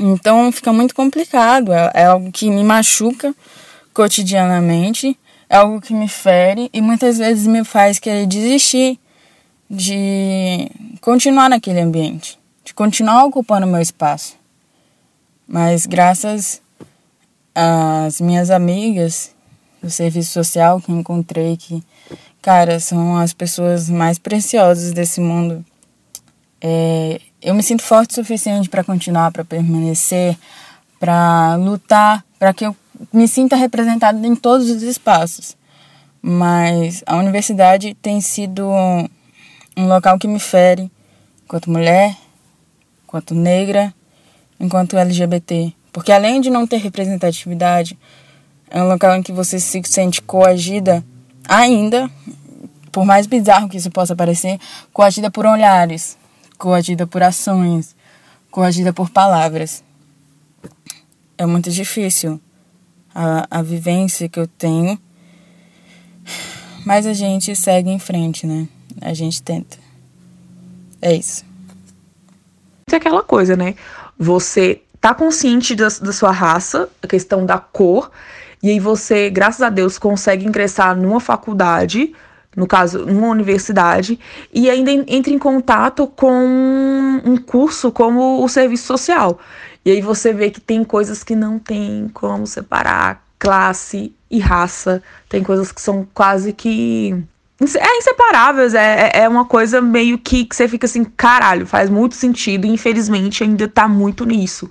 Então 0.00 0.50
fica 0.52 0.72
muito 0.72 0.94
complicado, 0.94 1.72
é, 1.72 1.90
é 1.94 2.04
algo 2.06 2.30
que 2.30 2.50
me 2.50 2.62
machuca 2.62 3.34
cotidianamente, 3.92 5.18
é 5.48 5.56
algo 5.56 5.80
que 5.80 5.92
me 5.92 6.08
fere 6.08 6.70
e 6.72 6.80
muitas 6.80 7.18
vezes 7.18 7.46
me 7.46 7.64
faz 7.64 7.98
querer 7.98 8.26
desistir 8.26 8.98
de 9.68 10.70
continuar 11.00 11.50
naquele 11.50 11.80
ambiente, 11.80 12.38
de 12.64 12.72
continuar 12.72 13.24
ocupando 13.24 13.66
meu 13.66 13.80
espaço. 13.80 14.36
Mas 15.46 15.84
graças 15.86 16.62
às 17.54 18.20
minhas 18.20 18.50
amigas 18.50 19.34
do 19.82 19.90
serviço 19.90 20.32
social 20.32 20.80
que 20.80 20.92
encontrei 20.92 21.56
que, 21.56 21.82
cara, 22.40 22.78
são 22.78 23.16
as 23.16 23.32
pessoas 23.32 23.88
mais 23.88 24.18
preciosas 24.18 24.92
desse 24.92 25.20
mundo. 25.20 25.64
É, 26.60 27.20
eu 27.40 27.54
me 27.54 27.62
sinto 27.62 27.82
forte 27.82 28.12
o 28.12 28.14
suficiente 28.14 28.68
para 28.68 28.82
continuar, 28.82 29.30
para 29.30 29.44
permanecer, 29.44 30.36
para 30.98 31.56
lutar, 31.56 32.24
para 32.38 32.52
que 32.52 32.66
eu 32.66 32.76
me 33.12 33.28
sinta 33.28 33.56
representada 33.56 34.26
em 34.26 34.34
todos 34.34 34.70
os 34.70 34.82
espaços. 34.82 35.56
Mas 36.20 37.04
a 37.06 37.16
universidade 37.16 37.94
tem 37.94 38.20
sido 38.20 38.66
um 39.76 39.86
local 39.86 40.18
que 40.18 40.26
me 40.26 40.40
fere 40.40 40.90
enquanto 41.44 41.70
mulher, 41.70 42.16
enquanto 43.04 43.34
negra, 43.34 43.94
enquanto 44.58 44.98
LGBT. 44.98 45.72
Porque 45.92 46.12
além 46.12 46.40
de 46.40 46.50
não 46.50 46.66
ter 46.66 46.78
representatividade, 46.78 47.96
é 48.68 48.82
um 48.82 48.88
local 48.88 49.16
em 49.16 49.22
que 49.22 49.32
você 49.32 49.60
se 49.60 49.80
sente 49.84 50.20
coagida 50.20 51.04
ainda, 51.48 52.10
por 52.90 53.04
mais 53.04 53.26
bizarro 53.26 53.68
que 53.68 53.76
isso 53.76 53.90
possa 53.90 54.14
parecer, 54.14 54.58
coagida 54.92 55.30
por 55.30 55.46
olhares, 55.46 56.18
coagida 56.58 57.06
por 57.06 57.22
ações, 57.22 57.96
coagida 58.50 58.92
por 58.92 59.08
palavras. 59.08 59.84
É 61.38 61.46
muito 61.46 61.70
difícil 61.70 62.40
a, 63.14 63.46
a 63.50 63.62
vivência 63.62 64.28
que 64.28 64.40
eu 64.40 64.46
tenho, 64.46 64.98
mas 66.84 67.06
a 67.06 67.12
gente 67.12 67.54
segue 67.54 67.88
em 67.88 67.98
frente, 67.98 68.46
né? 68.46 68.68
A 69.00 69.14
gente 69.14 69.40
tenta. 69.40 69.78
É 71.00 71.14
isso. 71.14 71.44
É 72.90 72.96
aquela 72.96 73.22
coisa, 73.22 73.56
né? 73.56 73.76
Você 74.18 74.82
tá 75.00 75.14
consciente 75.14 75.76
da, 75.76 75.86
da 75.86 76.12
sua 76.12 76.32
raça, 76.32 76.88
a 77.00 77.06
questão 77.06 77.46
da 77.46 77.58
cor, 77.58 78.10
e 78.60 78.70
aí 78.70 78.80
você, 78.80 79.30
graças 79.30 79.62
a 79.62 79.70
Deus, 79.70 79.98
consegue 79.98 80.44
ingressar 80.44 80.96
numa 80.96 81.20
faculdade 81.20 82.12
no 82.56 82.66
caso, 82.66 83.04
numa 83.06 83.28
universidade, 83.28 84.18
e 84.52 84.68
ainda 84.68 84.90
entra 84.90 85.32
em 85.32 85.38
contato 85.38 86.06
com 86.06 87.20
um 87.24 87.36
curso 87.36 87.92
como 87.92 88.42
o 88.42 88.48
serviço 88.48 88.86
social. 88.86 89.38
E 89.84 89.90
aí 89.90 90.00
você 90.00 90.32
vê 90.32 90.50
que 90.50 90.60
tem 90.60 90.82
coisas 90.84 91.22
que 91.22 91.36
não 91.36 91.58
tem 91.58 92.10
como 92.12 92.46
separar 92.46 93.22
classe 93.38 94.12
e 94.30 94.38
raça, 94.38 95.02
tem 95.28 95.42
coisas 95.42 95.72
que 95.72 95.80
são 95.80 96.06
quase 96.12 96.52
que 96.52 97.14
é 97.60 97.98
inseparáveis, 97.98 98.74
é, 98.74 99.10
é, 99.12 99.22
é 99.22 99.28
uma 99.28 99.44
coisa 99.44 99.80
meio 99.80 100.18
que, 100.18 100.44
que 100.44 100.54
você 100.54 100.68
fica 100.68 100.86
assim, 100.86 101.04
caralho, 101.04 101.66
faz 101.66 101.90
muito 101.90 102.14
sentido 102.14 102.66
e 102.66 102.70
infelizmente 102.70 103.42
ainda 103.42 103.66
tá 103.66 103.88
muito 103.88 104.24
nisso. 104.24 104.70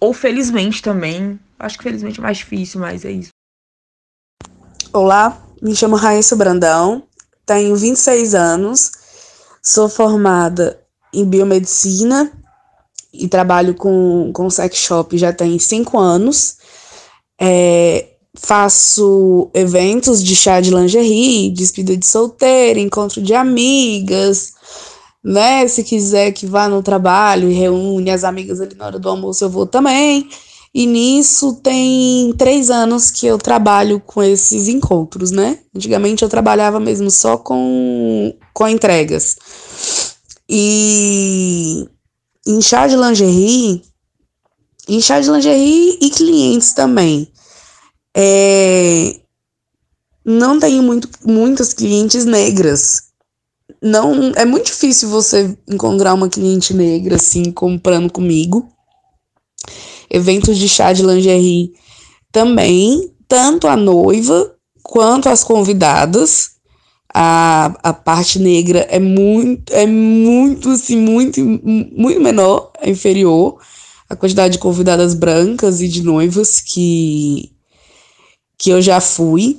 Ou 0.00 0.14
felizmente 0.14 0.82
também, 0.82 1.38
acho 1.58 1.76
que 1.76 1.84
felizmente 1.84 2.18
é 2.18 2.22
mais 2.22 2.38
difícil, 2.38 2.80
mas 2.80 3.04
é 3.04 3.10
isso. 3.10 3.30
Olá, 4.92 5.45
me 5.66 5.74
chamo 5.74 5.96
Raíssa 5.96 6.36
Brandão, 6.36 7.02
tenho 7.44 7.74
26 7.74 8.36
anos, 8.36 8.92
sou 9.60 9.88
formada 9.88 10.80
em 11.12 11.24
biomedicina 11.24 12.30
e 13.12 13.26
trabalho 13.26 13.74
com, 13.74 14.30
com 14.32 14.48
sex 14.48 14.76
shop 14.76 15.18
já 15.18 15.32
tem 15.32 15.58
5 15.58 15.98
anos. 15.98 16.58
É, 17.40 18.10
faço 18.34 19.50
eventos 19.52 20.22
de 20.22 20.36
chá 20.36 20.60
de 20.60 20.70
lingerie, 20.70 21.50
despedida 21.50 21.96
de 21.96 22.06
solteira, 22.06 22.78
encontro 22.78 23.20
de 23.20 23.34
amigas, 23.34 24.52
né? 25.24 25.66
Se 25.66 25.82
quiser 25.82 26.30
que 26.30 26.46
vá 26.46 26.68
no 26.68 26.80
trabalho 26.80 27.50
e 27.50 27.54
reúne 27.54 28.10
as 28.10 28.22
amigas 28.22 28.60
ali 28.60 28.76
na 28.76 28.86
hora 28.86 28.98
do 29.00 29.08
almoço, 29.08 29.44
eu 29.44 29.50
vou 29.50 29.66
também. 29.66 30.28
E 30.78 30.84
nisso 30.84 31.54
tem 31.62 32.34
três 32.34 32.68
anos 32.68 33.10
que 33.10 33.26
eu 33.26 33.38
trabalho 33.38 33.98
com 33.98 34.22
esses 34.22 34.68
encontros, 34.68 35.30
né? 35.30 35.58
Antigamente 35.74 36.22
eu 36.22 36.28
trabalhava 36.28 36.78
mesmo 36.78 37.10
só 37.10 37.38
com, 37.38 38.36
com 38.52 38.68
entregas. 38.68 39.38
E 40.46 41.88
em 42.46 42.60
chá 42.60 42.86
de 42.86 42.94
lingerie, 42.94 43.84
em 44.86 45.00
chá 45.00 45.18
de 45.18 45.30
lingerie 45.30 45.98
e 45.98 46.10
clientes 46.10 46.74
também. 46.74 47.26
É, 48.14 49.18
não 50.22 50.60
tenho 50.60 50.82
muito, 50.82 51.08
muitas 51.24 51.72
clientes 51.72 52.26
negras. 52.26 53.04
Não 53.80 54.30
é 54.36 54.44
muito 54.44 54.66
difícil 54.66 55.08
você 55.08 55.56
encontrar 55.66 56.12
uma 56.12 56.28
cliente 56.28 56.74
negra 56.74 57.16
assim 57.16 57.50
comprando 57.50 58.12
comigo. 58.12 58.68
Eventos 60.10 60.58
de 60.58 60.68
chá 60.68 60.92
de 60.92 61.02
lingerie 61.02 61.72
também, 62.32 63.10
tanto 63.28 63.66
a 63.66 63.76
noiva 63.76 64.54
quanto 64.82 65.28
as 65.28 65.42
convidadas. 65.42 66.56
A, 67.12 67.74
a 67.82 67.92
parte 67.94 68.38
negra 68.38 68.80
é 68.90 68.98
muito, 68.98 69.72
é 69.72 69.86
muito, 69.86 70.70
assim, 70.70 70.96
muito, 70.96 71.42
muito 71.42 72.20
menor, 72.20 72.72
é 72.80 72.90
inferior 72.90 73.58
a 74.08 74.14
quantidade 74.14 74.52
de 74.52 74.58
convidadas 74.58 75.14
brancas 75.14 75.80
e 75.80 75.88
de 75.88 76.02
noivas 76.02 76.60
que 76.60 77.52
que 78.58 78.70
eu 78.70 78.80
já 78.80 79.00
fui, 79.00 79.58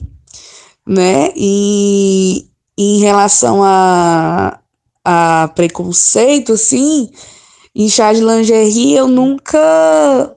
né? 0.86 1.32
E 1.36 2.48
em 2.78 3.00
relação 3.00 3.64
a, 3.64 4.60
a 5.06 5.52
preconceito, 5.56 6.54
assim, 6.54 7.12
em 7.76 7.88
chá 7.90 8.12
de 8.12 8.22
lingerie, 8.22 8.96
eu 8.96 9.08
nunca, 9.08 10.36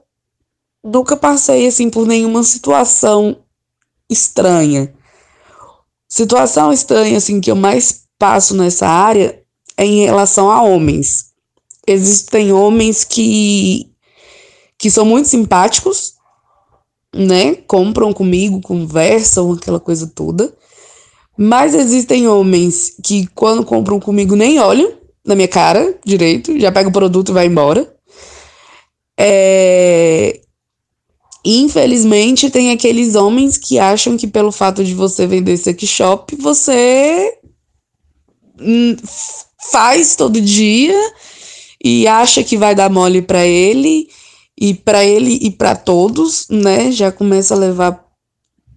nunca 0.83 1.15
passei, 1.15 1.67
assim, 1.67 1.89
por 1.89 2.07
nenhuma 2.07 2.43
situação 2.43 3.37
estranha. 4.09 4.93
Situação 6.07 6.73
estranha, 6.73 7.17
assim, 7.17 7.39
que 7.39 7.49
eu 7.51 7.55
mais 7.55 8.03
passo 8.17 8.55
nessa 8.55 8.87
área 8.87 9.41
é 9.77 9.85
em 9.85 10.05
relação 10.05 10.51
a 10.51 10.61
homens. 10.61 11.31
Existem 11.87 12.51
homens 12.51 13.03
que, 13.03 13.91
que 14.77 14.91
são 14.91 15.05
muito 15.05 15.27
simpáticos, 15.27 16.15
né? 17.15 17.55
Compram 17.55 18.13
comigo, 18.13 18.61
conversam, 18.61 19.53
aquela 19.53 19.79
coisa 19.79 20.07
toda. 20.07 20.53
Mas 21.37 21.73
existem 21.73 22.27
homens 22.27 22.95
que, 23.03 23.27
quando 23.27 23.65
compram 23.65 23.99
comigo, 23.99 24.35
nem 24.35 24.59
olham 24.59 24.93
na 25.25 25.35
minha 25.35 25.47
cara 25.47 25.97
direito, 26.05 26.59
já 26.59 26.71
pega 26.71 26.89
o 26.89 26.93
produto 26.93 27.29
e 27.29 27.33
vai 27.33 27.45
embora. 27.45 27.91
É... 29.17 30.41
Infelizmente, 31.43 32.51
tem 32.51 32.71
aqueles 32.71 33.15
homens 33.15 33.57
que 33.57 33.79
acham 33.79 34.15
que, 34.15 34.27
pelo 34.27 34.51
fato 34.51 34.83
de 34.83 34.93
você 34.93 35.25
vender 35.25 35.57
sex 35.57 35.83
shop, 35.87 36.35
você 36.35 37.37
hum, 38.59 38.95
faz 39.71 40.15
todo 40.15 40.39
dia 40.39 40.95
e 41.83 42.07
acha 42.07 42.43
que 42.43 42.57
vai 42.57 42.75
dar 42.75 42.91
mole 42.91 43.23
para 43.23 43.45
ele 43.45 44.07
e 44.59 44.75
para 44.75 45.03
ele 45.03 45.39
e 45.41 45.49
para 45.49 45.75
todos, 45.75 46.47
né, 46.47 46.91
já 46.91 47.11
começa 47.11 47.55
a 47.55 47.57
levar 47.57 48.05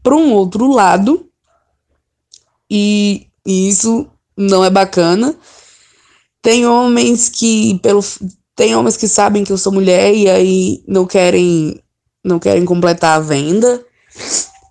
para 0.03 0.17
um 0.17 0.33
outro 0.33 0.67
lado. 0.71 1.29
E, 2.71 3.27
e 3.47 3.69
isso 3.69 4.09
não 4.35 4.65
é 4.65 4.71
bacana. 4.71 5.37
Tem 6.41 6.67
homens 6.67 7.29
que 7.29 7.79
pelo 7.81 8.03
tem 8.57 8.75
homens 8.75 8.97
que 8.97 9.09
sabem 9.09 9.45
que 9.45 9.53
eu 9.53 9.59
sou 9.59 9.73
mulher 9.73 10.15
e 10.15 10.29
aí 10.29 10.85
não 10.87 11.07
querem 11.07 11.84
não 12.25 12.39
querem 12.39 12.65
completar 12.65 13.17
a 13.17 13.21
venda, 13.21 13.85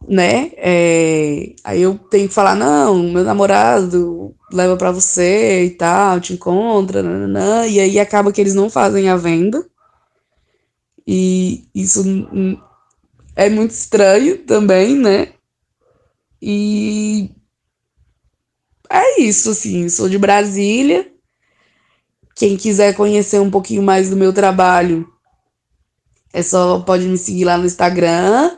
né? 0.08 0.52
É, 0.58 1.54
aí 1.64 1.82
eu 1.82 1.98
tenho 2.10 2.28
que 2.28 2.34
falar 2.34 2.56
não, 2.56 3.04
meu 3.10 3.24
namorado 3.24 4.36
leva 4.52 4.76
para 4.76 4.92
você 4.92 5.66
e 5.66 5.70
tal, 5.72 6.20
te 6.20 6.34
encontra, 6.34 7.04
nananã, 7.04 7.66
e 7.68 7.80
aí 7.80 8.00
acaba 8.00 8.32
que 8.32 8.42
eles 8.42 8.54
não 8.56 8.70
fazem 8.70 9.10
a 9.10 9.16
venda. 9.16 9.66
E 11.06 11.68
isso 11.76 12.04
é 13.36 13.50
muito 13.50 13.72
estranho 13.72 14.38
também, 14.40 14.96
né? 14.96 15.34
E 16.42 17.32
é 18.90 19.22
isso, 19.22 19.50
assim, 19.52 19.90
sou 19.90 20.08
de 20.10 20.18
Brasília. 20.18 21.12
Quem 22.36 22.58
quiser 22.58 22.96
conhecer 22.96 23.40
um 23.40 23.50
pouquinho 23.50 23.84
mais 23.84 24.10
do 24.10 24.16
meu 24.16 24.34
trabalho, 24.34 25.08
é 26.34 26.42
só 26.42 26.80
pode 26.80 27.08
me 27.08 27.18
seguir 27.18 27.46
lá 27.46 27.58
no 27.58 27.66
Instagram. 27.66 28.58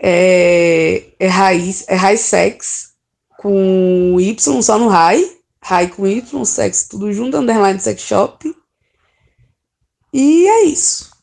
É, 0.00 1.08
é 1.18 1.26
raiz, 1.26 1.84
é 1.88 1.96
raiz 1.96 2.20
sex 2.20 2.92
com 3.38 4.16
Y 4.20 4.62
só 4.62 4.78
no 4.78 4.88
Rai, 4.88 5.22
Rai 5.60 5.88
com 5.88 6.06
Y, 6.06 6.44
sex 6.44 6.86
tudo 6.88 7.12
junto, 7.12 7.36
underline 7.36 7.80
sex 7.80 8.02
shop. 8.02 8.54
E 10.12 10.46
é 10.46 10.64
isso 10.64 11.18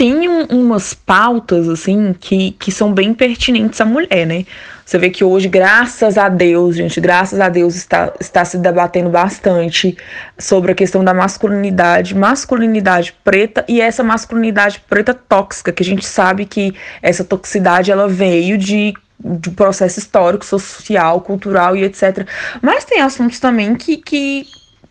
tem 0.00 0.26
um, 0.26 0.44
umas 0.46 0.94
pautas, 0.94 1.68
assim, 1.68 2.14
que, 2.14 2.52
que 2.52 2.72
são 2.72 2.90
bem 2.90 3.12
pertinentes 3.12 3.78
à 3.82 3.84
mulher, 3.84 4.26
né? 4.26 4.46
Você 4.90 4.98
vê 4.98 5.08
que 5.08 5.22
hoje, 5.22 5.46
graças 5.46 6.18
a 6.18 6.28
Deus, 6.28 6.74
gente, 6.74 7.00
graças 7.00 7.38
a 7.38 7.48
Deus, 7.48 7.76
está, 7.76 8.12
está 8.18 8.44
se 8.44 8.58
debatendo 8.58 9.08
bastante 9.08 9.96
sobre 10.36 10.72
a 10.72 10.74
questão 10.74 11.04
da 11.04 11.14
masculinidade, 11.14 12.12
masculinidade 12.12 13.14
preta 13.22 13.64
e 13.68 13.80
essa 13.80 14.02
masculinidade 14.02 14.82
preta 14.90 15.14
tóxica, 15.14 15.70
que 15.70 15.84
a 15.84 15.86
gente 15.86 16.04
sabe 16.04 16.44
que 16.44 16.74
essa 17.00 17.22
toxicidade 17.22 17.92
ela 17.92 18.08
veio 18.08 18.58
de 18.58 18.92
de 19.22 19.50
processo 19.50 20.00
histórico, 20.00 20.44
social, 20.44 21.20
cultural 21.20 21.76
e 21.76 21.84
etc. 21.84 22.26
Mas 22.60 22.84
tem 22.84 23.00
assuntos 23.00 23.38
também 23.38 23.76
que, 23.76 23.96
que 23.98 24.46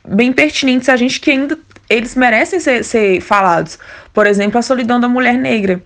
bem 0.08 0.32
pertinentes 0.32 0.88
a 0.88 0.96
gente 0.96 1.20
que 1.20 1.32
ainda 1.32 1.60
eles 1.90 2.16
merecem 2.16 2.62
ser, 2.62 2.86
ser 2.86 3.20
falados. 3.20 3.78
Por 4.14 4.26
exemplo, 4.28 4.60
a 4.60 4.62
solidão 4.62 4.98
da 4.98 5.10
mulher 5.10 5.34
negra. 5.34 5.82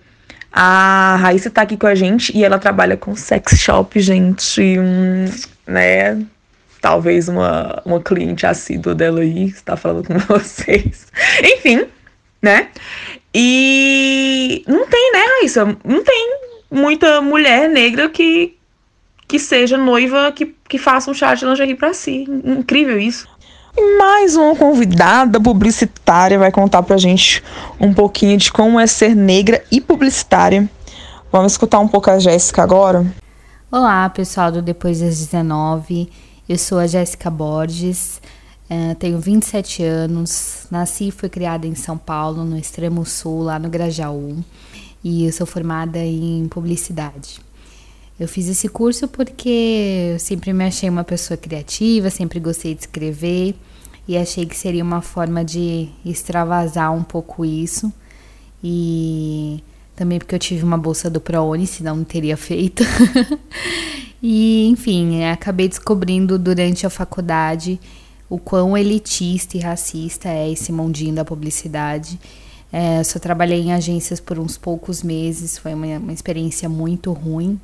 A 0.56 1.16
Raíssa 1.16 1.50
tá 1.50 1.62
aqui 1.62 1.76
com 1.76 1.88
a 1.88 1.96
gente 1.96 2.30
e 2.36 2.44
ela 2.44 2.60
trabalha 2.60 2.96
com 2.96 3.16
sex 3.16 3.58
shop, 3.58 3.98
gente. 3.98 4.78
Hum, 4.78 5.24
né? 5.66 6.24
Talvez 6.80 7.28
uma, 7.28 7.82
uma 7.84 8.00
cliente 8.00 8.46
assídua 8.46 8.94
dela 8.94 9.20
aí 9.20 9.46
está 9.46 9.76
falando 9.76 10.06
com 10.06 10.18
vocês. 10.32 11.08
Enfim, 11.42 11.86
né? 12.40 12.68
E 13.34 14.62
não 14.68 14.86
tem, 14.86 15.12
né, 15.12 15.24
Raíssa? 15.40 15.76
Não 15.84 16.04
tem 16.04 16.38
muita 16.70 17.20
mulher 17.20 17.68
negra 17.68 18.08
que, 18.08 18.56
que 19.26 19.40
seja 19.40 19.76
noiva 19.76 20.30
que, 20.30 20.54
que 20.68 20.78
faça 20.78 21.10
um 21.10 21.14
chá 21.14 21.34
de 21.34 21.44
lingerie 21.44 21.74
pra 21.74 21.92
si. 21.92 22.26
Incrível 22.44 23.00
isso. 23.00 23.28
Mais 23.76 24.36
uma 24.36 24.54
convidada 24.54 25.40
publicitária 25.40 26.38
vai 26.38 26.52
contar 26.52 26.82
pra 26.84 26.96
gente 26.96 27.42
um 27.80 27.92
pouquinho 27.92 28.36
de 28.36 28.52
como 28.52 28.78
é 28.78 28.86
ser 28.86 29.16
negra 29.16 29.64
e 29.70 29.80
publicitária. 29.80 30.68
Vamos 31.32 31.52
escutar 31.52 31.80
um 31.80 31.88
pouco 31.88 32.08
a 32.08 32.18
Jéssica 32.20 32.62
agora? 32.62 33.04
Olá, 33.72 34.08
pessoal 34.10 34.52
do 34.52 34.62
Depois 34.62 35.00
das 35.00 35.18
19. 35.18 36.08
Eu 36.48 36.56
sou 36.56 36.78
a 36.78 36.86
Jéssica 36.86 37.28
Borges, 37.28 38.20
uh, 38.70 38.94
tenho 38.94 39.18
27 39.18 39.82
anos, 39.82 40.68
nasci 40.70 41.08
e 41.08 41.10
fui 41.10 41.28
criada 41.28 41.66
em 41.66 41.74
São 41.74 41.98
Paulo, 41.98 42.44
no 42.44 42.56
extremo 42.56 43.04
sul, 43.04 43.42
lá 43.42 43.58
no 43.58 43.68
Grajaú, 43.68 44.36
e 45.02 45.26
eu 45.26 45.32
sou 45.32 45.46
formada 45.46 45.98
em 45.98 46.46
publicidade. 46.48 47.43
Eu 48.18 48.28
fiz 48.28 48.48
esse 48.48 48.68
curso 48.68 49.08
porque 49.08 50.12
eu 50.12 50.18
sempre 50.20 50.52
me 50.52 50.64
achei 50.64 50.88
uma 50.88 51.02
pessoa 51.02 51.36
criativa, 51.36 52.10
sempre 52.10 52.38
gostei 52.38 52.74
de 52.74 52.82
escrever 52.82 53.56
e 54.06 54.16
achei 54.16 54.46
que 54.46 54.56
seria 54.56 54.84
uma 54.84 55.02
forma 55.02 55.44
de 55.44 55.88
extravasar 56.04 56.92
um 56.92 57.02
pouco 57.02 57.44
isso. 57.44 57.92
E 58.62 59.62
também 59.96 60.18
porque 60.18 60.34
eu 60.34 60.38
tive 60.38 60.64
uma 60.64 60.78
bolsa 60.78 61.10
do 61.10 61.20
ProUni, 61.20 61.66
senão 61.66 61.96
não 61.96 62.04
teria 62.04 62.36
feito. 62.36 62.84
e, 64.22 64.68
enfim, 64.68 65.24
acabei 65.24 65.68
descobrindo 65.68 66.38
durante 66.38 66.86
a 66.86 66.90
faculdade 66.90 67.80
o 68.28 68.38
quão 68.38 68.76
elitista 68.76 69.56
e 69.56 69.60
racista 69.60 70.28
é 70.28 70.50
esse 70.50 70.70
mundinho 70.72 71.14
da 71.14 71.24
publicidade. 71.24 72.18
É, 72.72 73.02
só 73.04 73.18
trabalhei 73.18 73.60
em 73.60 73.72
agências 73.72 74.18
por 74.18 74.38
uns 74.38 74.56
poucos 74.56 75.02
meses, 75.02 75.58
foi 75.58 75.74
uma, 75.74 75.86
uma 75.98 76.12
experiência 76.12 76.68
muito 76.68 77.12
ruim, 77.12 77.60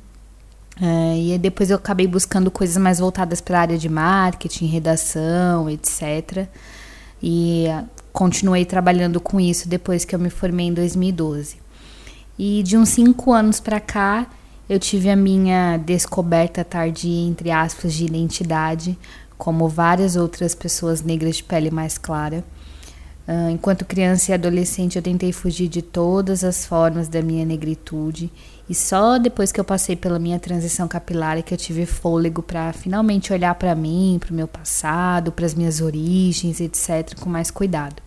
Uh, 0.79 1.33
e 1.33 1.37
depois 1.37 1.69
eu 1.69 1.77
acabei 1.77 2.07
buscando 2.07 2.49
coisas 2.49 2.77
mais 2.77 2.99
voltadas 2.99 3.41
para 3.41 3.57
a 3.57 3.61
área 3.61 3.77
de 3.77 3.89
marketing, 3.89 4.65
redação, 4.67 5.69
etc. 5.69 6.47
E 7.21 7.65
uh, 7.67 7.87
continuei 8.11 8.65
trabalhando 8.65 9.19
com 9.19 9.39
isso 9.39 9.67
depois 9.67 10.05
que 10.05 10.15
eu 10.15 10.19
me 10.19 10.29
formei 10.29 10.67
em 10.67 10.73
2012. 10.73 11.57
E 12.39 12.63
de 12.63 12.77
uns 12.77 12.89
cinco 12.89 13.33
anos 13.33 13.59
para 13.59 13.79
cá, 13.79 14.27
eu 14.67 14.79
tive 14.79 15.09
a 15.09 15.15
minha 15.15 15.77
descoberta 15.77 16.63
tardia, 16.63 17.27
entre 17.27 17.51
aspas, 17.51 17.93
de 17.93 18.05
identidade, 18.05 18.97
como 19.37 19.67
várias 19.67 20.15
outras 20.15 20.55
pessoas 20.55 21.01
negras 21.01 21.37
de 21.37 21.43
pele 21.43 21.69
mais 21.69 21.97
clara. 21.97 22.43
Uh, 23.27 23.49
enquanto 23.51 23.85
criança 23.85 24.31
e 24.31 24.33
adolescente, 24.33 24.95
eu 24.95 25.01
tentei 25.01 25.31
fugir 25.31 25.67
de 25.67 25.81
todas 25.81 26.43
as 26.43 26.65
formas 26.65 27.07
da 27.07 27.21
minha 27.21 27.45
negritude, 27.45 28.31
e 28.71 28.73
só 28.73 29.17
depois 29.17 29.51
que 29.51 29.59
eu 29.59 29.65
passei 29.65 29.97
pela 29.97 30.17
minha 30.17 30.39
transição 30.39 30.87
capilar 30.87 31.37
é 31.37 31.41
que 31.41 31.53
eu 31.53 31.57
tive 31.57 31.85
fôlego 31.85 32.41
para 32.41 32.71
finalmente 32.71 33.33
olhar 33.33 33.53
para 33.55 33.75
mim, 33.75 34.17
para 34.17 34.31
o 34.31 34.33
meu 34.33 34.47
passado, 34.47 35.29
para 35.29 35.45
as 35.45 35.53
minhas 35.53 35.81
origens, 35.81 36.61
etc., 36.61 37.19
com 37.19 37.29
mais 37.29 37.51
cuidado. 37.51 38.01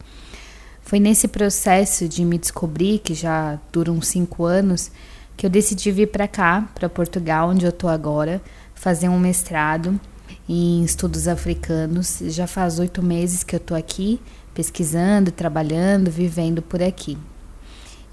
Foi 0.80 0.98
nesse 0.98 1.28
processo 1.28 2.08
de 2.08 2.24
me 2.24 2.38
descobrir, 2.38 3.00
que 3.00 3.12
já 3.12 3.60
dura 3.70 3.92
uns 3.92 4.08
cinco 4.08 4.46
anos, 4.46 4.90
que 5.36 5.44
eu 5.44 5.50
decidi 5.50 5.92
vir 5.92 6.06
para 6.06 6.26
cá, 6.26 6.66
para 6.74 6.88
Portugal, 6.88 7.50
onde 7.50 7.66
eu 7.66 7.70
estou 7.70 7.90
agora, 7.90 8.40
fazer 8.74 9.10
um 9.10 9.18
mestrado 9.18 10.00
em 10.48 10.82
estudos 10.82 11.28
africanos. 11.28 12.20
Já 12.28 12.46
faz 12.46 12.78
oito 12.78 13.02
meses 13.02 13.44
que 13.44 13.54
eu 13.54 13.60
estou 13.60 13.76
aqui, 13.76 14.18
pesquisando, 14.54 15.30
trabalhando, 15.30 16.10
vivendo 16.10 16.62
por 16.62 16.82
aqui. 16.82 17.18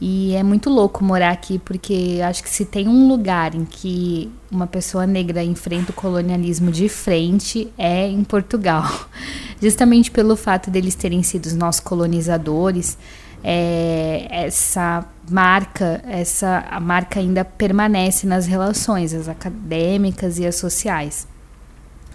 E 0.04 0.34
é 0.34 0.42
muito 0.42 0.68
louco 0.68 1.04
morar 1.04 1.30
aqui, 1.30 1.60
porque 1.60 2.20
acho 2.28 2.42
que 2.42 2.50
se 2.50 2.66
tem 2.66 2.88
um 2.88 3.08
lugar 3.08 3.54
em 3.54 3.64
que 3.64 4.32
uma 4.52 4.66
pessoa 4.66 5.06
negra 5.06 5.44
enfrenta 5.44 5.92
o 5.92 5.94
colonialismo 5.94 6.72
de 6.72 6.90
frente, 6.90 7.72
é 7.78 8.08
em 8.08 8.24
Portugal. 8.24 8.84
Justamente 9.62 10.10
pelo 10.10 10.36
fato 10.36 10.72
deles 10.72 10.96
terem 10.96 11.22
sido 11.22 11.46
os 11.46 11.54
nossos 11.54 11.82
colonizadores, 11.82 12.98
é, 13.44 14.26
essa 14.32 15.06
marca, 15.30 16.02
essa 16.08 16.66
a 16.72 16.80
marca 16.80 17.20
ainda 17.20 17.46
permanece 17.46 18.26
nas 18.26 18.48
relações, 18.48 19.14
as 19.14 19.30
acadêmicas 19.30 20.40
e 20.40 20.48
as 20.48 20.56
sociais. 20.56 21.28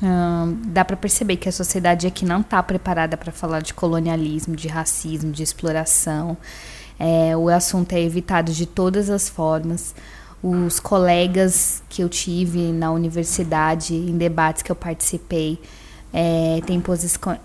Hum, 0.02 0.58
dá 0.66 0.84
para 0.84 0.96
perceber 0.96 1.36
que 1.36 1.48
a 1.48 1.52
sociedade 1.52 2.06
aqui 2.06 2.24
não 2.24 2.40
está 2.40 2.60
preparada 2.64 3.16
para 3.16 3.30
falar 3.30 3.62
de 3.62 3.72
colonialismo, 3.72 4.56
de 4.56 4.66
racismo, 4.66 5.30
de 5.30 5.44
exploração. 5.44 6.36
É, 6.98 7.36
o 7.36 7.48
assunto 7.48 7.92
é 7.92 8.00
evitado 8.00 8.52
de 8.52 8.66
todas 8.66 9.10
as 9.10 9.28
formas. 9.28 9.94
Os 10.42 10.78
colegas 10.78 11.82
que 11.88 12.02
eu 12.02 12.08
tive 12.08 12.72
na 12.72 12.90
universidade, 12.92 13.94
em 13.94 14.16
debates 14.16 14.62
que 14.62 14.70
eu 14.70 14.76
participei, 14.76 15.58
é, 16.12 16.60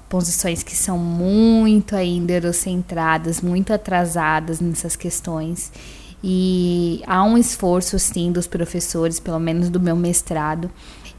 posições 0.07 0.63
que 0.63 0.75
são 0.75 0.97
muito 0.97 1.95
ainda 1.95 2.33
eurocentradas, 2.33 3.41
muito 3.41 3.73
atrasadas 3.73 4.59
nessas 4.59 4.95
questões. 4.95 5.71
E 6.23 7.01
há 7.07 7.23
um 7.23 7.37
esforço, 7.37 7.97
sim, 7.97 8.31
dos 8.31 8.47
professores, 8.47 9.19
pelo 9.19 9.39
menos 9.39 9.69
do 9.69 9.79
meu 9.79 9.95
mestrado, 9.95 10.69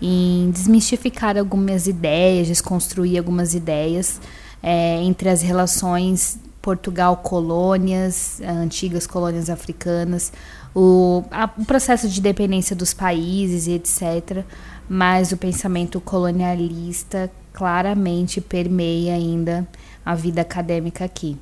em 0.00 0.50
desmistificar 0.50 1.36
algumas 1.36 1.86
ideias, 1.86 2.46
desconstruir 2.46 3.18
algumas 3.18 3.54
ideias 3.54 4.20
é, 4.62 5.02
entre 5.02 5.28
as 5.28 5.42
relações 5.42 6.38
Portugal 6.62 7.16
colônias, 7.16 8.40
antigas 8.40 9.04
colônias 9.04 9.50
africanas, 9.50 10.32
o, 10.72 11.24
a, 11.30 11.50
o 11.58 11.64
processo 11.64 12.08
de 12.08 12.20
dependência 12.20 12.76
dos 12.76 12.94
países 12.94 13.66
etc. 13.66 14.44
Mas 14.88 15.32
o 15.32 15.36
pensamento 15.36 16.00
colonialista 16.00 17.30
claramente 17.52 18.40
permeia 18.40 19.14
ainda 19.14 19.66
a 20.04 20.14
vida 20.14 20.40
acadêmica 20.40 21.04
aqui. 21.04 21.36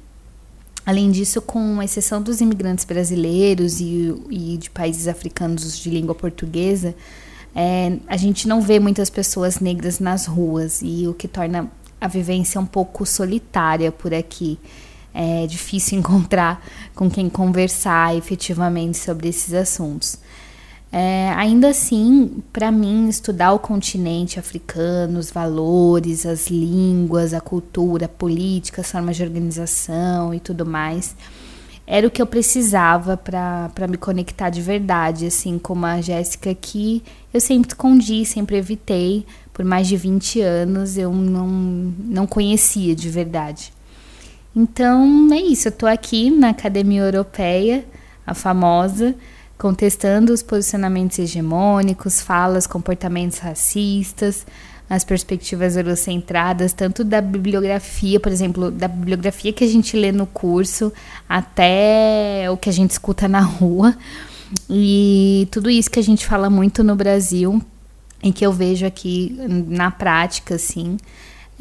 Além 0.86 1.10
disso, 1.10 1.42
com 1.42 1.82
exceção 1.82 2.22
dos 2.22 2.40
imigrantes 2.40 2.86
brasileiros 2.86 3.80
e, 3.80 4.14
e 4.30 4.56
de 4.56 4.70
países 4.70 5.06
africanos 5.06 5.78
de 5.78 5.90
língua 5.90 6.14
portuguesa, 6.14 6.94
é, 7.54 7.98
a 8.06 8.16
gente 8.16 8.48
não 8.48 8.62
vê 8.62 8.80
muitas 8.80 9.10
pessoas 9.10 9.60
negras 9.60 9.98
nas 10.00 10.26
ruas 10.26 10.80
e 10.82 11.06
o 11.06 11.12
que 11.12 11.28
torna 11.28 11.70
a 12.00 12.08
vivência 12.08 12.58
um 12.58 12.64
pouco 12.64 13.04
solitária 13.04 13.92
por 13.92 14.14
aqui 14.14 14.58
é 15.14 15.46
difícil 15.46 15.98
encontrar 16.00 16.64
com 16.94 17.10
quem 17.10 17.28
conversar 17.28 18.16
efetivamente 18.16 18.98
sobre 18.98 19.28
esses 19.28 19.54
assuntos. 19.54 20.18
É, 20.92 21.32
ainda 21.36 21.68
assim, 21.68 22.42
para 22.52 22.72
mim, 22.72 23.08
estudar 23.08 23.52
o 23.52 23.60
continente 23.60 24.40
africano, 24.40 25.20
os 25.20 25.30
valores, 25.30 26.26
as 26.26 26.48
línguas, 26.48 27.32
a 27.32 27.40
cultura, 27.40 28.06
a 28.06 28.08
política, 28.08 28.80
as 28.80 28.90
formas 28.90 29.16
de 29.16 29.22
organização 29.22 30.34
e 30.34 30.40
tudo 30.40 30.66
mais, 30.66 31.14
era 31.86 32.06
o 32.06 32.10
que 32.10 32.20
eu 32.20 32.26
precisava 32.26 33.16
para 33.16 33.86
me 33.88 33.96
conectar 33.96 34.50
de 34.50 34.60
verdade, 34.60 35.26
assim 35.26 35.58
como 35.58 35.86
a 35.86 36.00
Jéssica 36.00 36.54
que 36.54 37.02
eu 37.32 37.40
sempre 37.40 37.70
escondi, 37.70 38.24
sempre 38.24 38.56
evitei, 38.56 39.24
por 39.52 39.64
mais 39.64 39.86
de 39.86 39.96
20 39.96 40.40
anos 40.40 40.96
eu 40.96 41.12
não, 41.12 41.46
não 41.46 42.26
conhecia 42.26 42.96
de 42.96 43.08
verdade. 43.08 43.72
Então 44.54 45.28
é 45.32 45.40
isso, 45.40 45.68
eu 45.68 45.70
estou 45.70 45.88
aqui 45.88 46.30
na 46.30 46.50
Academia 46.50 47.02
Europeia, 47.02 47.84
a 48.26 48.34
famosa, 48.34 49.14
contestando 49.56 50.32
os 50.32 50.42
posicionamentos 50.42 51.18
hegemônicos, 51.18 52.20
falas, 52.20 52.66
comportamentos 52.66 53.38
racistas, 53.38 54.46
as 54.88 55.04
perspectivas 55.04 55.76
eurocentradas, 55.76 56.72
tanto 56.72 57.04
da 57.04 57.20
bibliografia, 57.20 58.18
por 58.18 58.32
exemplo, 58.32 58.72
da 58.72 58.88
bibliografia 58.88 59.52
que 59.52 59.62
a 59.62 59.68
gente 59.68 59.96
lê 59.96 60.10
no 60.10 60.26
curso, 60.26 60.92
até 61.28 62.50
o 62.50 62.56
que 62.56 62.68
a 62.68 62.72
gente 62.72 62.90
escuta 62.90 63.28
na 63.28 63.40
rua. 63.40 63.96
E 64.68 65.46
tudo 65.52 65.70
isso 65.70 65.88
que 65.88 66.00
a 66.00 66.02
gente 66.02 66.26
fala 66.26 66.50
muito 66.50 66.82
no 66.82 66.96
Brasil 66.96 67.62
e 68.20 68.32
que 68.32 68.44
eu 68.44 68.52
vejo 68.52 68.84
aqui 68.84 69.36
na 69.68 69.92
prática, 69.92 70.56
assim, 70.56 70.96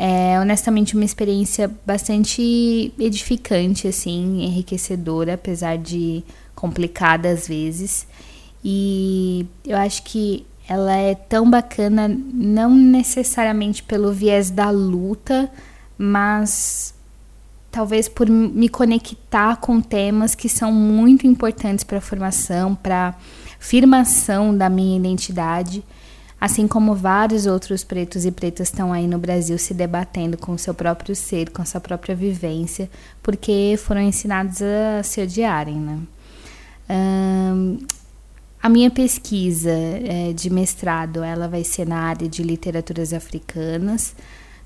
é 0.01 0.39
honestamente 0.39 0.95
uma 0.95 1.03
experiência 1.03 1.69
bastante 1.85 2.93
edificante, 2.97 3.85
assim, 3.85 4.45
enriquecedora, 4.45 5.33
apesar 5.33 5.77
de 5.77 6.23
complicada 6.55 7.29
às 7.29 7.45
vezes. 7.45 8.07
E 8.63 9.45
eu 9.67 9.77
acho 9.77 10.03
que 10.03 10.45
ela 10.69 10.95
é 10.95 11.15
tão 11.15 11.49
bacana, 11.49 12.07
não 12.07 12.73
necessariamente 12.73 13.83
pelo 13.83 14.13
viés 14.13 14.49
da 14.49 14.69
luta, 14.69 15.51
mas 15.97 16.93
talvez 17.69 18.07
por 18.07 18.29
me 18.29 18.69
conectar 18.69 19.57
com 19.57 19.81
temas 19.81 20.33
que 20.33 20.47
são 20.47 20.71
muito 20.71 21.27
importantes 21.27 21.83
para 21.83 21.97
a 21.97 22.01
formação, 22.01 22.73
para 22.73 23.15
firmação 23.59 24.55
da 24.55 24.69
minha 24.69 24.97
identidade 24.97 25.83
assim 26.39 26.67
como 26.67 26.95
vários 26.95 27.45
outros 27.45 27.83
pretos 27.83 28.25
e 28.25 28.31
pretas 28.31 28.69
estão 28.69 28.93
aí 28.93 29.07
no 29.07 29.17
Brasil 29.17 29.57
se 29.57 29.73
debatendo 29.73 30.37
com 30.37 30.53
o 30.53 30.57
seu 30.57 30.73
próprio 30.73 31.15
ser, 31.15 31.49
com 31.49 31.61
a 31.61 31.65
sua 31.65 31.81
própria 31.81 32.15
vivência, 32.15 32.89
porque 33.21 33.75
foram 33.77 34.01
ensinados 34.01 34.61
a 34.61 35.03
se 35.03 35.21
odiarem, 35.21 35.75
né? 35.75 35.99
A 38.61 38.67
minha 38.67 38.91
pesquisa 38.91 39.71
é, 39.71 40.33
de 40.33 40.49
mestrado, 40.49 41.23
ela 41.23 41.47
vai 41.47 41.63
ser 41.63 41.87
na 41.87 41.99
área 41.99 42.27
de 42.27 42.43
literaturas 42.43 43.13
africanas, 43.13 44.13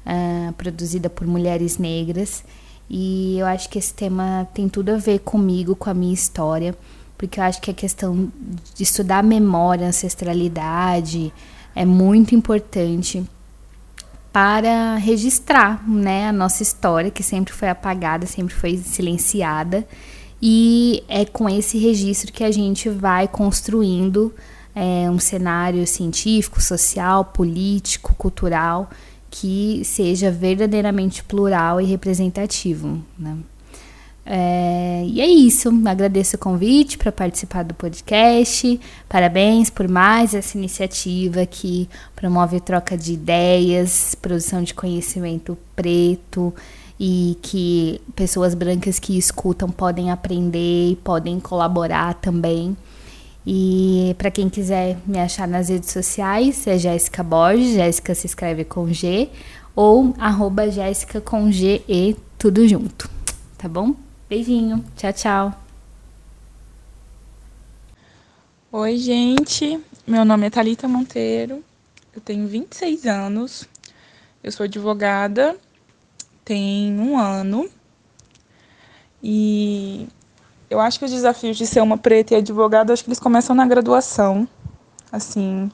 uh, 0.04 0.52
produzida 0.54 1.12
por 1.12 1.28
mulheres 1.28 1.78
negras, 1.78 2.44
e 2.90 3.38
eu 3.38 3.46
acho 3.46 3.70
que 3.70 3.78
esse 3.78 3.94
tema 3.94 4.48
tem 4.52 4.68
tudo 4.68 4.90
a 4.90 4.98
ver 4.98 5.20
comigo, 5.20 5.76
com 5.76 5.92
a 5.92 5.94
minha 5.94 6.14
história, 6.14 6.76
porque 7.18 7.40
eu 7.40 7.44
acho 7.44 7.62
que 7.62 7.70
a 7.70 7.74
questão 7.74 8.32
de 8.74 8.84
estudar 8.84 9.24
memória, 9.24 9.88
ancestralidade, 9.88 11.32
é 11.76 11.86
muito 11.86 12.36
importante 12.36 13.24
para 14.32 14.96
registrar 14.96 15.88
né, 15.88 16.28
a 16.28 16.34
nossa 16.34 16.64
história, 16.64 17.12
que 17.12 17.22
sempre 17.22 17.54
foi 17.54 17.70
apagada, 17.70 18.26
sempre 18.26 18.56
foi 18.56 18.78
silenciada. 18.78 19.88
E 20.42 21.04
é 21.08 21.24
com 21.24 21.48
esse 21.48 21.78
registro 21.78 22.34
que 22.34 22.44
a 22.44 22.52
gente 22.52 22.90
vai 22.90 23.28
construindo 23.28 24.34
é, 24.76 25.10
um 25.10 25.20
cenário 25.20 25.86
científico, 25.86 26.62
social, 26.62 27.26
político, 27.26 28.14
cultural 28.16 28.90
que 29.30 29.82
seja 29.84 30.30
verdadeiramente 30.30 31.24
plural 31.24 31.82
e 31.82 31.86
representativo. 31.86 33.04
Né? 33.18 33.38
É, 34.26 35.04
e 35.06 35.20
é 35.20 35.28
isso. 35.28 35.70
Agradeço 35.86 36.36
o 36.36 36.40
convite 36.40 36.98
para 36.98 37.12
participar 37.12 37.64
do 37.64 37.74
podcast. 37.74 38.80
Parabéns 39.10 39.70
por 39.70 39.88
mais 39.88 40.34
essa 40.34 40.58
iniciativa 40.58 41.46
que 41.46 41.90
promove 42.16 42.60
troca 42.60 42.98
de 42.98 43.14
ideias, 43.14 44.16
produção 44.16 44.64
de 44.64 44.74
conhecimento 44.74 45.58
preto 45.76 46.54
e 47.00 47.38
que 47.42 48.00
pessoas 48.16 48.54
brancas 48.54 49.00
que 49.00 49.18
escutam 49.18 49.70
podem 49.70 50.12
aprender 50.12 50.92
e 50.92 50.96
podem 50.96 51.40
colaborar 51.40 52.14
também. 52.16 52.78
E 53.46 54.16
para 54.18 54.32
quem 54.32 54.48
quiser 54.48 54.98
me 55.06 55.20
achar 55.20 55.46
nas 55.46 55.68
redes 55.68 55.92
sociais, 55.92 56.66
é 56.66 56.78
Jéssica 56.78 57.22
Borges, 57.22 57.74
Jéssica 57.74 58.16
se 58.16 58.26
escreve 58.26 58.64
com 58.64 58.88
G, 58.94 59.30
ou 59.76 60.14
arroba 60.18 60.72
Jéssica 60.72 61.20
com 61.20 61.52
G 61.52 61.82
e 61.90 62.16
tudo 62.38 62.66
junto. 62.66 63.10
Tá 63.58 63.68
bom? 63.68 63.96
Beijinho, 64.34 64.84
tchau, 64.98 65.14
tchau. 65.14 65.54
Oi, 68.72 68.98
gente. 68.98 69.80
Meu 70.08 70.26
nome 70.26 70.48
é 70.48 70.50
Talita 70.50 70.88
Monteiro. 70.88 71.64
Eu 72.16 72.20
tenho 72.20 72.48
26 72.48 73.06
anos. 73.06 73.70
Eu 74.44 74.52
sou 74.52 74.64
advogada. 74.64 75.56
Tem 76.44 77.00
um 77.00 77.16
ano. 77.16 77.70
E 79.22 80.08
eu 80.68 80.80
acho 80.80 80.98
que 80.98 81.06
os 81.06 81.12
desafios 81.12 81.56
de 81.56 81.68
ser 81.68 81.82
uma 81.82 82.00
preta 82.00 82.34
e 82.34 82.38
advogada, 82.38 82.92
acho 82.92 83.04
que 83.04 83.10
eles 83.10 83.20
começam 83.20 83.56
na 83.56 83.68
graduação. 83.68 84.48
Assim, 85.12 85.72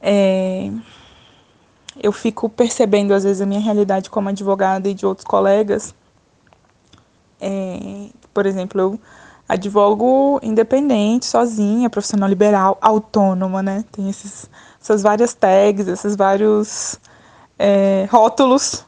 é, 0.00 0.70
eu 2.02 2.10
fico 2.10 2.48
percebendo 2.48 3.12
às 3.12 3.24
vezes 3.24 3.42
a 3.42 3.46
minha 3.46 3.60
realidade 3.60 4.08
como 4.08 4.30
advogada 4.30 4.88
e 4.88 4.94
de 4.94 5.04
outros 5.04 5.26
colegas. 5.26 5.94
É, 7.40 8.08
por 8.32 8.46
exemplo, 8.46 8.80
eu 8.80 9.00
advogo 9.48 10.38
independente, 10.42 11.26
sozinha, 11.26 11.88
profissional 11.88 12.28
liberal, 12.28 12.76
autônoma, 12.80 13.62
né? 13.62 13.84
Tem 13.90 14.08
esses, 14.10 14.48
essas 14.80 15.02
várias 15.02 15.32
tags, 15.32 15.88
esses 15.88 16.14
vários 16.14 16.98
é, 17.58 18.06
rótulos 18.10 18.84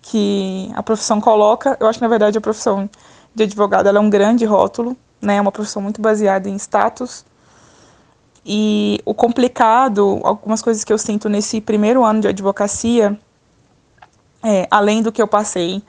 que 0.00 0.70
a 0.74 0.82
profissão 0.82 1.20
coloca. 1.20 1.76
Eu 1.80 1.88
acho 1.88 1.98
que 1.98 2.04
na 2.04 2.08
verdade 2.08 2.38
a 2.38 2.40
profissão 2.40 2.88
de 3.34 3.42
advogado 3.42 3.88
é 3.88 4.00
um 4.00 4.08
grande 4.08 4.44
rótulo, 4.44 4.96
né? 5.20 5.36
É 5.36 5.40
uma 5.40 5.52
profissão 5.52 5.82
muito 5.82 6.00
baseada 6.00 6.48
em 6.48 6.56
status. 6.56 7.24
E 8.44 9.00
o 9.04 9.12
complicado, 9.12 10.20
algumas 10.22 10.62
coisas 10.62 10.84
que 10.84 10.92
eu 10.92 10.98
sinto 10.98 11.28
nesse 11.28 11.60
primeiro 11.60 12.04
ano 12.04 12.20
de 12.20 12.28
advocacia, 12.28 13.18
é, 14.44 14.68
além 14.70 15.02
do 15.02 15.10
que 15.10 15.20
eu 15.20 15.26
passei 15.26 15.82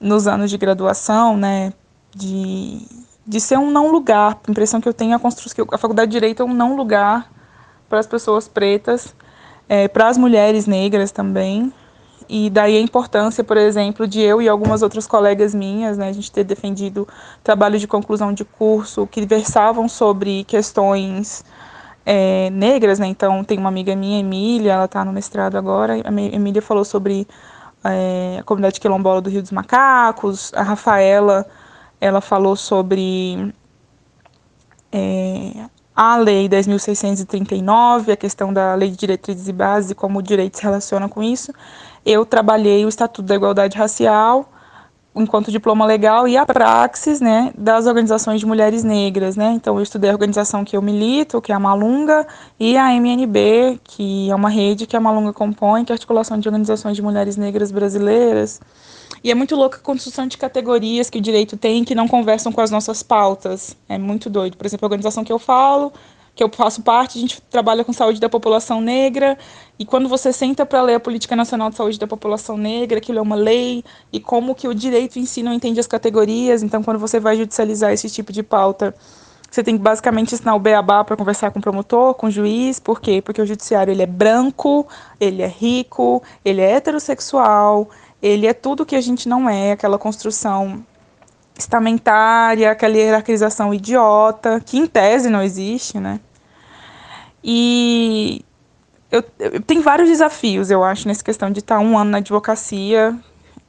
nos 0.00 0.26
anos 0.26 0.50
de 0.50 0.56
graduação, 0.56 1.36
né, 1.36 1.72
de, 2.14 2.80
de 3.26 3.40
ser 3.40 3.58
um 3.58 3.70
não 3.70 3.92
lugar, 3.92 4.38
a 4.46 4.50
impressão 4.50 4.80
que 4.80 4.88
eu 4.88 4.94
tenho 4.94 5.12
é 5.12 5.16
a 5.16 5.18
construção, 5.18 5.66
a 5.70 5.78
faculdade 5.78 6.10
de 6.10 6.16
direito 6.16 6.42
é 6.42 6.44
um 6.44 6.54
não 6.54 6.74
lugar 6.76 7.30
para 7.88 7.98
as 7.98 8.06
pessoas 8.06 8.48
pretas, 8.48 9.14
é, 9.68 9.86
para 9.86 10.08
as 10.08 10.16
mulheres 10.16 10.66
negras 10.66 11.12
também, 11.12 11.72
e 12.28 12.48
daí 12.48 12.76
a 12.76 12.80
importância, 12.80 13.42
por 13.42 13.56
exemplo, 13.56 14.06
de 14.06 14.20
eu 14.20 14.40
e 14.40 14.48
algumas 14.48 14.82
outras 14.82 15.06
colegas 15.06 15.52
minhas, 15.52 15.98
né, 15.98 16.08
a 16.08 16.12
gente 16.12 16.30
ter 16.30 16.44
defendido 16.44 17.06
trabalho 17.42 17.78
de 17.78 17.88
conclusão 17.88 18.32
de 18.32 18.44
curso 18.44 19.06
que 19.06 19.26
versavam 19.26 19.88
sobre 19.88 20.44
questões 20.44 21.44
é, 22.06 22.48
negras, 22.50 22.98
né? 22.98 23.06
Então 23.06 23.42
tem 23.44 23.58
uma 23.58 23.68
amiga 23.68 23.94
minha, 23.96 24.20
Emília, 24.20 24.72
ela 24.72 24.84
está 24.84 25.04
no 25.04 25.12
mestrado 25.12 25.56
agora. 25.56 25.94
A 25.94 26.08
Emília 26.34 26.62
falou 26.62 26.84
sobre 26.84 27.26
é, 27.84 28.38
a 28.40 28.42
comunidade 28.42 28.80
quilombola 28.80 29.20
do 29.20 29.30
Rio 29.30 29.42
dos 29.42 29.50
Macacos. 29.50 30.52
A 30.54 30.62
Rafaela, 30.62 31.46
ela 32.00 32.20
falou 32.20 32.56
sobre 32.56 33.54
é, 34.92 35.52
a 35.94 36.16
Lei 36.16 36.48
10.639, 36.48 38.12
a 38.12 38.16
questão 38.16 38.52
da 38.52 38.74
Lei 38.74 38.90
de 38.90 38.96
Diretrizes 38.96 39.48
e 39.48 39.52
Bases 39.52 39.90
e 39.90 39.94
como 39.94 40.18
o 40.18 40.22
direito 40.22 40.56
se 40.56 40.62
relaciona 40.62 41.08
com 41.08 41.22
isso 41.22 41.52
eu 42.04 42.24
trabalhei 42.24 42.84
o 42.84 42.88
Estatuto 42.88 43.26
da 43.26 43.34
Igualdade 43.34 43.76
Racial 43.76 44.49
enquanto 45.14 45.50
diploma 45.50 45.84
legal 45.84 46.28
e 46.28 46.36
a 46.36 46.46
praxis, 46.46 47.20
né, 47.20 47.52
das 47.56 47.86
organizações 47.86 48.40
de 48.40 48.46
mulheres 48.46 48.84
negras, 48.84 49.36
né? 49.36 49.52
Então 49.52 49.76
eu 49.76 49.82
estudei 49.82 50.10
a 50.10 50.12
organização 50.12 50.64
que 50.64 50.76
eu 50.76 50.82
milito, 50.82 51.40
que 51.40 51.50
é 51.50 51.54
a 51.54 51.58
Malunga, 51.58 52.26
e 52.58 52.76
a 52.76 52.94
MNB, 52.94 53.80
que 53.82 54.30
é 54.30 54.34
uma 54.34 54.48
rede 54.48 54.86
que 54.86 54.96
a 54.96 55.00
Malunga 55.00 55.32
compõe, 55.32 55.84
que 55.84 55.92
é 55.92 55.94
a 55.94 55.96
articulação 55.96 56.38
de 56.38 56.48
organizações 56.48 56.96
de 56.96 57.02
mulheres 57.02 57.36
negras 57.36 57.72
brasileiras. 57.72 58.60
E 59.22 59.30
é 59.30 59.34
muito 59.34 59.54
louca 59.56 59.78
a 59.78 59.80
construção 59.80 60.26
de 60.26 60.38
categorias 60.38 61.10
que 61.10 61.18
o 61.18 61.20
direito 61.20 61.56
tem 61.56 61.84
que 61.84 61.94
não 61.94 62.08
conversam 62.08 62.52
com 62.52 62.60
as 62.60 62.70
nossas 62.70 63.02
pautas. 63.02 63.76
É 63.88 63.98
muito 63.98 64.30
doido. 64.30 64.56
Por 64.56 64.64
exemplo, 64.64 64.86
a 64.86 64.88
organização 64.88 65.24
que 65.24 65.32
eu 65.32 65.38
falo 65.38 65.92
que 66.34 66.42
eu 66.42 66.48
faço 66.48 66.82
parte, 66.82 67.18
a 67.18 67.20
gente 67.20 67.40
trabalha 67.42 67.84
com 67.84 67.92
saúde 67.92 68.20
da 68.20 68.28
população 68.28 68.80
negra, 68.80 69.36
e 69.78 69.84
quando 69.84 70.08
você 70.08 70.32
senta 70.32 70.64
para 70.64 70.82
ler 70.82 70.94
a 70.94 71.00
Política 71.00 71.34
Nacional 71.34 71.70
de 71.70 71.76
Saúde 71.76 71.98
da 71.98 72.06
População 72.06 72.56
Negra, 72.56 72.98
aquilo 72.98 73.18
é 73.18 73.22
uma 73.22 73.36
lei, 73.36 73.84
e 74.12 74.20
como 74.20 74.54
que 74.54 74.68
o 74.68 74.74
direito 74.74 75.18
em 75.18 75.24
si 75.24 75.42
não 75.42 75.52
entende 75.52 75.80
as 75.80 75.86
categorias, 75.86 76.62
então 76.62 76.82
quando 76.82 76.98
você 76.98 77.18
vai 77.18 77.36
judicializar 77.36 77.92
esse 77.92 78.08
tipo 78.08 78.32
de 78.32 78.42
pauta, 78.42 78.94
você 79.50 79.64
tem 79.64 79.76
que 79.76 79.82
basicamente 79.82 80.34
ensinar 80.34 80.54
o 80.54 80.60
beabá 80.60 81.02
para 81.02 81.16
conversar 81.16 81.50
com 81.50 81.58
o 81.58 81.62
promotor, 81.62 82.14
com 82.14 82.28
o 82.28 82.30
juiz, 82.30 82.78
por 82.78 83.00
quê? 83.00 83.20
Porque 83.20 83.42
o 83.42 83.46
judiciário 83.46 83.90
ele 83.90 84.02
é 84.02 84.06
branco, 84.06 84.86
ele 85.18 85.42
é 85.42 85.48
rico, 85.48 86.22
ele 86.44 86.60
é 86.60 86.70
heterossexual, 86.72 87.90
ele 88.22 88.46
é 88.46 88.52
tudo 88.52 88.86
que 88.86 88.94
a 88.94 89.00
gente 89.00 89.28
não 89.28 89.48
é, 89.48 89.72
aquela 89.72 89.98
construção 89.98 90.84
estamentária, 91.60 92.70
aquela 92.70 92.96
hierarquização 92.96 93.72
idiota, 93.72 94.60
que 94.64 94.78
em 94.78 94.86
tese 94.86 95.30
não 95.30 95.42
existe, 95.42 95.98
né? 95.98 96.20
E 97.42 98.44
eu, 99.10 99.24
eu 99.38 99.60
tenho 99.62 99.82
vários 99.82 100.08
desafios, 100.08 100.70
eu 100.70 100.82
acho, 100.84 101.06
nessa 101.08 101.24
questão 101.24 101.50
de 101.50 101.60
estar 101.60 101.78
um 101.78 101.96
ano 101.98 102.10
na 102.10 102.18
advocacia. 102.18 103.16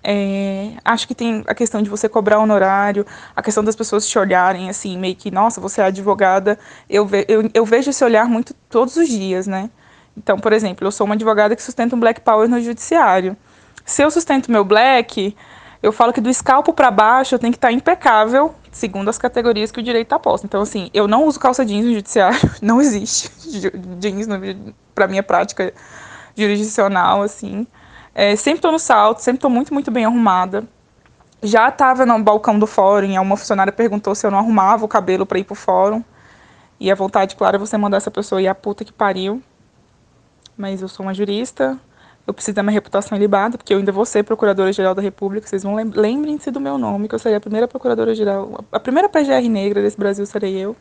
É, 0.04 0.72
acho 0.84 1.08
que 1.08 1.14
tem 1.14 1.44
a 1.46 1.54
questão 1.54 1.82
de 1.82 1.90
você 1.90 2.10
cobrar 2.10 2.40
honorário, 2.40 3.06
a 3.36 3.42
questão 3.42 3.64
das 3.64 3.76
pessoas 3.76 4.08
te 4.08 4.18
olharem 4.18 4.68
assim, 4.68 4.98
meio 4.98 5.16
que, 5.16 5.30
nossa, 5.30 5.62
você 5.62 5.82
é 5.82 5.86
advogada. 5.86 6.58
Eu, 6.90 7.06
ve, 7.06 7.26
eu, 7.28 7.50
eu 7.54 7.66
vejo 7.66 7.92
esse 7.92 8.04
olhar 8.04 8.28
muito 8.28 8.54
todos 8.70 8.96
os 8.96 9.08
dias, 9.08 9.46
né? 9.48 9.70
Então, 10.18 10.40
por 10.40 10.54
exemplo, 10.54 10.86
eu 10.86 10.92
sou 10.92 11.06
uma 11.06 11.16
advogada 11.16 11.56
que 11.56 11.64
sustenta 11.64 11.96
um 11.96 12.00
Black 12.00 12.22
Power 12.22 12.50
no 12.50 12.60
judiciário. 12.60 13.38
Se 13.86 14.04
eu 14.04 14.12
sustento 14.12 14.52
meu 14.52 14.66
Black, 14.66 15.36
eu 15.82 15.92
falo 15.92 16.14
que 16.14 16.22
do 16.22 16.30
escalpo 16.30 16.74
para 16.74 16.92
baixo 16.92 17.40
tenho 17.40 17.52
que 17.52 17.58
estar 17.58 17.72
impecável, 17.72 18.54
segundo 18.72 19.10
as 19.10 19.18
categorias 19.18 19.72
que 19.72 19.80
o 19.80 19.84
direito 19.84 20.18
posto. 20.20 20.46
Então, 20.46 20.62
assim, 20.62 20.90
eu 20.94 21.08
não 21.08 21.26
uso 21.26 21.40
calça 21.40 21.66
jeans 21.66 21.86
no 21.86 21.94
judiciário, 21.94 22.40
não 22.62 22.80
existe 22.80 23.32
jeans 24.00 24.28
para 24.94 25.08
minha 25.08 25.24
prática 25.24 25.74
jurisdicional, 26.36 27.24
assim. 27.24 27.66
É, 28.14 28.36
sempre 28.36 28.60
estou 28.60 28.72
no 28.72 28.80
salto, 28.80 29.20
sempre 29.20 29.38
estou 29.38 29.50
muito, 29.50 29.74
muito 29.74 29.90
bem 29.90 30.06
arrumada. 30.06 30.66
Já 31.42 31.70
estava 31.70 32.06
no 32.06 32.20
balcão 32.20 32.60
do 32.60 32.68
fórum 32.68 33.08
e 33.08 33.18
uma 33.18 33.36
funcionária 33.36 33.74
perguntou 33.74 34.14
se 34.14 34.28
eu 34.28 34.30
não 34.30 34.38
arrumava 34.38 34.86
o 34.86 34.88
cabelo 34.88 35.26
para 35.26 35.40
ir 35.40 35.44
para 35.44 35.54
o 35.54 35.56
fórum. 35.56 36.04
E 36.80 36.92
a 36.92 36.96
vontade, 36.96 37.36
claro, 37.36 37.56
é 37.56 37.60
você 37.60 37.78
mandar 37.78 37.98
essa 37.98 38.12
pessoa 38.12 38.42
ir 38.42 38.48
a 38.48 38.54
puta 38.54 38.86
que 38.86 38.94
pariu. 38.94 39.42
Mas 40.56 40.82
eu 40.82 40.88
sou 40.88 41.06
uma 41.06 41.14
jurista, 41.14 41.80
eu 42.32 42.34
preciso 42.34 42.56
da 42.56 42.64
minha 42.64 42.74
reputação 42.74 43.18
ilibada, 43.18 43.58
porque 43.58 43.74
eu 43.74 43.78
ainda 43.78 43.92
vou 43.92 44.06
ser 44.06 44.24
Procuradora-Geral 44.24 44.96
da 44.96 45.02
República. 45.02 45.48
Vocês 45.48 45.64
vão 45.64 45.76
lem 45.76 45.92
lembrem-se 45.94 46.50
do 46.50 46.60
meu 46.60 46.78
nome, 46.78 47.08
que 47.08 47.16
eu 47.16 47.20
serei 47.20 47.38
a 47.38 47.42
primeira 47.42 47.68
Procuradora-Geral, 47.68 48.64
a 48.72 48.80
primeira 48.80 49.08
PGR 49.10 49.48
negra 49.50 49.82
desse 49.82 49.98
Brasil 49.98 50.26
serei 50.26 50.56
eu. 50.58 50.76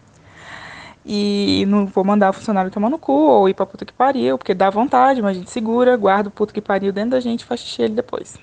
E 1.04 1.64
não 1.66 1.86
vou 1.86 2.04
mandar 2.04 2.30
o 2.30 2.32
funcionário 2.32 2.70
tomar 2.70 2.90
no 2.90 2.98
cu 2.98 3.12
ou 3.12 3.48
ir 3.48 3.54
pra 3.54 3.66
puta 3.66 3.84
que 3.84 3.92
pariu, 3.92 4.38
porque 4.38 4.54
dá 4.54 4.70
vontade, 4.70 5.20
mas 5.22 5.36
a 5.36 5.40
gente 5.40 5.50
segura, 5.50 5.96
guarda 5.96 6.28
o 6.28 6.32
puta 6.32 6.52
que 6.52 6.60
pariu 6.60 6.92
dentro 6.92 7.10
da 7.10 7.20
gente 7.20 7.40
e 7.40 7.44
faz 7.44 7.60
xixi 7.60 7.82
ele 7.82 7.94
depois. 7.94 8.38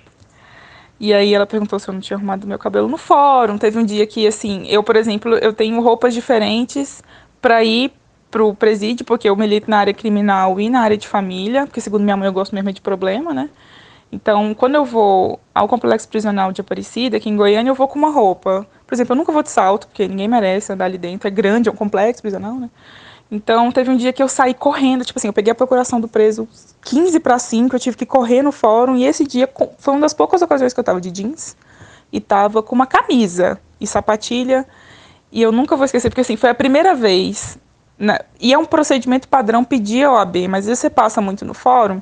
E 0.99 1.13
aí 1.13 1.33
ela 1.33 1.45
perguntou 1.45 1.77
se 1.79 1.87
eu 1.87 1.93
não 1.93 2.01
tinha 2.01 2.17
arrumado 2.17 2.47
meu 2.47 2.57
cabelo 2.57 2.87
no 2.87 2.97
fórum. 2.97 3.57
Teve 3.57 3.77
um 3.77 3.85
dia 3.85 4.07
que, 4.07 4.25
assim, 4.25 4.65
eu, 4.67 4.83
por 4.83 4.95
exemplo, 4.95 5.35
eu 5.35 5.53
tenho 5.53 5.79
roupas 5.81 6.13
diferentes 6.13 7.03
para 7.39 7.63
ir 7.63 7.93
pro 8.29 8.53
presídio, 8.53 9.05
porque 9.05 9.29
eu 9.29 9.35
milito 9.35 9.69
na 9.69 9.79
área 9.79 9.93
criminal 9.93 10.59
e 10.59 10.69
na 10.69 10.81
área 10.81 10.97
de 10.97 11.07
família, 11.07 11.65
porque 11.65 11.81
segundo 11.81 12.03
minha 12.03 12.17
mãe 12.17 12.27
eu 12.27 12.33
gosto 12.33 12.53
mesmo 12.53 12.71
de 12.71 12.81
problema, 12.81 13.33
né? 13.33 13.49
Então, 14.11 14.53
quando 14.53 14.75
eu 14.75 14.85
vou 14.85 15.39
ao 15.53 15.67
complexo 15.67 16.07
prisional 16.07 16.51
de 16.51 16.61
Aparecida, 16.61 17.17
aqui 17.17 17.29
em 17.29 17.35
Goiânia, 17.35 17.69
eu 17.69 17.75
vou 17.75 17.87
com 17.87 17.99
uma 17.99 18.09
roupa. 18.09 18.65
Por 18.85 18.95
exemplo, 18.95 19.13
eu 19.13 19.17
nunca 19.17 19.31
vou 19.33 19.43
de 19.43 19.49
salto, 19.49 19.87
porque 19.87 20.07
ninguém 20.07 20.27
merece 20.27 20.71
andar 20.71 20.85
ali 20.85 20.97
dentro, 20.97 21.27
é 21.27 21.31
grande, 21.31 21.67
é 21.67 21.71
um 21.71 21.75
complexo 21.75 22.21
prisional, 22.21 22.55
né? 22.55 22.69
Então, 23.29 23.69
teve 23.73 23.91
um 23.91 23.97
dia 23.97 24.13
que 24.13 24.23
eu 24.23 24.29
saí 24.29 24.53
correndo, 24.53 25.03
tipo 25.03 25.19
assim, 25.19 25.27
eu 25.27 25.33
peguei 25.33 25.51
a 25.51 25.55
procuração 25.55 25.99
do 25.99 26.07
preso 26.07 26.47
15 26.81 27.19
para 27.19 27.37
5, 27.37 27.75
eu 27.75 27.79
tive 27.79 27.97
que 27.97 28.05
correr 28.05 28.41
no 28.41 28.53
fórum, 28.53 28.95
e 28.95 29.05
esse 29.05 29.25
dia 29.25 29.49
foi 29.77 29.93
uma 29.93 30.01
das 30.01 30.13
poucas 30.13 30.41
ocasiões 30.41 30.73
que 30.73 30.79
eu 30.79 30.83
tava 30.83 31.01
de 31.01 31.11
jeans 31.11 31.57
e 32.09 32.21
tava 32.21 32.63
com 32.63 32.73
uma 32.73 32.85
camisa 32.85 33.59
e 33.81 33.85
sapatilha, 33.85 34.65
e 35.29 35.41
eu 35.41 35.51
nunca 35.51 35.75
vou 35.75 35.83
esquecer, 35.83 36.09
porque 36.09 36.21
assim, 36.21 36.37
foi 36.37 36.49
a 36.49 36.55
primeira 36.55 36.95
vez 36.95 37.59
né? 37.97 38.19
E 38.39 38.53
é 38.53 38.57
um 38.57 38.65
procedimento 38.65 39.27
padrão 39.27 39.63
pedir 39.63 40.05
a 40.05 40.13
OAB, 40.13 40.47
mas 40.49 40.59
às 40.59 40.67
vezes 40.67 40.79
você 40.79 40.89
passa 40.89 41.19
muito 41.19 41.43
no 41.43 41.53
fórum, 41.53 42.01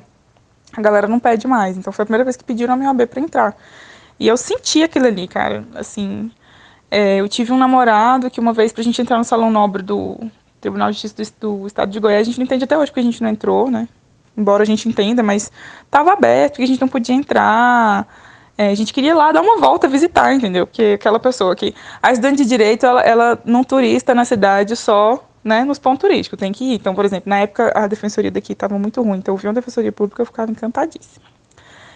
a 0.76 0.80
galera 0.80 1.08
não 1.08 1.18
pede 1.18 1.46
mais. 1.46 1.76
Então 1.76 1.92
foi 1.92 2.02
a 2.02 2.06
primeira 2.06 2.24
vez 2.24 2.36
que 2.36 2.44
pediram 2.44 2.74
a 2.74 2.76
minha 2.76 2.90
OAB 2.90 3.06
para 3.06 3.20
entrar. 3.20 3.56
E 4.18 4.26
eu 4.28 4.36
senti 4.36 4.82
aquilo 4.82 5.06
ali, 5.06 5.28
cara. 5.28 5.64
Assim, 5.74 6.30
é, 6.90 7.16
eu 7.16 7.28
tive 7.28 7.52
um 7.52 7.58
namorado 7.58 8.30
que 8.30 8.40
uma 8.40 8.52
vez, 8.52 8.72
pra 8.72 8.82
gente 8.82 9.00
entrar 9.00 9.18
no 9.18 9.24
Salão 9.24 9.50
Nobre 9.50 9.82
do 9.82 10.18
Tribunal 10.60 10.90
de 10.90 11.00
Justiça 11.00 11.32
do, 11.40 11.58
do 11.58 11.66
Estado 11.66 11.90
de 11.90 12.00
Goiás, 12.00 12.22
a 12.22 12.24
gente 12.24 12.38
não 12.38 12.44
entende 12.44 12.64
até 12.64 12.76
hoje 12.76 12.90
porque 12.90 13.00
a 13.00 13.04
gente 13.04 13.22
não 13.22 13.30
entrou, 13.30 13.70
né? 13.70 13.88
Embora 14.36 14.62
a 14.62 14.66
gente 14.66 14.88
entenda, 14.88 15.22
mas 15.22 15.50
tava 15.90 16.12
aberto, 16.12 16.52
porque 16.52 16.64
a 16.64 16.66
gente 16.66 16.80
não 16.80 16.88
podia 16.88 17.14
entrar. 17.14 18.06
É, 18.58 18.68
a 18.68 18.74
gente 18.74 18.92
queria 18.92 19.10
ir 19.10 19.14
lá 19.14 19.32
dar 19.32 19.42
uma 19.42 19.58
volta, 19.58 19.88
visitar, 19.88 20.34
entendeu? 20.34 20.66
Porque 20.66 20.92
aquela 20.94 21.18
pessoa 21.18 21.54
que. 21.56 21.74
A 22.02 22.12
estudante 22.12 22.42
de 22.42 22.48
direito, 22.48 22.84
ela, 22.84 23.02
ela 23.02 23.38
não 23.44 23.64
turista 23.64 24.14
na 24.14 24.24
cidade 24.24 24.76
só 24.76 25.25
né, 25.46 25.64
nos 25.64 25.78
pontos 25.78 26.00
turísticos, 26.00 26.36
tem 26.36 26.50
que 26.50 26.64
ir. 26.64 26.74
Então, 26.74 26.92
por 26.92 27.04
exemplo, 27.04 27.30
na 27.30 27.38
época 27.38 27.72
a 27.72 27.86
defensoria 27.86 28.32
daqui 28.32 28.52
estava 28.52 28.76
muito 28.76 29.00
ruim, 29.00 29.18
então 29.18 29.32
eu 29.32 29.38
vi 29.38 29.46
uma 29.46 29.54
defensoria 29.54 29.92
pública 29.92 30.20
eu 30.20 30.26
ficava 30.26 30.50
encantadíssima. 30.50 31.24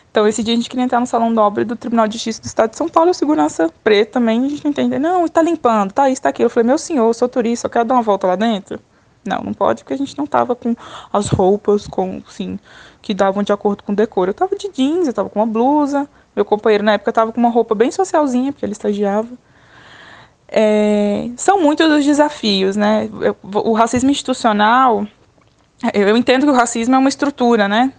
Então, 0.09 0.27
esse 0.27 0.43
dia 0.43 0.55
a 0.55 0.57
gente 0.57 0.71
queria 0.71 0.85
entrar 0.85 1.01
no 1.01 1.07
salão 1.07 1.31
nobre 1.31 1.65
do 1.65 1.75
Tribunal 1.75 2.07
de 2.07 2.15
Justiça 2.15 2.41
do 2.41 2.45
Estado 2.45 2.71
de 2.71 2.77
São 2.77 2.89
Paulo, 2.89 3.11
o 3.11 3.15
segurança 3.15 3.69
preto 3.83 4.13
também, 4.13 4.45
a 4.45 4.49
gente 4.49 4.65
não 4.65 4.71
entende. 4.71 4.99
Não, 5.01 5.25
está 5.25 5.43
limpando, 5.43 5.93
tá 5.93 6.09
isso, 6.09 6.23
tá 6.23 6.29
aquilo. 6.29 6.47
Eu 6.47 6.51
falei, 6.51 6.67
meu 6.69 6.79
senhor, 6.79 7.09
eu 7.09 7.15
sou 7.15 7.29
turista, 7.29 7.67
eu 7.67 7.71
quero 7.71 7.85
dar 7.85 7.95
uma 7.95 8.03
volta 8.03 8.29
lá 8.29 8.37
dentro. 8.37 8.79
Não, 9.25 9.43
não 9.43 9.53
pode, 9.53 9.83
porque 9.83 9.95
a 9.95 9.99
gente 9.99 10.17
não 10.17 10.27
tava 10.27 10.55
com 10.55 10.75
as 11.13 11.29
roupas, 11.29 11.89
com, 11.89 12.23
assim, 12.27 12.59
que 13.03 13.13
davam 13.13 13.43
de 13.43 13.53
acordo 13.53 13.83
com 13.83 13.93
o 13.93 13.97
decoro. 13.97 14.31
Eu 14.31 14.35
tava 14.35 14.57
de 14.57 14.69
jeans, 14.71 15.09
eu 15.09 15.13
tava 15.13 15.29
com 15.29 15.41
uma 15.41 15.47
blusa. 15.47 16.09
Meu 16.35 16.45
companheiro 16.45 16.85
na 16.85 16.93
época 16.93 17.13
tava 17.13 17.33
com 17.33 17.41
uma 17.41 17.51
roupa 17.51 17.75
bem 17.75 17.91
socialzinha, 17.91 18.53
porque 18.53 18.65
ele 18.65 18.73
estagiava. 18.73 19.29
É, 20.53 21.31
são 21.37 21.61
muitos 21.61 21.91
os 21.91 22.05
desafios, 22.05 22.77
né? 22.77 23.09
O 23.43 23.73
racismo 23.73 24.11
institucional, 24.11 25.07
eu 25.95 26.17
entendo 26.17 26.45
que 26.45 26.51
o 26.51 26.55
racismo 26.55 26.95
é 26.97 26.99
uma 26.99 27.09
estrutura, 27.09 27.69
né? 27.69 27.93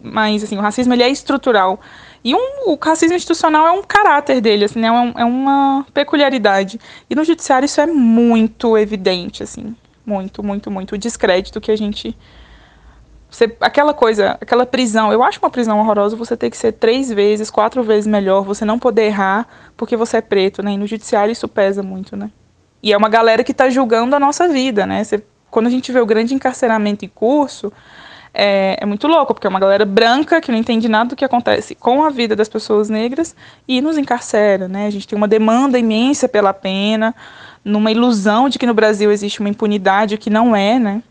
Mas, 0.00 0.44
assim, 0.44 0.56
o 0.56 0.60
racismo 0.60 0.94
ele 0.94 1.02
é 1.02 1.08
estrutural. 1.08 1.80
E 2.22 2.34
um, 2.34 2.70
o 2.70 2.78
racismo 2.80 3.16
institucional 3.16 3.66
é 3.66 3.72
um 3.72 3.82
caráter 3.82 4.40
dele, 4.40 4.64
assim, 4.64 4.78
né? 4.78 4.88
é, 4.88 5.22
é 5.22 5.24
uma 5.24 5.84
peculiaridade. 5.92 6.80
E 7.10 7.14
no 7.14 7.24
judiciário 7.24 7.66
isso 7.66 7.80
é 7.80 7.86
muito 7.86 8.78
evidente, 8.78 9.42
assim. 9.42 9.74
Muito, 10.04 10.42
muito, 10.42 10.70
muito. 10.70 10.94
O 10.94 10.98
descrédito 10.98 11.60
que 11.60 11.70
a 11.70 11.76
gente 11.76 12.16
você, 13.28 13.54
aquela 13.60 13.92
coisa, 13.92 14.38
aquela 14.40 14.64
prisão, 14.64 15.12
eu 15.12 15.22
acho 15.22 15.38
uma 15.40 15.50
prisão 15.50 15.78
horrorosa 15.80 16.16
você 16.16 16.36
ter 16.36 16.50
que 16.50 16.56
ser 16.56 16.72
três 16.72 17.10
vezes, 17.12 17.50
quatro 17.50 17.82
vezes 17.82 18.06
melhor, 18.06 18.42
você 18.42 18.64
não 18.64 18.78
poder 18.78 19.06
errar 19.06 19.46
porque 19.76 19.96
você 19.96 20.18
é 20.18 20.20
preto, 20.20 20.62
né? 20.62 20.72
E 20.72 20.78
no 20.78 20.86
judiciário 20.86 21.32
isso 21.32 21.48
pesa 21.48 21.82
muito, 21.82 22.16
né? 22.16 22.30
E 22.82 22.92
é 22.92 22.96
uma 22.96 23.08
galera 23.08 23.42
que 23.42 23.52
está 23.52 23.68
julgando 23.68 24.14
a 24.14 24.20
nossa 24.20 24.48
vida, 24.48 24.86
né? 24.86 25.02
Você, 25.02 25.22
quando 25.50 25.66
a 25.66 25.70
gente 25.70 25.90
vê 25.90 26.00
o 26.00 26.06
grande 26.06 26.34
encarceramento 26.34 27.04
em 27.04 27.08
curso, 27.08 27.72
é, 28.32 28.76
é, 28.80 28.86
muito 28.86 29.08
louco, 29.08 29.34
porque 29.34 29.46
é 29.46 29.50
uma 29.50 29.58
galera 29.58 29.84
branca 29.84 30.40
que 30.40 30.52
não 30.52 30.58
entende 30.58 30.88
nada 30.88 31.10
do 31.10 31.16
que 31.16 31.24
acontece 31.24 31.74
com 31.74 32.04
a 32.04 32.10
vida 32.10 32.36
das 32.36 32.48
pessoas 32.48 32.90
negras 32.90 33.34
e 33.66 33.80
nos 33.80 33.96
encarcera, 33.98 34.68
né? 34.68 34.86
A 34.86 34.90
gente 34.90 35.08
tem 35.08 35.16
uma 35.16 35.26
demanda 35.26 35.78
imensa 35.78 36.28
pela 36.28 36.52
pena, 36.52 37.14
numa 37.64 37.90
ilusão 37.90 38.48
de 38.48 38.58
que 38.58 38.66
no 38.66 38.74
Brasil 38.74 39.10
existe 39.10 39.40
uma 39.40 39.48
impunidade 39.48 40.16
que 40.18 40.30
não 40.30 40.54
é, 40.54 40.78
né? 40.78 41.02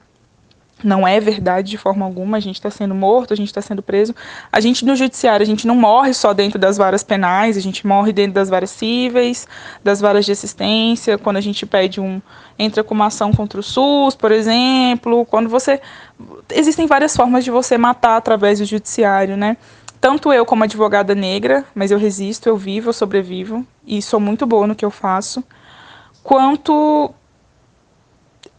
Não 0.85 1.07
é 1.07 1.19
verdade 1.19 1.71
de 1.71 1.77
forma 1.77 2.05
alguma, 2.05 2.37
a 2.37 2.39
gente 2.39 2.55
está 2.55 2.69
sendo 2.69 2.93
morto, 2.93 3.33
a 3.33 3.35
gente 3.35 3.47
está 3.47 3.61
sendo 3.61 3.81
preso. 3.81 4.15
A 4.51 4.59
gente 4.59 4.85
no 4.85 4.95
judiciário, 4.95 5.43
a 5.43 5.47
gente 5.47 5.65
não 5.65 5.75
morre 5.75 6.13
só 6.13 6.33
dentro 6.33 6.59
das 6.59 6.77
varas 6.77 7.03
penais, 7.03 7.57
a 7.57 7.61
gente 7.61 7.85
morre 7.85 8.13
dentro 8.13 8.33
das 8.33 8.49
varas 8.49 8.69
cíveis, 8.69 9.47
das 9.83 9.99
varas 9.99 10.25
de 10.25 10.31
assistência, 10.31 11.17
quando 11.17 11.37
a 11.37 11.41
gente 11.41 11.65
pede 11.65 11.99
um 11.99 12.21
entra 12.57 12.83
com 12.83 12.93
uma 12.93 13.07
ação 13.07 13.33
contra 13.33 13.59
o 13.59 13.63
SUS, 13.63 14.15
por 14.15 14.31
exemplo, 14.31 15.25
quando 15.25 15.49
você 15.49 15.81
existem 16.53 16.87
várias 16.87 17.15
formas 17.15 17.43
de 17.43 17.51
você 17.51 17.77
matar 17.77 18.15
através 18.15 18.59
do 18.59 18.65
judiciário, 18.65 19.35
né? 19.35 19.57
Tanto 19.99 20.31
eu 20.31 20.45
como 20.45 20.63
advogada 20.63 21.13
negra, 21.13 21.65
mas 21.73 21.91
eu 21.91 21.97
resisto, 21.97 22.47
eu 22.47 22.55
vivo, 22.55 22.89
eu 22.89 22.93
sobrevivo 22.93 23.65
e 23.85 24.01
sou 24.01 24.19
muito 24.19 24.45
boa 24.45 24.67
no 24.67 24.75
que 24.75 24.85
eu 24.85 24.91
faço, 24.91 25.43
quanto 26.23 27.11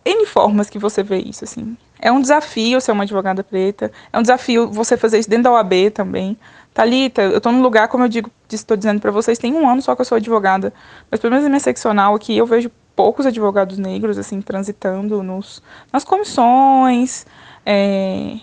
N 0.05 0.27
formas 0.27 0.68
que 0.68 0.79
você 0.79 1.03
vê 1.03 1.18
isso, 1.18 1.45
assim. 1.45 1.77
É 2.01 2.12
um 2.12 2.20
desafio 2.20 2.80
ser 2.80 2.92
uma 2.92 3.05
advogada 3.05 3.42
preta. 3.42 3.90
É 4.12 4.18
um 4.18 4.22
desafio 4.22 4.68
você 4.70 4.97
fazer 4.97 5.18
isso 5.18 5.30
dentro 5.30 5.44
da 5.44 5.53
OAB 5.53 5.90
também. 5.94 6.36
Talita, 6.74 7.22
eu 7.22 7.38
estou 7.38 7.51
num 7.53 7.62
lugar, 7.62 7.88
como 7.88 8.05
eu 8.05 8.09
digo, 8.09 8.30
estou 8.51 8.76
dizendo 8.76 9.01
para 9.01 9.11
vocês, 9.11 9.38
tem 9.38 9.55
um 9.55 9.68
ano 9.68 9.80
só 9.80 9.94
que 9.94 10.03
eu 10.03 10.05
sou 10.05 10.16
advogada. 10.16 10.74
Mas 11.11 11.18
pelo 11.20 11.30
menos 11.30 11.44
na 11.44 11.49
minha 11.49 11.61
seccional 11.61 12.14
aqui, 12.14 12.36
eu 12.36 12.44
vejo 12.44 12.70
poucos 12.94 13.24
advogados 13.24 13.78
negros, 13.78 14.18
assim, 14.18 14.42
transitando 14.42 15.22
nos, 15.22 15.62
nas 15.90 16.05
comissões, 16.05 17.26
é, 17.64 18.38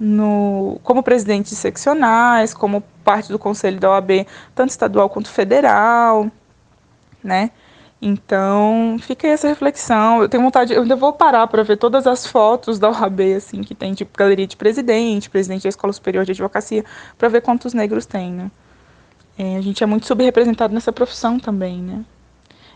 no, 0.00 0.80
como 0.82 1.02
presidente 1.02 1.50
de 1.50 1.56
seccionais, 1.56 2.54
como 2.54 2.82
parte 3.04 3.30
do 3.30 3.38
conselho 3.38 3.78
da 3.78 3.90
OAB, 3.90 4.26
tanto 4.54 4.70
estadual 4.70 5.10
quanto 5.10 5.28
federal, 5.28 6.30
né? 7.22 7.50
Então, 8.04 8.96
fica 8.98 9.28
aí 9.28 9.32
essa 9.32 9.46
reflexão. 9.46 10.22
Eu 10.22 10.28
tenho 10.28 10.42
vontade, 10.42 10.74
eu 10.74 10.82
ainda 10.82 10.96
vou 10.96 11.12
parar 11.12 11.46
para 11.46 11.62
ver 11.62 11.76
todas 11.76 12.04
as 12.04 12.26
fotos 12.26 12.76
da 12.76 12.90
OAB, 12.90 13.20
assim, 13.36 13.62
que 13.62 13.76
tem, 13.76 13.94
tipo, 13.94 14.18
galeria 14.18 14.44
de 14.44 14.56
presidente, 14.56 15.30
presidente 15.30 15.62
da 15.62 15.68
Escola 15.68 15.92
Superior 15.92 16.24
de 16.24 16.32
Advocacia, 16.32 16.84
para 17.16 17.28
ver 17.28 17.42
quantos 17.42 17.72
negros 17.72 18.04
tem, 18.04 18.32
né? 18.32 18.50
É, 19.38 19.56
a 19.56 19.60
gente 19.60 19.84
é 19.84 19.86
muito 19.86 20.04
subrepresentado 20.04 20.74
nessa 20.74 20.92
profissão 20.92 21.38
também, 21.38 21.80
né? 21.80 22.04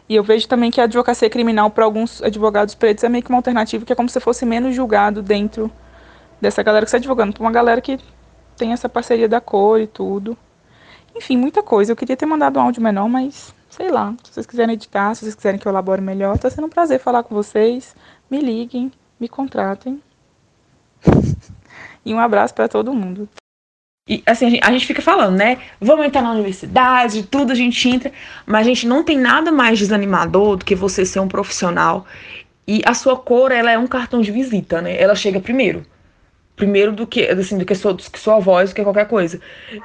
E 0.09 0.14
eu 0.14 0.22
vejo 0.22 0.47
também 0.47 0.70
que 0.70 0.81
a 0.81 0.85
advocacia 0.85 1.29
criminal, 1.29 1.70
para 1.70 1.85
alguns 1.85 2.22
advogados 2.22 2.77
pretos, 2.77 3.03
é 3.03 3.09
meio 3.09 3.24
que 3.24 3.29
uma 3.29 3.39
alternativa, 3.39 3.85
que 3.85 3.93
é 3.93 3.97
como 3.97 4.09
se 4.09 4.20
fosse 4.20 4.47
menos 4.47 4.77
julgado 4.77 5.22
dentro 5.22 5.72
dessa 6.41 6.62
galera 6.62 6.87
que 6.87 6.89
está 6.89 6.99
advogando, 6.99 7.33
para 7.33 7.43
uma 7.43 7.51
galera 7.51 7.81
que 7.81 7.99
tem 8.57 8.72
essa 8.72 8.89
parceria 8.89 9.29
da 9.29 9.41
cor 9.41 9.81
e 9.81 9.89
tudo. 9.89 10.39
Enfim, 11.16 11.37
muita 11.37 11.64
coisa. 11.64 11.91
Eu 11.91 11.97
queria 11.97 12.16
ter 12.16 12.27
mandado 12.27 12.61
um 12.61 12.62
áudio 12.62 12.81
menor, 12.81 13.09
mas 13.09 13.55
sei 13.77 13.91
lá, 13.91 14.14
se 14.24 14.33
vocês 14.33 14.47
quiserem 14.47 14.74
editar, 14.74 15.14
se 15.14 15.20
vocês 15.20 15.35
quiserem 15.35 15.61
que 15.61 15.68
eu 15.68 15.70
elabore 15.70 16.01
melhor, 16.01 16.39
tá 16.39 16.49
sendo 16.49 16.66
um 16.66 16.70
prazer 16.70 16.99
falar 16.99 17.22
com 17.22 17.35
vocês. 17.35 17.95
Me 18.31 18.41
liguem, 18.41 18.91
me 19.20 19.29
contratem. 19.29 20.03
e 22.05 22.14
um 22.14 22.18
abraço 22.18 22.55
para 22.55 22.68
todo 22.68 22.95
mundo. 22.95 23.29
E 24.09 24.22
assim, 24.24 24.47
a 24.47 24.51
gente, 24.51 24.64
a 24.64 24.72
gente, 24.72 24.87
fica 24.87 25.03
falando, 25.03 25.37
né? 25.37 25.59
Vamos 25.81 26.07
entrar 26.07 26.22
na 26.22 26.31
universidade, 26.33 27.24
tudo 27.24 27.53
a 27.53 27.55
gente 27.55 27.89
entra, 27.89 28.12
mas 28.47 28.61
a 28.62 28.68
gente 28.68 28.87
não 28.87 29.05
tem 29.05 29.18
nada 29.18 29.53
mais 29.53 29.79
desanimador 29.79 30.57
do 30.57 30.64
que 30.64 30.74
você 30.74 31.05
ser 31.05 31.20
um 31.20 31.29
profissional 31.29 32.07
e 32.66 32.83
a 32.85 32.95
sua 32.95 33.16
cor, 33.16 33.53
ela 33.53 33.70
é 33.70 33.79
um 33.79 33.87
cartão 33.87 34.20
de 34.20 34.33
visita, 34.33 34.81
né? 34.81 35.01
Ela 35.01 35.14
chega 35.14 35.39
primeiro. 35.39 35.85
Primeiro 36.55 36.93
do 36.93 37.07
que, 37.07 37.27
assim, 37.27 37.59
do 37.59 37.66
que 37.66 37.74
sua, 37.74 37.93
do 37.93 38.03
que 38.03 38.18
sua 38.18 38.39
voz, 38.39 38.70
do 38.70 38.77
que 38.77 38.83
qualquer 38.83 39.07
coisa. 39.07 39.41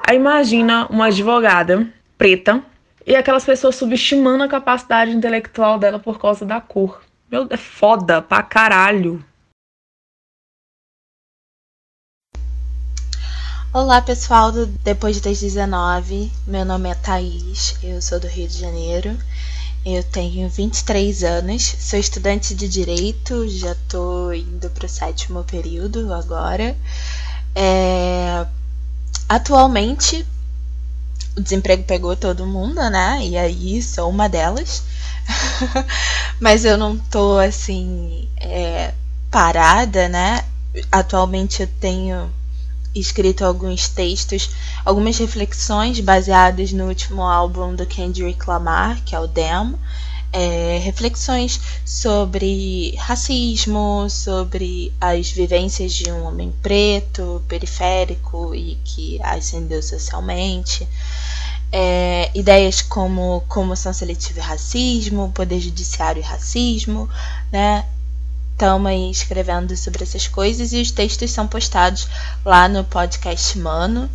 Aí 0.08 0.16
imagina 0.16 0.86
uma 0.86 1.06
advogada 1.06 1.86
preta 2.16 2.62
e 3.06 3.16
aquelas 3.16 3.44
pessoas 3.44 3.76
subestimando 3.76 4.44
a 4.44 4.48
capacidade 4.48 5.10
intelectual 5.10 5.78
dela 5.78 5.98
por 5.98 6.18
causa 6.18 6.44
da 6.44 6.60
cor. 6.60 7.02
Meu, 7.30 7.46
é 7.50 7.56
foda 7.56 8.20
pra 8.20 8.42
caralho. 8.42 9.24
Olá 13.74 14.02
pessoal 14.02 14.52
do 14.52 14.66
Depois 14.66 15.18
das 15.20 15.40
19, 15.40 16.30
meu 16.46 16.62
nome 16.62 16.90
é 16.90 16.94
Thaís, 16.94 17.78
eu 17.82 18.02
sou 18.02 18.20
do 18.20 18.26
Rio 18.26 18.46
de 18.46 18.58
Janeiro, 18.58 19.16
eu 19.86 20.04
tenho 20.04 20.46
23 20.46 21.24
anos, 21.24 21.62
sou 21.62 21.98
estudante 21.98 22.54
de 22.54 22.68
Direito, 22.68 23.48
já 23.48 23.74
tô 23.88 24.30
indo 24.30 24.68
pro 24.68 24.86
sétimo 24.86 25.42
período 25.44 26.12
agora. 26.12 26.76
É... 27.54 28.46
Atualmente 29.26 30.26
o 31.36 31.40
desemprego 31.40 31.84
pegou 31.84 32.16
todo 32.16 32.46
mundo, 32.46 32.80
né? 32.90 33.20
E 33.22 33.36
aí 33.36 33.82
sou 33.82 34.10
uma 34.10 34.28
delas. 34.28 34.82
Mas 36.40 36.64
eu 36.64 36.76
não 36.76 36.98
tô 36.98 37.38
assim 37.38 38.28
é, 38.38 38.92
parada, 39.30 40.08
né? 40.08 40.44
Atualmente 40.90 41.62
eu 41.62 41.68
tenho 41.80 42.30
escrito 42.94 43.44
alguns 43.44 43.88
textos, 43.88 44.50
algumas 44.84 45.16
reflexões 45.16 45.98
baseadas 46.00 46.72
no 46.72 46.88
último 46.88 47.22
álbum 47.22 47.74
do 47.74 47.86
Kendrick 47.86 48.46
Lamar, 48.46 49.02
que 49.04 49.14
é 49.14 49.20
o 49.20 49.26
Damn. 49.26 49.78
É, 50.32 50.78
reflexões 50.82 51.60
sobre 51.84 52.94
racismo, 52.96 54.08
sobre 54.08 54.90
as 54.98 55.30
vivências 55.30 55.92
de 55.92 56.10
um 56.10 56.24
homem 56.24 56.50
preto, 56.62 57.42
periférico 57.46 58.54
e 58.54 58.76
que 58.82 59.20
ascendeu 59.22 59.82
socialmente. 59.82 60.88
É, 61.70 62.30
ideias 62.34 62.80
como 62.80 63.42
comoção 63.46 63.92
seletiva 63.92 64.40
e 64.40 64.42
racismo, 64.42 65.32
poder 65.32 65.60
judiciário 65.60 66.20
e 66.20 66.24
racismo, 66.24 67.08
né? 67.50 67.84
Estamos 68.52 68.86
aí 68.90 69.10
escrevendo 69.10 69.76
sobre 69.76 70.04
essas 70.04 70.28
coisas 70.28 70.72
e 70.72 70.80
os 70.80 70.90
textos 70.90 71.30
são 71.30 71.48
postados 71.48 72.06
lá 72.44 72.68
no 72.68 72.84
podcast 72.84 73.58
Mano, 73.58 74.08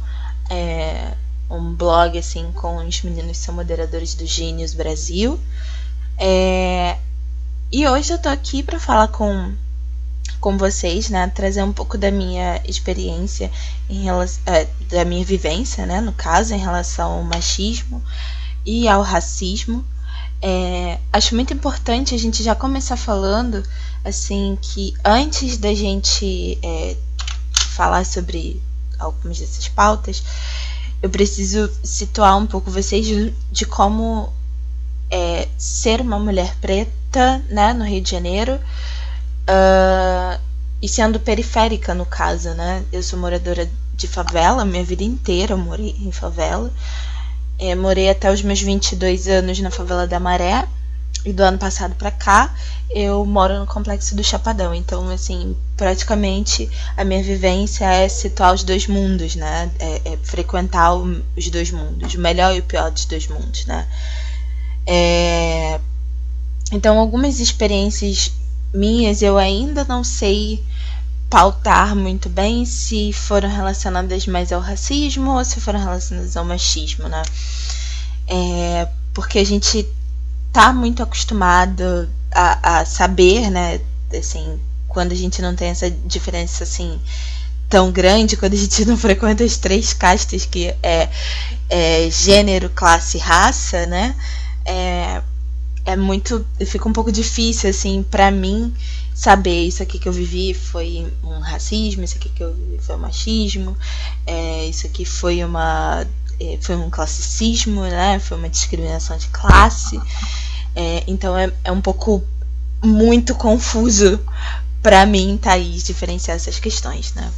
é, 0.49 1.11
um 1.49 1.73
blog 1.73 2.17
assim 2.17 2.51
com 2.53 2.77
os 2.77 3.01
meninos 3.01 3.37
que 3.37 3.43
são 3.43 3.55
moderadores 3.55 4.13
do 4.13 4.25
Gênios 4.25 4.73
Brasil. 4.73 5.39
É, 6.17 6.97
e 7.71 7.87
hoje 7.87 8.11
eu 8.11 8.17
tô 8.17 8.29
aqui 8.29 8.63
para 8.63 8.79
falar 8.79 9.09
com, 9.09 9.53
com 10.39 10.57
vocês, 10.57 11.09
né? 11.09 11.27
Trazer 11.27 11.63
um 11.63 11.73
pouco 11.73 11.97
da 11.97 12.09
minha 12.09 12.61
experiência, 12.65 13.51
em 13.89 14.03
relação, 14.03 14.41
é, 14.47 14.67
da 14.89 15.05
minha 15.05 15.23
vivência, 15.23 15.85
né? 15.85 16.01
No 16.01 16.13
caso, 16.13 16.53
em 16.53 16.59
relação 16.59 17.11
ao 17.11 17.23
machismo 17.23 18.03
e 18.65 18.87
ao 18.87 19.01
racismo. 19.01 19.85
É, 20.41 20.99
acho 21.11 21.35
muito 21.35 21.53
importante 21.53 22.13
a 22.13 22.17
gente 22.17 22.43
já 22.43 22.53
começar 22.53 22.95
falando 22.95 23.63
assim 24.05 24.55
que 24.61 24.93
antes 25.03 25.57
da 25.57 25.73
gente 25.73 26.59
é, 26.63 26.95
falar 27.69 28.05
sobre 28.05 28.61
algumas 28.99 29.39
dessas 29.39 29.67
pautas, 29.67 30.23
eu 31.01 31.09
preciso 31.09 31.71
situar 31.83 32.37
um 32.37 32.47
pouco 32.47 32.71
vocês 32.71 33.05
de, 33.05 33.33
de 33.51 33.65
como 33.65 34.31
é, 35.09 35.47
ser 35.57 36.01
uma 36.01 36.19
mulher 36.19 36.55
preta 36.61 37.41
né, 37.49 37.73
no 37.73 37.85
Rio 37.85 38.01
de 38.01 38.11
Janeiro, 38.11 38.59
uh, 39.47 40.39
e 40.81 40.87
sendo 40.87 41.19
periférica 41.19 41.93
no 41.93 42.05
caso, 42.05 42.53
né? 42.53 42.83
Eu 42.91 43.01
sou 43.01 43.17
moradora 43.17 43.69
de 43.95 44.07
favela, 44.07 44.63
minha 44.63 44.83
vida 44.83 45.03
inteira 45.03 45.53
eu 45.53 45.57
morei 45.57 45.95
em 45.99 46.11
favela. 46.11 46.71
É, 47.59 47.73
morei 47.73 48.09
até 48.09 48.31
os 48.31 48.43
meus 48.43 48.61
22 48.61 49.27
anos 49.27 49.59
na 49.59 49.71
favela 49.71 50.05
da 50.05 50.19
Maré. 50.19 50.67
E 51.25 51.33
do 51.33 51.41
ano 51.41 51.57
passado 51.57 51.93
para 51.95 52.11
cá, 52.11 52.53
eu 52.89 53.25
moro 53.25 53.59
no 53.59 53.65
complexo 53.65 54.15
do 54.15 54.23
Chapadão. 54.23 54.73
Então, 54.73 55.09
assim, 55.09 55.57
praticamente 55.75 56.69
a 56.95 57.03
minha 57.03 57.21
vivência 57.21 57.85
é 57.85 58.07
situar 58.07 58.53
os 58.53 58.63
dois 58.63 58.87
mundos, 58.87 59.35
né? 59.35 59.69
É, 59.79 60.13
é 60.13 60.17
frequentar 60.23 60.93
os 60.93 61.49
dois 61.49 61.71
mundos, 61.71 62.13
o 62.13 62.19
melhor 62.19 62.55
e 62.55 62.59
o 62.59 62.63
pior 62.63 62.91
dos 62.91 63.05
dois 63.05 63.27
mundos, 63.27 63.65
né? 63.65 63.85
É... 64.87 65.79
Então, 66.71 66.97
algumas 66.97 67.39
experiências 67.39 68.31
minhas 68.73 69.21
eu 69.21 69.37
ainda 69.37 69.83
não 69.85 70.03
sei 70.03 70.63
pautar 71.29 71.95
muito 71.95 72.29
bem 72.29 72.65
se 72.65 73.11
foram 73.11 73.49
relacionadas 73.49 74.25
mais 74.27 74.51
ao 74.51 74.61
racismo 74.61 75.31
ou 75.31 75.43
se 75.43 75.59
foram 75.59 75.79
relacionadas 75.79 76.37
ao 76.37 76.45
machismo, 76.45 77.07
né? 77.09 77.21
É, 78.27 78.87
porque 79.13 79.39
a 79.39 79.45
gente 79.45 79.87
tá 80.53 80.71
muito 80.71 81.03
acostumado 81.03 82.09
a, 82.31 82.79
a 82.79 82.85
saber, 82.85 83.49
né? 83.49 83.81
Assim, 84.17 84.59
quando 84.87 85.11
a 85.11 85.15
gente 85.15 85.41
não 85.41 85.55
tem 85.55 85.69
essa 85.69 85.91
diferença 85.91 86.63
assim 86.63 86.99
tão 87.69 87.91
grande, 87.91 88.37
quando 88.37 88.53
a 88.53 88.57
gente 88.57 88.83
não 88.87 88.97
frequenta 88.97 89.43
as 89.43 89.57
três 89.57 89.93
castas 89.93 90.45
que 90.45 90.73
é, 90.81 91.09
é 91.69 92.09
gênero, 92.09 92.69
classe, 92.69 93.17
raça, 93.17 93.85
né? 93.85 94.15
É, 94.67 95.21
é 95.85 95.95
muito, 95.95 96.45
fica 96.65 96.87
um 96.89 96.93
pouco 96.93 97.11
difícil 97.11 97.69
assim 97.69 98.03
para 98.03 98.29
mim 98.29 98.73
saber 99.15 99.63
isso 99.63 99.81
aqui 99.81 99.97
que 99.97 100.07
eu 100.07 100.11
vivi 100.11 100.53
foi 100.53 101.11
um 101.23 101.39
racismo, 101.39 102.03
isso 102.03 102.17
aqui 102.17 102.27
que 102.27 102.43
eu 102.43 102.53
vivi 102.53 102.77
foi 102.79 102.95
um 102.95 102.99
machismo, 102.99 103.77
é, 104.25 104.65
isso 104.65 104.85
aqui 104.85 105.05
foi 105.05 105.43
uma 105.43 106.05
é, 106.39 106.57
foi 106.61 106.75
um 106.75 106.89
classicismo, 106.89 107.81
né? 107.81 108.19
Foi 108.19 108.37
uma 108.37 108.49
discriminação 108.49 109.17
de 109.17 109.27
classe. 109.29 109.99
É, 110.75 111.03
então 111.07 111.37
é, 111.37 111.51
é 111.63 111.71
um 111.71 111.81
pouco 111.81 112.23
muito 112.83 113.33
confuso 113.33 114.19
para 114.81 115.05
mim, 115.05 115.37
Thaís, 115.41 115.83
diferenciar 115.83 116.37
essas 116.37 116.59
questões, 116.59 117.13
né? 117.13 117.31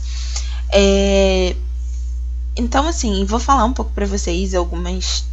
É, 0.72 1.56
então, 2.56 2.88
assim, 2.88 3.24
vou 3.26 3.40
falar 3.40 3.64
um 3.64 3.74
pouco 3.74 3.92
para 3.92 4.06
vocês 4.06 4.54
algumas 4.54 5.24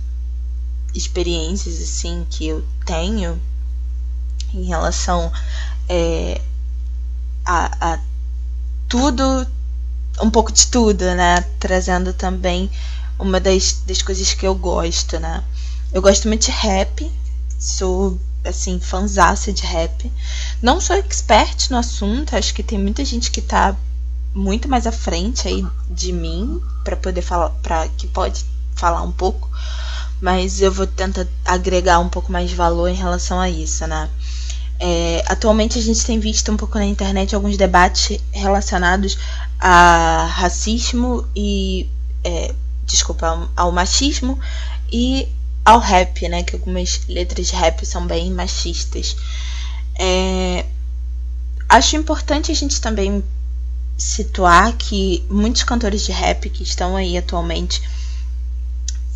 experiências 0.94 1.80
assim 1.80 2.26
que 2.30 2.46
eu 2.46 2.64
tenho 2.84 3.40
em 4.52 4.64
relação 4.64 5.30
é, 5.88 6.40
a, 7.44 7.94
a 7.94 7.98
tudo, 8.88 9.46
um 10.22 10.30
pouco 10.30 10.52
de 10.52 10.66
tudo, 10.68 11.04
né? 11.14 11.44
Trazendo 11.58 12.12
também 12.12 12.70
uma 13.18 13.40
das, 13.40 13.82
das 13.86 14.02
coisas 14.02 14.32
que 14.34 14.46
eu 14.46 14.54
gosto, 14.54 15.18
né? 15.18 15.42
Eu 15.92 16.02
gosto 16.02 16.28
muito 16.28 16.46
de 16.46 16.50
rap, 16.50 17.10
sou 17.58 18.18
assim, 18.44 18.78
fanzaça 18.78 19.52
de 19.52 19.62
rap. 19.62 20.10
Não 20.62 20.80
sou 20.80 20.96
expert 20.96 21.70
no 21.70 21.78
assunto, 21.78 22.36
acho 22.36 22.54
que 22.54 22.62
tem 22.62 22.78
muita 22.78 23.04
gente 23.04 23.30
que 23.30 23.40
tá 23.40 23.76
muito 24.34 24.68
mais 24.68 24.86
à 24.86 24.92
frente 24.92 25.48
aí 25.48 25.66
de 25.90 26.12
mim 26.12 26.60
para 26.84 26.96
poder 26.96 27.22
falar, 27.22 27.50
para 27.62 27.88
que 27.88 28.06
pode 28.06 28.44
falar 28.74 29.02
um 29.02 29.12
pouco, 29.12 29.50
mas 30.20 30.60
eu 30.60 30.72
vou 30.72 30.86
tentar 30.86 31.26
agregar 31.44 31.98
um 31.98 32.08
pouco 32.08 32.32
mais 32.32 32.50
de 32.50 32.56
valor 32.56 32.88
em 32.88 32.94
relação 32.94 33.38
a 33.40 33.50
isso, 33.50 33.86
né? 33.86 34.08
É, 34.78 35.24
atualmente 35.26 35.78
a 35.78 35.82
gente 35.82 36.04
tem 36.04 36.18
visto 36.20 36.52
um 36.52 36.56
pouco 36.56 36.78
na 36.78 36.84
internet 36.84 37.34
alguns 37.34 37.56
debates 37.56 38.18
relacionados 38.32 39.18
a 39.58 40.26
racismo 40.30 41.26
e. 41.34 41.88
É, 42.24 42.54
desculpa, 42.84 43.48
ao 43.56 43.72
machismo 43.72 44.38
e 44.92 45.28
ao 45.64 45.80
rap, 45.80 46.28
né? 46.28 46.42
Que 46.42 46.54
algumas 46.54 47.00
letras 47.08 47.48
de 47.48 47.54
rap 47.54 47.84
são 47.84 48.06
bem 48.06 48.30
machistas. 48.30 49.16
É, 49.98 50.64
acho 51.68 51.96
importante 51.96 52.52
a 52.52 52.54
gente 52.54 52.80
também 52.80 53.24
situar 53.96 54.74
que 54.74 55.24
muitos 55.28 55.62
cantores 55.62 56.02
de 56.02 56.12
rap 56.12 56.50
que 56.50 56.62
estão 56.62 56.96
aí 56.96 57.16
atualmente 57.16 57.82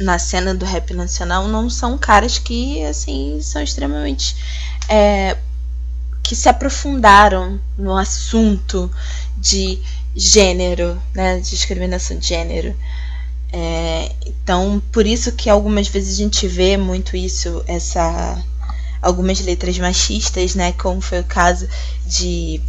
na 0.00 0.18
cena 0.18 0.54
do 0.54 0.64
rap 0.64 0.94
nacional 0.94 1.46
não 1.46 1.68
são 1.68 1.98
caras 1.98 2.38
que 2.38 2.82
assim 2.84 3.38
são 3.42 3.62
extremamente 3.62 4.34
é, 4.88 5.36
que 6.22 6.34
se 6.34 6.48
aprofundaram 6.48 7.60
no 7.76 7.96
assunto 7.96 8.90
de 9.36 9.78
gênero, 10.14 11.00
né, 11.14 11.38
discriminação 11.40 12.18
de 12.18 12.28
gênero. 12.28 12.74
É, 13.52 14.12
então, 14.26 14.80
por 14.92 15.06
isso 15.06 15.32
que 15.32 15.50
algumas 15.50 15.88
vezes 15.88 16.14
a 16.14 16.18
gente 16.18 16.46
vê 16.46 16.76
muito 16.76 17.16
isso, 17.16 17.62
essa 17.66 18.42
algumas 19.02 19.40
letras 19.40 19.78
machistas, 19.78 20.54
né, 20.54 20.72
como 20.72 21.00
foi 21.00 21.20
o 21.20 21.24
caso 21.24 21.66
de 22.06 22.60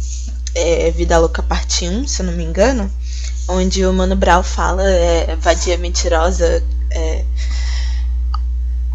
é, 0.54 0.90
Vida 0.90 1.18
Louca 1.18 1.42
Parte 1.42 1.86
1, 1.86 2.08
se 2.08 2.22
eu 2.22 2.26
não 2.26 2.32
me 2.32 2.42
engano, 2.42 2.90
onde 3.48 3.84
o 3.84 3.92
Mano 3.92 4.16
Brown 4.16 4.42
fala 4.42 4.82
é, 4.82 5.36
vadia 5.36 5.76
mentirosa, 5.78 6.62
é, 6.90 7.24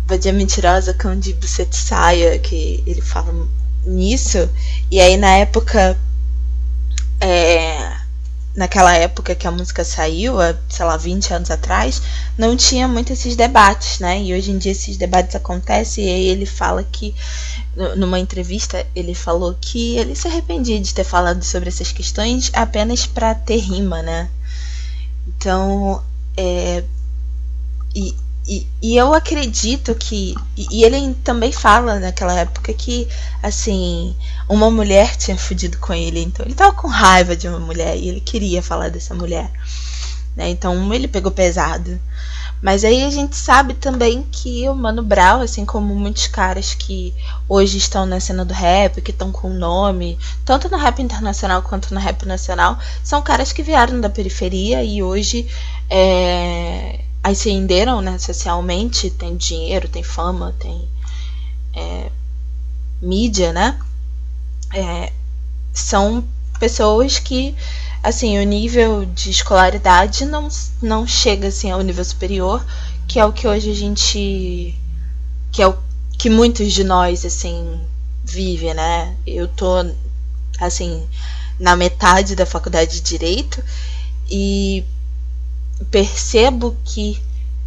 vadia 0.06 0.34
mentirosa, 0.34 0.94
cão 0.94 1.18
de 1.18 1.34
buceta 1.34 1.76
saia, 1.76 2.40
que 2.40 2.84
ele 2.86 3.02
fala 3.02 3.34
nisso. 3.86 4.50
E 4.92 5.00
aí 5.00 5.18
na 5.18 5.38
época. 5.38 5.98
É, 7.20 7.98
naquela 8.58 8.92
época 8.96 9.36
que 9.36 9.46
a 9.46 9.52
música 9.52 9.86
saiu, 9.86 10.38
sei 10.68 10.84
lá, 10.84 10.98
20 10.98 11.32
anos 11.32 11.52
atrás, 11.52 12.02
não 12.36 12.58
tinha 12.58 12.88
muito 12.88 13.14
esses 13.14 13.36
debates, 13.36 14.00
né? 14.00 14.20
E 14.20 14.34
hoje 14.34 14.50
em 14.50 14.58
dia 14.58 14.72
esses 14.72 14.98
debates 14.98 15.36
acontecem 15.36 16.06
e 16.06 16.10
aí 16.10 16.28
ele 16.28 16.48
fala 16.48 16.84
que, 16.84 17.14
numa 17.96 18.20
entrevista, 18.20 18.84
ele 18.96 19.14
falou 19.14 19.56
que 19.62 19.96
ele 19.98 20.16
se 20.16 20.28
arrependia 20.28 20.82
de 20.82 20.92
ter 20.92 21.04
falado 21.04 21.44
sobre 21.44 21.70
essas 21.70 21.92
questões 21.92 22.50
apenas 22.52 23.06
para 23.06 23.36
ter 23.36 23.58
rima, 23.58 24.02
né? 24.02 24.28
Então, 25.28 26.04
é, 26.36 26.84
e, 27.94 28.16
e, 28.48 28.68
e 28.82 28.96
eu 28.96 29.14
acredito 29.14 29.94
que. 29.96 30.36
E, 30.56 30.80
e 30.80 30.84
ele 30.84 31.14
também 31.24 31.52
fala 31.52 32.00
naquela 32.00 32.34
época 32.34 32.74
que, 32.74 33.08
assim, 33.44 34.16
uma 34.48 34.72
mulher 34.72 35.16
tinha 35.18 35.38
fudido 35.38 35.78
com 35.80 35.94
ele. 35.94 36.22
Então 36.22 36.46
ele 36.46 36.56
tava 36.56 36.74
com 36.74 36.88
raiva 36.88 37.36
de 37.36 37.48
uma 37.48 37.60
mulher 37.60 37.98
e 37.98 38.08
ele 38.08 38.22
queria 38.22 38.62
falar 38.62 38.90
dessa 38.90 39.14
mulher. 39.14 39.52
Né? 40.36 40.50
Então 40.50 40.94
ele 40.94 41.08
pegou 41.08 41.32
pesado. 41.32 42.00
Mas 42.62 42.84
aí 42.84 43.04
a 43.04 43.10
gente 43.10 43.36
sabe 43.36 43.76
também 43.76 44.24
que 44.32 44.68
o 44.68 44.76
Mano 44.76 45.04
Brown, 45.04 45.42
assim 45.42 45.64
como 45.64 45.94
muitos 45.94 46.28
caras 46.28 46.74
que 46.74 47.14
hoje 47.48 47.78
estão 47.78 48.06
na 48.06 48.20
cena 48.20 48.44
do 48.44 48.54
rap, 48.54 49.02
que 49.02 49.12
estão 49.12 49.32
com 49.32 49.50
nome, 49.50 50.18
tanto 50.44 50.68
no 50.70 50.78
rap 50.78 51.00
internacional 51.02 51.62
quanto 51.62 51.94
no 51.94 52.00
rap 52.00 52.26
nacional, 52.26 52.80
são 53.04 53.22
caras 53.22 53.52
que 53.52 53.62
vieram 53.62 54.02
da 54.02 54.10
periferia 54.10 54.84
e 54.84 55.04
hoje 55.04 55.48
é, 55.90 57.02
ascenderam 57.24 58.02
né, 58.02 58.18
socialmente, 58.18 59.10
tem 59.12 59.38
dinheiro, 59.38 59.88
tem 59.88 60.04
fama, 60.04 60.56
tem 60.60 60.88
é, 61.76 62.10
mídia, 63.02 63.54
né? 63.54 63.78
É, 64.74 65.12
são 65.74 66.24
pessoas 66.60 67.20
que, 67.20 67.56
assim, 68.04 68.38
o 68.40 68.44
nível 68.44 69.06
de 69.06 69.30
escolaridade 69.32 70.26
não, 70.26 70.48
não 70.82 71.08
chega 71.08 71.48
assim 71.48 71.72
ao 71.72 71.82
nível 71.82 72.04
superior, 72.04 72.66
que 73.08 73.20
é 73.20 73.26
o 73.26 73.34
que 73.34 73.48
hoje 73.48 73.72
a 73.72 73.76
gente. 73.76 74.76
que 75.52 75.62
é 75.62 75.68
o 75.68 75.78
que 76.18 76.30
muitos 76.30 76.74
de 76.74 76.84
nós, 76.84 77.26
assim, 77.26 77.80
vivem, 78.24 78.74
né? 78.74 79.16
Eu 79.26 79.48
tô, 79.48 79.68
assim, 80.60 81.08
na 81.60 81.76
metade 81.76 82.36
da 82.36 82.46
faculdade 82.46 82.96
de 82.96 83.02
Direito 83.02 83.64
e 84.30 84.84
percebo 85.92 86.76
que 86.84 87.22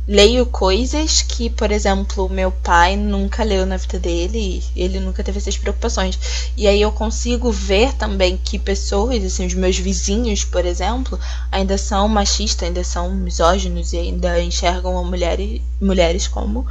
leio 0.09 0.44
coisas 0.46 1.22
que, 1.22 1.48
por 1.51 1.70
exemplo, 1.70 2.28
meu 2.28 2.51
pai 2.51 2.96
nunca 2.96 3.44
leu 3.44 3.64
na 3.64 3.76
vida 3.76 3.98
dele, 3.98 4.62
ele 4.74 4.98
nunca 4.98 5.22
teve 5.22 5.38
essas 5.38 5.57
preocupações. 5.57 6.18
E 6.57 6.66
aí 6.66 6.80
eu 6.80 6.90
consigo 6.90 7.53
ver 7.53 7.92
também 7.94 8.36
que 8.36 8.59
pessoas, 8.59 9.24
assim, 9.24 9.46
os 9.46 9.55
meus 9.55 9.78
vizinhos, 9.78 10.44
por 10.44 10.64
exemplo, 10.64 11.18
ainda 11.53 11.78
são 11.78 12.09
machistas, 12.09 12.66
ainda 12.66 12.82
são 12.82 13.14
misóginos 13.14 13.92
e 13.92 13.98
ainda 13.98 14.40
enxergam 14.42 14.98
a 14.98 15.05
mulher, 15.05 15.38
mulheres 15.80 16.26
como 16.26 16.66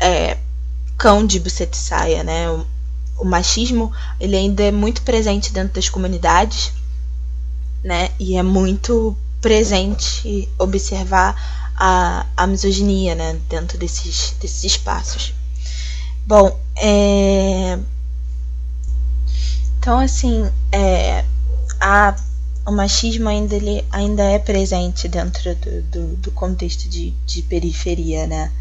é, 0.00 0.36
cão 0.96 1.26
de 1.26 1.40
buceta 1.40 1.76
e 1.76 1.80
saia, 1.80 2.22
né? 2.22 2.50
O, 2.50 2.66
o 3.18 3.24
machismo, 3.24 3.92
ele 4.20 4.36
ainda 4.36 4.62
é 4.62 4.70
muito 4.70 5.02
presente 5.02 5.52
dentro 5.52 5.74
das 5.74 5.88
comunidades, 5.88 6.72
né? 7.82 8.10
E 8.18 8.36
é 8.36 8.42
muito 8.42 9.16
presente 9.40 10.48
observar 10.58 11.67
a, 11.78 12.26
a 12.36 12.46
misoginia 12.46 13.14
né, 13.14 13.38
dentro 13.48 13.78
desses, 13.78 14.34
desses 14.40 14.64
espaços. 14.64 15.32
Bom, 16.26 16.58
é, 16.76 17.78
Então, 19.78 19.98
assim, 20.00 20.50
é, 20.72 21.24
a, 21.80 22.14
o 22.66 22.72
machismo 22.72 23.28
ainda, 23.28 23.54
ele, 23.54 23.84
ainda 23.90 24.22
é 24.22 24.38
presente 24.38 25.08
dentro 25.08 25.54
do, 25.54 25.82
do, 25.82 26.16
do 26.16 26.30
contexto 26.32 26.88
de, 26.88 27.12
de 27.24 27.42
periferia, 27.42 28.26
né? 28.26 28.52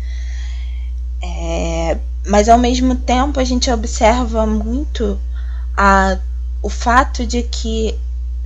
É, 1.22 1.98
mas 2.28 2.48
ao 2.48 2.58
mesmo 2.58 2.96
tempo 2.96 3.40
a 3.40 3.44
gente 3.44 3.70
observa 3.72 4.46
muito 4.46 5.20
a, 5.76 6.18
o 6.62 6.70
fato 6.70 7.26
de 7.26 7.44
que 7.44 7.98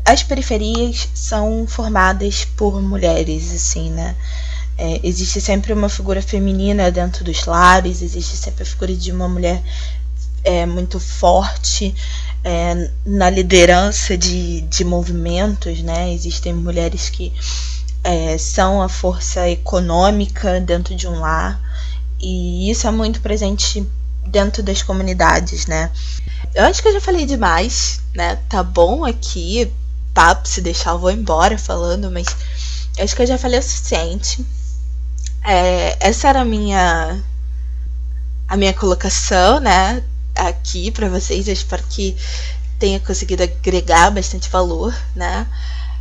as 0.05 0.23
periferias 0.23 1.09
são 1.13 1.67
formadas 1.67 2.45
por 2.45 2.81
mulheres, 2.81 3.53
assim, 3.53 3.91
né? 3.91 4.15
É, 4.77 4.99
existe 5.03 5.39
sempre 5.39 5.73
uma 5.73 5.89
figura 5.89 6.21
feminina 6.21 6.91
dentro 6.91 7.23
dos 7.23 7.45
lares, 7.45 8.01
existe 8.01 8.35
sempre 8.35 8.63
a 8.63 8.65
figura 8.65 8.95
de 8.95 9.11
uma 9.11 9.27
mulher 9.27 9.61
é, 10.43 10.65
muito 10.65 10.99
forte 10.99 11.93
é, 12.43 12.89
na 13.05 13.29
liderança 13.29 14.17
de, 14.17 14.61
de 14.61 14.83
movimentos, 14.83 15.81
né? 15.81 16.11
Existem 16.13 16.53
mulheres 16.53 17.09
que 17.09 17.31
é, 18.03 18.37
são 18.37 18.81
a 18.81 18.89
força 18.89 19.47
econômica 19.49 20.59
dentro 20.59 20.95
de 20.95 21.07
um 21.07 21.19
lar 21.19 21.61
e 22.19 22.69
isso 22.69 22.87
é 22.87 22.91
muito 22.91 23.21
presente 23.21 23.85
dentro 24.25 24.63
das 24.63 24.81
comunidades, 24.81 25.67
né? 25.67 25.91
Eu 26.53 26.65
acho 26.65 26.81
que 26.81 26.87
eu 26.87 26.93
já 26.93 27.01
falei 27.01 27.25
demais, 27.25 28.01
né? 28.13 28.37
Tá 28.49 28.63
bom 28.63 29.05
aqui, 29.05 29.71
papo, 30.13 30.47
se 30.47 30.61
deixar 30.61 30.91
eu 30.91 30.99
vou 30.99 31.11
embora 31.11 31.57
falando, 31.57 32.11
mas 32.11 32.27
acho 32.99 33.15
que 33.15 33.21
eu 33.21 33.27
já 33.27 33.37
falei 33.37 33.59
o 33.59 33.63
suficiente. 33.63 34.45
É, 35.43 35.97
essa 35.99 36.29
era 36.29 36.41
a 36.41 36.45
minha 36.45 37.19
a 38.47 38.57
minha 38.57 38.73
colocação, 38.73 39.59
né? 39.59 40.03
aqui 40.35 40.91
para 40.91 41.09
vocês. 41.09 41.47
Eu 41.47 41.53
espero 41.53 41.83
que 41.89 42.15
tenha 42.79 42.99
conseguido 42.99 43.43
agregar 43.43 44.11
bastante 44.11 44.49
valor, 44.49 44.95
né? 45.15 45.47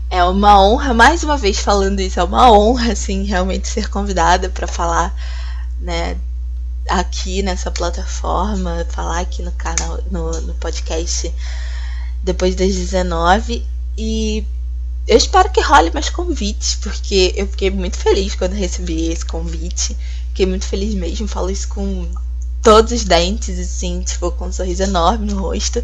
É 0.08 0.24
uma 0.24 0.60
honra, 0.60 0.92
mais 0.92 1.22
uma 1.22 1.36
vez 1.36 1.60
falando 1.60 2.00
isso, 2.00 2.18
é 2.18 2.24
uma 2.24 2.50
honra, 2.50 2.92
assim, 2.92 3.24
realmente 3.24 3.68
ser 3.68 3.88
convidada 3.88 4.48
para 4.48 4.66
falar, 4.66 5.14
né, 5.80 6.16
aqui 6.88 7.42
nessa 7.42 7.70
plataforma, 7.70 8.84
falar 8.90 9.20
aqui 9.20 9.40
no 9.40 9.52
canal, 9.52 10.00
no, 10.10 10.32
no 10.40 10.54
podcast 10.54 11.32
depois 12.24 12.56
das 12.56 12.74
19 12.74 13.64
e 13.96 14.44
eu 15.06 15.16
espero 15.16 15.50
que 15.50 15.60
role 15.60 15.90
mais 15.92 16.08
convites, 16.08 16.76
porque 16.76 17.32
eu 17.36 17.46
fiquei 17.46 17.70
muito 17.70 17.96
feliz 17.96 18.34
quando 18.34 18.52
recebi 18.52 19.10
esse 19.10 19.24
convite. 19.24 19.96
Fiquei 20.28 20.46
muito 20.46 20.66
feliz 20.66 20.94
mesmo, 20.94 21.26
falo 21.26 21.50
isso 21.50 21.68
com 21.68 22.08
todos 22.62 22.92
os 22.92 23.04
dentes, 23.04 23.58
assim, 23.58 24.00
tipo, 24.02 24.30
com 24.32 24.46
um 24.46 24.52
sorriso 24.52 24.82
enorme 24.82 25.32
no 25.32 25.40
rosto. 25.40 25.82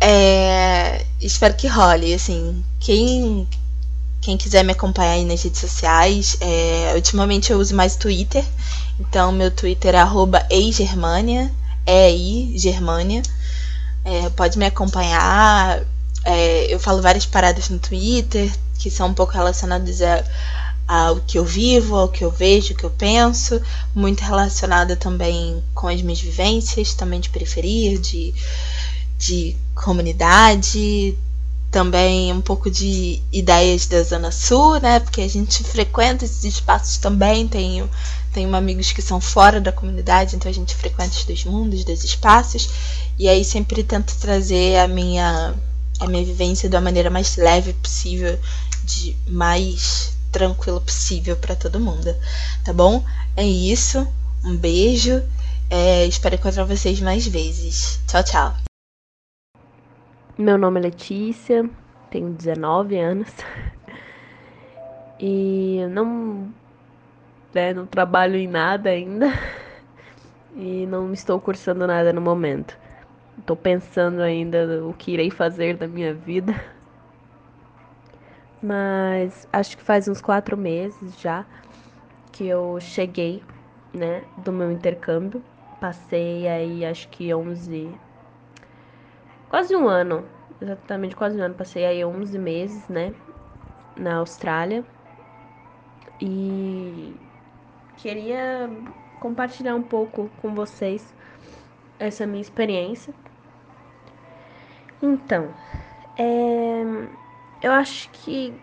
É, 0.00 1.04
espero 1.20 1.54
que 1.54 1.66
role, 1.66 2.12
assim, 2.14 2.62
quem 2.80 3.46
quem 4.20 4.36
quiser 4.36 4.64
me 4.64 4.72
acompanhar 4.72 5.12
aí 5.12 5.24
nas 5.24 5.42
redes 5.42 5.60
sociais, 5.60 6.36
é, 6.40 6.92
ultimamente 6.96 7.52
eu 7.52 7.58
uso 7.58 7.76
mais 7.76 7.94
Twitter, 7.94 8.44
então 8.98 9.30
meu 9.30 9.52
Twitter 9.52 9.94
é 9.94 9.98
arroba 9.98 10.44
eigermania, 10.50 11.52
E-I, 11.86 12.58
Germânia. 12.58 13.22
É, 14.04 14.28
pode 14.30 14.58
me 14.58 14.66
acompanhar, 14.66 15.82
é, 16.26 16.74
eu 16.74 16.78
falo 16.78 17.00
várias 17.00 17.24
paradas 17.24 17.68
no 17.68 17.78
Twitter, 17.78 18.52
que 18.78 18.90
são 18.90 19.08
um 19.08 19.14
pouco 19.14 19.32
relacionadas 19.32 20.02
a 20.02 20.24
ao 20.86 21.16
que 21.16 21.36
eu 21.36 21.44
vivo, 21.44 21.96
ao 21.96 22.08
que 22.08 22.24
eu 22.24 22.30
vejo, 22.30 22.72
ao 22.72 22.78
que 22.78 22.84
eu 22.84 22.90
penso, 22.90 23.60
muito 23.94 24.20
relacionada 24.20 24.94
também 24.94 25.62
com 25.74 25.88
as 25.88 26.00
minhas 26.00 26.20
vivências, 26.20 26.94
também 26.94 27.18
de 27.18 27.28
periferia, 27.28 27.98
de, 27.98 28.32
de 29.18 29.56
comunidade, 29.74 31.18
também 31.72 32.32
um 32.32 32.40
pouco 32.40 32.70
de 32.70 33.20
ideias 33.32 33.86
da 33.86 34.02
Zona 34.02 34.30
Sul, 34.30 34.78
né? 34.78 35.00
Porque 35.00 35.22
a 35.22 35.28
gente 35.28 35.64
frequenta 35.64 36.24
esses 36.24 36.44
espaços 36.44 36.98
também, 36.98 37.48
tenho, 37.48 37.90
tenho 38.32 38.54
amigos 38.54 38.92
que 38.92 39.02
são 39.02 39.20
fora 39.20 39.60
da 39.60 39.72
comunidade, 39.72 40.36
então 40.36 40.48
a 40.48 40.54
gente 40.54 40.74
frequenta 40.74 41.16
os 41.16 41.24
dois 41.24 41.44
mundos, 41.44 41.84
dois 41.84 42.04
espaços, 42.04 42.70
e 43.18 43.28
aí 43.28 43.44
sempre 43.44 43.82
tento 43.82 44.14
trazer 44.18 44.78
a 44.78 44.86
minha 44.86 45.52
a 46.00 46.06
minha 46.06 46.24
vivência 46.24 46.68
da 46.68 46.80
maneira 46.80 47.10
mais 47.10 47.36
leve 47.36 47.72
possível, 47.74 48.38
de 48.84 49.16
mais 49.28 50.16
tranquilo 50.30 50.80
possível 50.80 51.36
para 51.36 51.56
todo 51.56 51.80
mundo, 51.80 52.14
tá 52.64 52.72
bom? 52.72 53.04
É 53.36 53.44
isso. 53.44 54.06
Um 54.44 54.56
beijo. 54.56 55.22
É, 55.68 56.06
espero 56.06 56.36
encontrar 56.36 56.64
vocês 56.64 57.00
mais 57.00 57.26
vezes. 57.26 58.00
Tchau, 58.06 58.22
tchau. 58.22 58.56
Meu 60.38 60.58
nome 60.58 60.78
é 60.78 60.82
Letícia, 60.84 61.68
tenho 62.10 62.28
19 62.30 62.98
anos 62.98 63.28
e 65.18 65.80
não, 65.90 66.52
né, 67.54 67.72
não 67.72 67.86
trabalho 67.86 68.36
em 68.36 68.46
nada 68.46 68.90
ainda 68.90 69.32
e 70.54 70.86
não 70.86 71.12
estou 71.14 71.40
cursando 71.40 71.86
nada 71.86 72.12
no 72.12 72.20
momento. 72.20 72.76
Estou 73.38 73.56
pensando 73.56 74.20
ainda 74.20 74.84
o 74.84 74.92
que 74.94 75.12
irei 75.12 75.30
fazer 75.30 75.76
da 75.76 75.86
minha 75.86 76.12
vida 76.14 76.54
mas 78.62 79.46
acho 79.52 79.76
que 79.76 79.82
faz 79.82 80.08
uns 80.08 80.20
quatro 80.20 80.56
meses 80.56 81.18
já 81.20 81.44
que 82.32 82.46
eu 82.46 82.78
cheguei, 82.80 83.42
né, 83.94 84.24
do 84.38 84.52
meu 84.52 84.70
intercâmbio. 84.70 85.42
Passei 85.80 86.48
aí 86.48 86.84
acho 86.84 87.08
que 87.08 87.32
11, 87.32 87.90
quase 89.48 89.74
um 89.76 89.88
ano, 89.88 90.24
exatamente 90.60 91.14
quase 91.14 91.38
um 91.38 91.42
ano. 91.42 91.54
Passei 91.54 91.86
aí 91.86 92.04
11 92.04 92.38
meses, 92.38 92.88
né, 92.88 93.14
na 93.96 94.16
Austrália. 94.16 94.84
E 96.20 97.14
queria 97.96 98.70
compartilhar 99.20 99.74
um 99.74 99.82
pouco 99.82 100.30
com 100.42 100.54
vocês 100.54 101.14
essa 101.98 102.26
minha 102.26 102.42
experiência. 102.42 103.14
Então, 105.02 105.54
é 106.16 106.82
eu 107.62 107.72
acho 107.72 108.10
que 108.10 108.54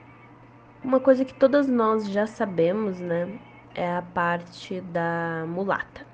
uma 0.84 1.00
coisa 1.00 1.26
que 1.26 1.34
todas 1.34 1.68
nós 1.68 2.08
já 2.10 2.28
sabemos, 2.28 3.00
né, 3.00 3.40
é 3.76 3.96
a 3.96 4.02
parte 4.02 4.82
da 4.82 5.46
mulata. 5.48 6.06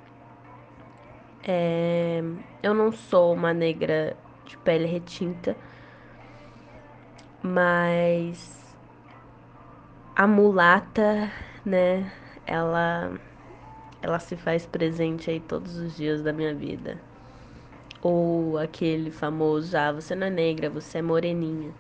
É, 1.44 2.22
eu 2.62 2.74
não 2.74 2.92
sou 2.92 3.34
uma 3.34 3.54
negra 3.54 4.16
de 4.46 4.58
pele 4.58 4.86
retinta, 4.86 5.56
mas 7.42 8.76
a 10.16 10.28
mulata, 10.28 11.32
né, 11.66 12.12
ela 12.46 13.12
ela 14.02 14.20
se 14.20 14.36
faz 14.38 14.66
presente 14.66 15.30
aí 15.30 15.40
todos 15.42 15.78
os 15.78 15.96
dias 15.96 16.22
da 16.24 16.32
minha 16.32 16.54
vida. 16.56 17.00
Ou 18.02 18.58
aquele 18.58 19.12
famoso, 19.12 19.78
ah, 19.78 19.92
você 19.92 20.16
não 20.16 20.28
é 20.28 20.30
negra, 20.30 20.70
você 20.70 21.00
é 21.00 21.02
moreninha 21.02 21.74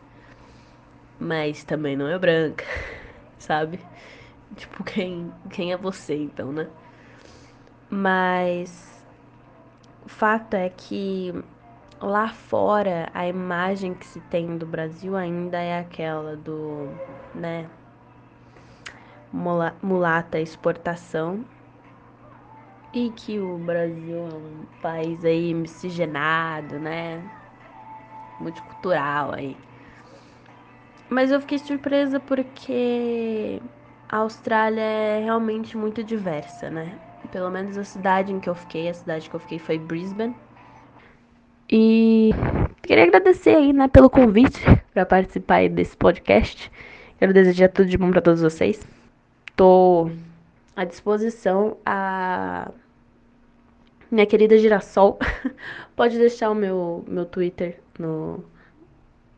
mas 1.19 1.63
também 1.63 1.97
não 1.97 2.07
é 2.07 2.17
branca, 2.17 2.63
sabe? 3.37 3.79
Tipo, 4.55 4.83
quem, 4.83 5.31
quem 5.49 5.73
é 5.73 5.77
você 5.77 6.15
então, 6.15 6.51
né? 6.51 6.67
Mas 7.89 9.03
o 10.05 10.09
fato 10.09 10.53
é 10.53 10.69
que 10.69 11.33
lá 11.99 12.29
fora 12.29 13.09
a 13.13 13.27
imagem 13.27 13.93
que 13.93 14.05
se 14.05 14.21
tem 14.21 14.57
do 14.57 14.65
Brasil 14.65 15.15
ainda 15.15 15.57
é 15.57 15.79
aquela 15.79 16.35
do, 16.35 16.89
né, 17.35 17.69
mulata 19.81 20.39
exportação 20.39 21.43
e 22.93 23.09
que 23.11 23.39
o 23.39 23.57
Brasil 23.57 24.17
é 24.17 24.35
um 24.35 24.65
país 24.81 25.23
aí 25.23 25.53
miscigenado, 25.53 26.79
né, 26.79 27.21
multicultural 28.39 29.33
aí. 29.33 29.55
Mas 31.09 31.31
eu 31.31 31.41
fiquei 31.41 31.57
surpresa 31.57 32.19
porque 32.19 33.61
a 34.07 34.17
Austrália 34.17 34.81
é 34.81 35.23
realmente 35.23 35.75
muito 35.75 36.03
diversa, 36.03 36.69
né? 36.69 36.99
Pelo 37.31 37.49
menos 37.49 37.77
a 37.77 37.83
cidade 37.83 38.31
em 38.31 38.39
que 38.39 38.49
eu 38.49 38.55
fiquei, 38.55 38.89
a 38.89 38.93
cidade 38.93 39.29
que 39.29 39.35
eu 39.35 39.39
fiquei 39.39 39.59
foi 39.59 39.77
Brisbane. 39.77 40.35
E 41.71 42.31
queria 42.81 43.03
agradecer 43.03 43.55
aí, 43.55 43.73
né, 43.73 43.87
pelo 43.87 44.09
convite 44.09 44.59
para 44.93 45.05
participar 45.05 45.67
desse 45.69 45.95
podcast. 45.95 46.71
Quero 47.19 47.33
desejar 47.33 47.69
tudo 47.69 47.87
de 47.87 47.97
bom 47.97 48.09
para 48.09 48.21
todos 48.21 48.41
vocês. 48.41 48.79
Tô 49.55 50.09
à 50.75 50.85
disposição 50.85 51.77
a 51.85 52.71
minha 54.11 54.25
querida 54.25 54.57
Girassol. 54.57 55.19
Pode 55.95 56.17
deixar 56.17 56.49
o 56.51 56.55
meu 56.55 57.03
meu 57.07 57.25
Twitter 57.25 57.79
no 57.97 58.43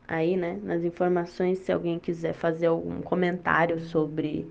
aí, 0.08 0.38
né, 0.38 0.60
nas 0.64 0.84
informações, 0.84 1.58
se 1.60 1.72
alguém 1.72 1.98
quiser 2.00 2.34
fazer 2.34 2.68
algum 2.68 3.02
comentário 3.02 3.80
sobre 3.80 4.48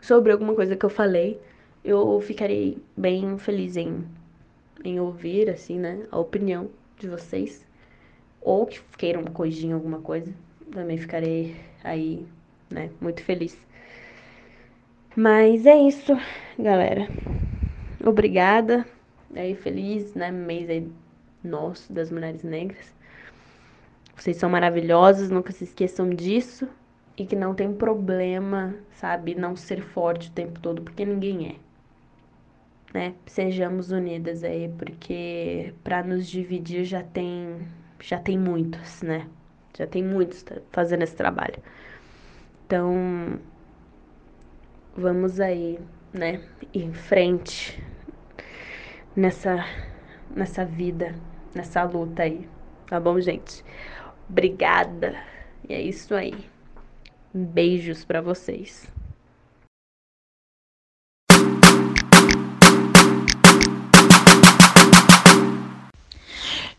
sobre 0.00 0.32
alguma 0.32 0.54
coisa 0.54 0.76
que 0.76 0.84
eu 0.84 0.90
falei, 0.90 1.40
eu 1.84 2.20
ficarei 2.20 2.78
bem 2.96 3.38
feliz 3.38 3.76
em, 3.76 4.04
em 4.84 5.00
ouvir, 5.00 5.50
assim, 5.50 5.78
né, 5.78 6.06
a 6.10 6.18
opinião 6.18 6.70
de 6.98 7.08
vocês. 7.08 7.66
ou 8.40 8.66
que 8.66 8.80
queiram 8.98 9.24
corrigir 9.24 9.72
alguma 9.74 10.00
coisa. 10.00 10.34
Também 10.72 10.98
ficarei 10.98 11.56
aí, 11.84 12.26
né, 12.70 12.90
muito 13.00 13.22
feliz. 13.24 13.56
Mas 15.16 15.66
é 15.66 15.76
isso, 15.76 16.12
galera. 16.58 17.08
Obrigada. 18.04 18.86
Aí 19.34 19.54
feliz, 19.54 20.14
né, 20.14 20.30
mês 20.30 20.68
aí 20.70 20.90
nosso 21.42 21.92
das 21.92 22.10
mulheres 22.10 22.42
negras. 22.42 22.94
Vocês 24.16 24.36
são 24.36 24.48
maravilhosas, 24.48 25.30
nunca 25.30 25.52
se 25.52 25.64
esqueçam 25.64 26.08
disso 26.10 26.68
e 27.16 27.26
que 27.26 27.36
não 27.36 27.54
tem 27.54 27.72
problema, 27.72 28.74
sabe, 28.92 29.34
não 29.34 29.56
ser 29.56 29.82
forte 29.82 30.28
o 30.28 30.32
tempo 30.32 30.58
todo, 30.60 30.82
porque 30.82 31.04
ninguém 31.04 31.48
é. 31.48 31.54
Né? 32.96 33.14
Sejamos 33.26 33.90
unidas 33.90 34.44
aí, 34.44 34.72
porque 34.78 35.74
para 35.82 36.02
nos 36.04 36.28
dividir 36.28 36.84
já 36.84 37.02
tem 37.02 37.66
já 38.00 38.18
tem 38.18 38.38
muitos, 38.38 39.02
né? 39.02 39.28
Já 39.76 39.86
tem 39.86 40.04
muitos 40.04 40.44
fazendo 40.70 41.02
esse 41.02 41.16
trabalho. 41.16 41.56
Então, 42.66 43.40
vamos 44.96 45.40
aí, 45.40 45.78
né, 46.12 46.40
em 46.72 46.92
frente 46.92 47.82
nessa 49.16 49.64
nessa 50.34 50.64
vida, 50.64 51.14
nessa 51.54 51.82
luta 51.84 52.22
aí. 52.22 52.48
Tá 52.86 52.98
bom, 52.98 53.20
gente? 53.20 53.64
Obrigada. 54.28 55.14
E 55.68 55.74
é 55.74 55.80
isso 55.80 56.14
aí. 56.14 56.34
Beijos 57.32 58.04
para 58.04 58.20
vocês. 58.20 58.86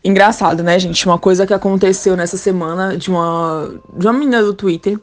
Engraçado, 0.04 0.62
né, 0.62 0.78
gente? 0.78 1.04
Uma 1.04 1.18
coisa 1.18 1.44
que 1.44 1.52
aconteceu 1.52 2.16
nessa 2.16 2.36
semana 2.36 2.96
de 2.96 3.10
uma, 3.10 3.80
de 3.96 4.06
uma 4.06 4.12
menina 4.12 4.40
do 4.40 4.54
Twitter. 4.54 5.00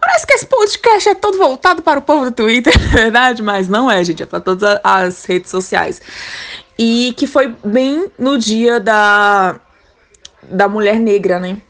Parece 0.00 0.26
que 0.26 0.32
esse 0.32 0.46
podcast 0.46 1.08
é 1.10 1.14
todo 1.14 1.36
voltado 1.36 1.82
para 1.82 1.98
o 1.98 2.02
povo 2.02 2.24
do 2.24 2.32
Twitter, 2.32 2.72
é 2.92 3.02
verdade? 3.02 3.42
Mas 3.42 3.68
não 3.68 3.90
é, 3.90 4.02
gente. 4.02 4.22
É 4.22 4.26
para 4.26 4.40
todas 4.40 4.80
as 4.82 5.24
redes 5.24 5.50
sociais. 5.50 6.00
E 6.78 7.12
que 7.16 7.26
foi 7.26 7.54
bem 7.62 8.10
no 8.18 8.38
dia 8.38 8.80
da, 8.80 9.60
da 10.42 10.68
mulher 10.68 10.98
negra, 10.98 11.38
né? 11.38 11.60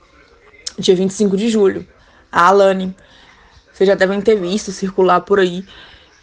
Dia 0.79 0.95
25 0.95 1.37
de 1.37 1.49
julho. 1.49 1.87
A 2.31 2.47
Alane. 2.47 2.95
Vocês 3.73 3.89
já 3.89 3.97
devem 3.97 4.21
ter 4.21 4.37
visto 4.37 4.71
circular 4.71 5.23
por 5.23 5.41
aí. 5.41 5.65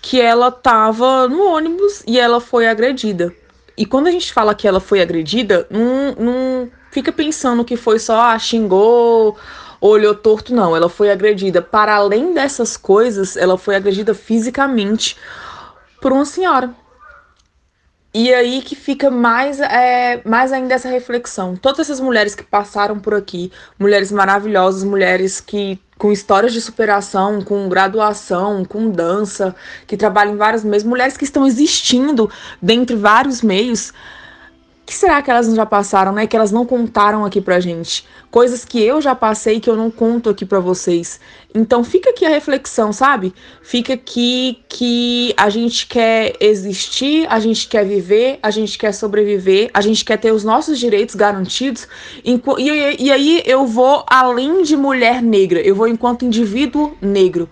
Que 0.01 0.21
ela 0.21 0.49
tava 0.49 1.27
no 1.27 1.43
ônibus 1.43 2.01
e 2.07 2.17
ela 2.17 2.39
foi 2.39 2.67
agredida. 2.67 3.35
E 3.75 3.85
quando 3.85 4.07
a 4.07 4.11
gente 4.11 4.31
fala 4.31 4.55
que 4.55 4.67
ela 4.67 4.79
foi 4.79 5.01
agredida, 5.01 5.67
não, 5.69 6.15
não 6.17 6.71
fica 6.91 7.11
pensando 7.11 7.65
que 7.65 7.75
foi 7.75 7.99
só, 7.99 8.21
ah, 8.21 8.39
xingou, 8.39 9.37
olhou 9.81 10.15
torto, 10.15 10.53
não. 10.53 10.75
Ela 10.75 10.89
foi 10.89 11.11
agredida. 11.11 11.61
Para 11.61 11.95
além 11.95 12.33
dessas 12.33 12.77
coisas, 12.77 13.37
ela 13.37 13.57
foi 13.57 13.75
agredida 13.75 14.13
fisicamente 14.13 15.17
por 16.01 16.11
uma 16.11 16.25
senhora. 16.25 16.73
E 18.13 18.33
aí 18.33 18.61
que 18.61 18.75
fica 18.75 19.11
mais, 19.11 19.59
é, 19.59 20.21
mais 20.25 20.51
ainda 20.51 20.73
essa 20.73 20.89
reflexão. 20.89 21.55
Todas 21.55 21.81
essas 21.81 21.99
mulheres 21.99 22.33
que 22.33 22.43
passaram 22.43 22.99
por 22.99 23.13
aqui, 23.13 23.51
mulheres 23.77 24.11
maravilhosas, 24.11 24.83
mulheres 24.83 25.39
que 25.39 25.79
com 25.97 26.11
histórias 26.11 26.53
de 26.53 26.61
superação, 26.61 27.41
com 27.41 27.67
graduação, 27.67 28.63
com 28.63 28.89
dança, 28.89 29.55
que 29.85 29.97
trabalham 29.97 30.33
em 30.33 30.37
vários 30.37 30.63
meios, 30.63 30.83
mulheres 30.83 31.17
que 31.17 31.23
estão 31.23 31.45
existindo 31.45 32.29
dentre 32.61 32.95
vários 32.95 33.41
meios. 33.41 33.93
Que 34.87 34.95
será 34.95 35.21
que 35.21 35.29
elas 35.29 35.53
já 35.53 35.65
passaram, 35.65 36.13
né? 36.13 36.25
Que 36.25 36.33
elas 36.37 36.49
não 36.49 36.65
contaram 36.65 37.25
aqui 37.25 37.41
pra 37.41 37.59
gente. 37.59 38.05
Coisas 38.31 38.63
que 38.63 38.81
eu 38.81 39.01
já 39.01 39.13
passei 39.13 39.59
que 39.59 39.69
eu 39.69 39.75
não 39.75 39.91
conto 39.91 40.29
aqui 40.29 40.45
pra 40.45 40.61
vocês. 40.61 41.19
Então 41.53 41.83
fica 41.83 42.11
aqui 42.11 42.25
a 42.25 42.29
reflexão, 42.29 42.93
sabe? 42.93 43.33
Fica 43.61 43.95
aqui 43.95 44.63
que 44.69 45.33
a 45.35 45.49
gente 45.49 45.87
quer 45.87 46.37
existir, 46.39 47.27
a 47.29 47.37
gente 47.37 47.67
quer 47.67 47.85
viver, 47.85 48.39
a 48.41 48.49
gente 48.49 48.77
quer 48.77 48.93
sobreviver, 48.93 49.69
a 49.73 49.81
gente 49.81 50.05
quer 50.05 50.15
ter 50.15 50.31
os 50.31 50.45
nossos 50.45 50.79
direitos 50.79 51.15
garantidos. 51.15 51.85
E, 52.23 52.41
e 52.97 53.11
aí 53.11 53.43
eu 53.45 53.67
vou 53.67 54.05
além 54.07 54.63
de 54.63 54.77
mulher 54.77 55.21
negra, 55.21 55.59
eu 55.59 55.75
vou 55.75 55.89
enquanto 55.89 56.23
indivíduo 56.23 56.95
negro. 57.01 57.49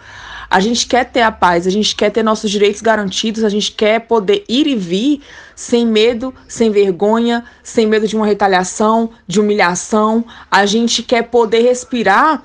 A 0.55 0.61
gente 0.61 0.87
quer 0.87 1.03
ter 1.03 1.19
a 1.19 1.33
paz, 1.33 1.67
a 1.67 1.69
gente 1.69 1.93
quer 1.93 2.09
ter 2.09 2.23
nossos 2.23 2.49
direitos 2.49 2.81
garantidos, 2.81 3.43
a 3.43 3.49
gente 3.49 3.73
quer 3.73 3.99
poder 3.99 4.45
ir 4.47 4.67
e 4.67 4.73
vir 4.73 5.21
sem 5.53 5.85
medo, 5.85 6.33
sem 6.47 6.71
vergonha, 6.71 7.43
sem 7.61 7.85
medo 7.85 8.07
de 8.07 8.15
uma 8.15 8.25
retaliação, 8.25 9.09
de 9.27 9.41
humilhação. 9.41 10.23
A 10.49 10.65
gente 10.65 11.03
quer 11.03 11.23
poder 11.23 11.59
respirar 11.59 12.41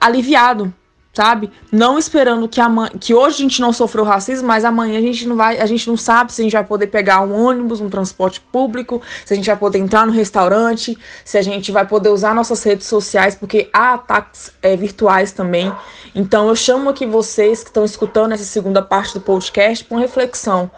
aliviado, 0.00 0.72
sabe? 1.12 1.50
Não 1.72 1.98
esperando 1.98 2.48
que, 2.48 2.60
amanhã, 2.60 2.90
que 2.98 3.12
hoje 3.14 3.36
a 3.36 3.40
gente 3.40 3.60
não 3.60 3.72
sofreu 3.72 4.04
racismo, 4.04 4.46
mas 4.46 4.64
amanhã 4.64 4.98
a 4.98 5.02
gente 5.02 5.26
não 5.26 5.36
vai, 5.36 5.58
a 5.58 5.66
gente 5.66 5.88
não 5.88 5.96
sabe 5.96 6.32
se 6.32 6.40
a 6.40 6.44
gente 6.44 6.52
vai 6.52 6.64
poder 6.64 6.86
pegar 6.88 7.22
um 7.22 7.34
ônibus, 7.34 7.80
um 7.80 7.88
transporte 7.88 8.40
público, 8.40 9.02
se 9.24 9.32
a 9.32 9.36
gente 9.36 9.46
vai 9.46 9.56
poder 9.56 9.78
entrar 9.78 10.06
no 10.06 10.12
restaurante, 10.12 10.96
se 11.24 11.36
a 11.36 11.42
gente 11.42 11.72
vai 11.72 11.86
poder 11.86 12.10
usar 12.10 12.34
nossas 12.34 12.62
redes 12.62 12.86
sociais, 12.86 13.34
porque 13.34 13.68
há 13.72 13.94
ataques 13.94 14.52
é, 14.62 14.76
virtuais 14.76 15.32
também. 15.32 15.72
Então 16.14 16.48
eu 16.48 16.56
chamo 16.56 16.90
aqui 16.90 17.04
vocês 17.04 17.62
que 17.62 17.70
estão 17.70 17.84
escutando 17.84 18.32
essa 18.32 18.44
segunda 18.44 18.80
parte 18.80 19.14
do 19.14 19.20
podcast 19.20 19.84
para 19.84 19.96
uma 19.96 20.00
reflexão. 20.00 20.70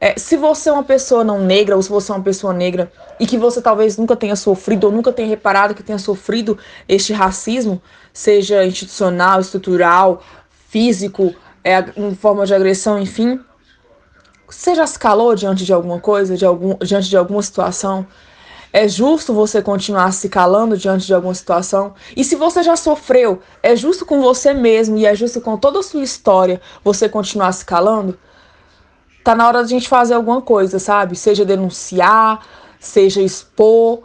É, 0.00 0.18
se 0.18 0.36
você 0.36 0.68
é 0.68 0.72
uma 0.72 0.84
pessoa 0.84 1.24
não 1.24 1.40
negra, 1.40 1.74
ou 1.74 1.82
se 1.82 1.88
você 1.88 2.12
é 2.12 2.14
uma 2.14 2.22
pessoa 2.22 2.52
negra 2.52 2.92
e 3.18 3.26
que 3.26 3.38
você 3.38 3.62
talvez 3.62 3.96
nunca 3.96 4.14
tenha 4.14 4.36
sofrido 4.36 4.84
ou 4.84 4.92
nunca 4.92 5.10
tenha 5.10 5.28
reparado 5.28 5.74
que 5.74 5.82
tenha 5.82 5.98
sofrido 5.98 6.58
este 6.86 7.12
racismo, 7.12 7.80
seja 8.12 8.64
institucional, 8.64 9.40
estrutural, 9.40 10.22
físico, 10.68 11.34
é, 11.64 11.84
em 11.96 12.14
forma 12.14 12.44
de 12.44 12.54
agressão, 12.54 12.98
enfim, 12.98 13.40
você 14.48 14.74
já 14.74 14.86
se 14.86 14.98
calou 14.98 15.34
diante 15.34 15.64
de 15.64 15.72
alguma 15.72 15.98
coisa, 15.98 16.36
de 16.36 16.44
algum, 16.44 16.76
diante 16.76 17.08
de 17.08 17.16
alguma 17.16 17.42
situação? 17.42 18.06
É 18.72 18.86
justo 18.86 19.32
você 19.32 19.62
continuar 19.62 20.12
se 20.12 20.28
calando 20.28 20.76
diante 20.76 21.06
de 21.06 21.14
alguma 21.14 21.34
situação? 21.34 21.94
E 22.14 22.22
se 22.22 22.36
você 22.36 22.62
já 22.62 22.76
sofreu, 22.76 23.40
é 23.62 23.74
justo 23.74 24.04
com 24.04 24.20
você 24.20 24.52
mesmo 24.52 24.98
e 24.98 25.06
é 25.06 25.14
justo 25.14 25.40
com 25.40 25.56
toda 25.56 25.80
a 25.80 25.82
sua 25.82 26.02
história 26.02 26.60
você 26.84 27.08
continuar 27.08 27.52
se 27.52 27.64
calando? 27.64 28.18
Tá 29.26 29.34
na 29.34 29.48
hora 29.48 29.64
de 29.64 29.74
a 29.74 29.76
gente 29.76 29.88
fazer 29.88 30.14
alguma 30.14 30.40
coisa, 30.40 30.78
sabe? 30.78 31.16
Seja 31.16 31.44
denunciar, 31.44 32.46
seja 32.78 33.20
expor. 33.20 34.02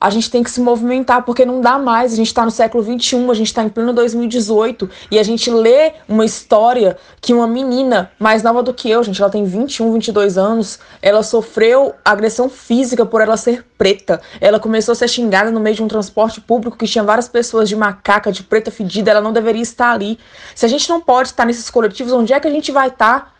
A 0.00 0.08
gente 0.10 0.30
tem 0.30 0.44
que 0.44 0.50
se 0.50 0.60
movimentar, 0.60 1.24
porque 1.24 1.44
não 1.44 1.60
dá 1.60 1.76
mais. 1.76 2.12
A 2.12 2.16
gente 2.16 2.28
está 2.28 2.44
no 2.44 2.52
século 2.52 2.84
XXI, 2.84 3.28
a 3.28 3.34
gente 3.34 3.48
está 3.48 3.64
em 3.64 3.68
pleno 3.68 3.92
2018, 3.92 4.88
e 5.10 5.18
a 5.18 5.24
gente 5.24 5.50
lê 5.50 5.94
uma 6.08 6.24
história 6.24 6.96
que 7.20 7.34
uma 7.34 7.48
menina 7.48 8.12
mais 8.16 8.44
nova 8.44 8.62
do 8.62 8.72
que 8.72 8.88
eu, 8.88 9.02
gente, 9.02 9.20
ela 9.20 9.30
tem 9.30 9.44
21, 9.44 9.92
22 9.92 10.38
anos, 10.38 10.78
ela 11.02 11.24
sofreu 11.24 11.92
agressão 12.04 12.48
física 12.48 13.04
por 13.04 13.20
ela 13.20 13.36
ser 13.36 13.66
preta. 13.76 14.22
Ela 14.40 14.60
começou 14.60 14.92
a 14.92 14.94
ser 14.94 15.08
xingada 15.08 15.50
no 15.50 15.58
meio 15.58 15.74
de 15.74 15.82
um 15.82 15.88
transporte 15.88 16.40
público 16.40 16.76
que 16.76 16.86
tinha 16.86 17.02
várias 17.02 17.28
pessoas 17.28 17.68
de 17.68 17.74
macaca, 17.74 18.30
de 18.30 18.44
preta 18.44 18.70
fedida, 18.70 19.10
ela 19.10 19.20
não 19.20 19.32
deveria 19.32 19.62
estar 19.62 19.90
ali. 19.90 20.16
Se 20.54 20.64
a 20.64 20.68
gente 20.68 20.88
não 20.88 21.00
pode 21.00 21.30
estar 21.30 21.44
nesses 21.44 21.68
coletivos, 21.68 22.12
onde 22.12 22.32
é 22.32 22.38
que 22.38 22.46
a 22.46 22.52
gente 22.52 22.70
vai 22.70 22.86
estar? 22.86 23.39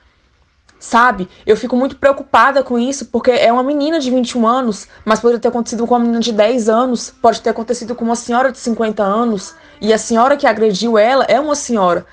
Sabe? 0.80 1.28
Eu 1.46 1.56
fico 1.56 1.76
muito 1.76 1.96
preocupada 1.96 2.64
com 2.64 2.78
isso, 2.78 3.06
porque 3.06 3.30
é 3.30 3.52
uma 3.52 3.62
menina 3.62 4.00
de 4.00 4.10
21 4.10 4.46
anos, 4.46 4.88
mas 5.04 5.20
poderia 5.20 5.38
ter 5.38 5.48
acontecido 5.48 5.86
com 5.86 5.94
uma 5.94 6.00
menina 6.00 6.20
de 6.20 6.32
10 6.32 6.70
anos, 6.70 7.12
pode 7.20 7.42
ter 7.42 7.50
acontecido 7.50 7.94
com 7.94 8.04
uma 8.04 8.16
senhora 8.16 8.50
de 8.50 8.58
50 8.58 9.02
anos, 9.02 9.54
e 9.78 9.92
a 9.92 9.98
senhora 9.98 10.38
que 10.38 10.46
agrediu 10.46 10.96
ela 10.96 11.24
é 11.24 11.38
uma 11.38 11.54
senhora. 11.54 12.06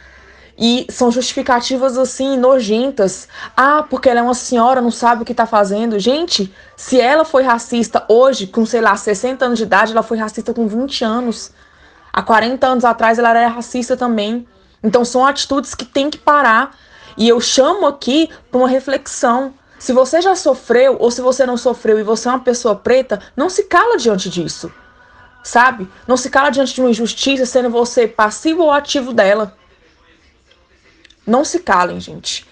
E 0.60 0.86
são 0.90 1.12
justificativas 1.12 1.98
assim, 2.00 2.36
nojentas. 2.36 3.28
Ah, 3.56 3.86
porque 3.88 4.10
ela 4.10 4.22
é 4.22 4.24
uma 4.24 4.34
senhora, 4.34 4.82
não 4.82 4.90
sabe 4.90 5.22
o 5.22 5.26
que 5.26 5.34
tá 5.34 5.46
fazendo. 5.46 6.00
Gente, 6.00 6.52
se 6.76 7.00
ela 7.00 7.24
foi 7.24 7.44
racista 7.44 8.04
hoje, 8.10 8.48
com, 8.48 8.66
sei 8.66 8.82
lá, 8.82 8.96
60 8.96 9.46
anos 9.46 9.60
de 9.60 9.66
idade, 9.66 9.92
ela 9.92 10.02
foi 10.02 10.18
racista 10.18 10.56
com 10.56 10.68
20 10.68 11.06
anos. 11.06 11.52
Há 12.12 12.24
40 12.24 12.66
anos 12.66 12.86
atrás 12.86 13.20
ela 13.20 13.30
era 13.30 13.48
racista 13.48 13.96
também. 13.96 14.48
Então 14.84 15.06
são 15.06 15.24
atitudes 15.24 15.76
que 15.76 15.86
tem 15.86 16.10
que 16.10 16.18
parar 16.18 16.76
e 17.18 17.28
eu 17.28 17.42
chamo 17.42 17.88
aqui 17.88 18.30
para 18.52 18.60
uma 18.60 18.70
reflexão. 18.70 19.54
Se 19.80 19.92
você 19.92 20.22
já 20.22 20.36
sofreu 20.36 20.98
ou 21.00 21.10
se 21.10 21.22
você 21.22 21.46
não 21.46 21.58
sofreu 21.58 22.00
e 22.00 22.04
você 22.04 22.28
é 22.28 22.32
uma 22.32 22.40
pessoa 22.40 22.76
preta, 22.76 23.20
não 23.36 23.50
se 23.50 23.64
cala 23.64 23.98
diante 23.98 24.30
disso. 24.30 24.72
Sabe? 25.44 25.88
Não 26.08 26.18
se 26.18 26.30
cala 26.30 26.50
diante 26.50 26.74
de 26.74 26.82
uma 26.82 26.90
injustiça, 26.90 27.46
sendo 27.46 27.70
você 27.70 28.08
passivo 28.08 28.64
ou 28.64 28.72
ativo 28.72 29.14
dela. 29.14 29.56
Não 31.26 31.44
se 31.44 31.60
calem, 31.60 32.00
gente. 32.00 32.46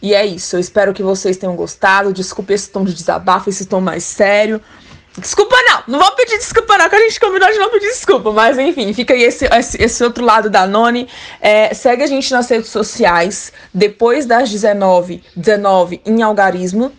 E 0.00 0.14
é 0.14 0.24
isso. 0.24 0.56
Eu 0.56 0.60
espero 0.60 0.92
que 0.92 1.02
vocês 1.02 1.36
tenham 1.36 1.56
gostado. 1.56 2.12
Desculpe 2.12 2.52
esse 2.52 2.70
tom 2.70 2.84
de 2.84 2.94
desabafo, 2.94 3.48
esse 3.48 3.66
tom 3.66 3.80
mais 3.80 4.04
sério. 4.04 4.60
Desculpa 5.16 5.54
não, 5.62 5.82
não 5.86 5.98
vou 6.00 6.10
pedir 6.16 6.38
desculpa 6.38 6.76
não, 6.76 6.88
que 6.88 6.96
a 6.96 6.98
gente 6.98 7.20
combinou 7.20 7.48
de 7.48 7.58
não 7.58 7.70
pedir 7.70 7.86
desculpa, 7.86 8.32
mas 8.32 8.58
enfim, 8.58 8.92
fica 8.92 9.14
aí 9.14 9.22
esse, 9.22 9.44
esse, 9.46 9.80
esse 9.80 10.02
outro 10.02 10.24
lado 10.24 10.50
da 10.50 10.66
Noni. 10.66 11.08
É, 11.40 11.72
segue 11.72 12.02
a 12.02 12.06
gente 12.06 12.32
nas 12.32 12.48
redes 12.50 12.68
sociais, 12.68 13.52
depois 13.72 14.26
das 14.26 14.50
19, 14.50 15.22
19 15.36 16.00
em 16.04 16.20
Algarismo, 16.20 16.90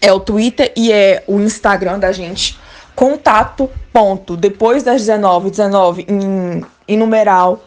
é 0.00 0.10
o 0.10 0.20
Twitter 0.20 0.72
e 0.74 0.90
é 0.90 1.22
o 1.26 1.38
Instagram 1.38 1.98
da 1.98 2.12
gente. 2.12 2.58
Contato 2.94 3.70
ponto 3.92 4.36
depois 4.36 4.82
das 4.82 5.02
19, 5.02 5.50
19 5.50 6.06
em, 6.08 6.64
em 6.88 6.96
numeral 6.96 7.62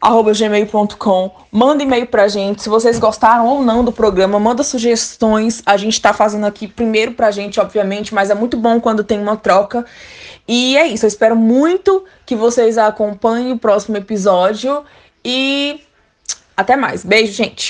arroba 0.00 0.32
gmail.com. 0.32 1.30
Manda 1.52 1.82
e-mail 1.82 2.06
pra 2.06 2.26
gente. 2.26 2.62
Se 2.62 2.68
vocês 2.68 2.98
gostaram 2.98 3.46
ou 3.46 3.62
não 3.62 3.84
do 3.84 3.92
programa, 3.92 4.40
manda 4.40 4.62
sugestões. 4.62 5.62
A 5.66 5.76
gente 5.76 6.00
tá 6.00 6.12
fazendo 6.12 6.46
aqui 6.46 6.66
primeiro 6.66 7.12
pra 7.12 7.30
gente, 7.30 7.60
obviamente, 7.60 8.14
mas 8.14 8.30
é 8.30 8.34
muito 8.34 8.56
bom 8.56 8.80
quando 8.80 9.04
tem 9.04 9.20
uma 9.20 9.36
troca. 9.36 9.84
E 10.48 10.76
é 10.76 10.86
isso. 10.86 11.04
Eu 11.04 11.08
espero 11.08 11.36
muito 11.36 12.04
que 12.24 12.34
vocês 12.34 12.78
acompanhem 12.78 13.52
o 13.52 13.58
próximo 13.58 13.96
episódio. 13.96 14.82
E 15.22 15.80
até 16.56 16.76
mais. 16.76 17.04
Beijo, 17.04 17.32
gente. 17.32 17.62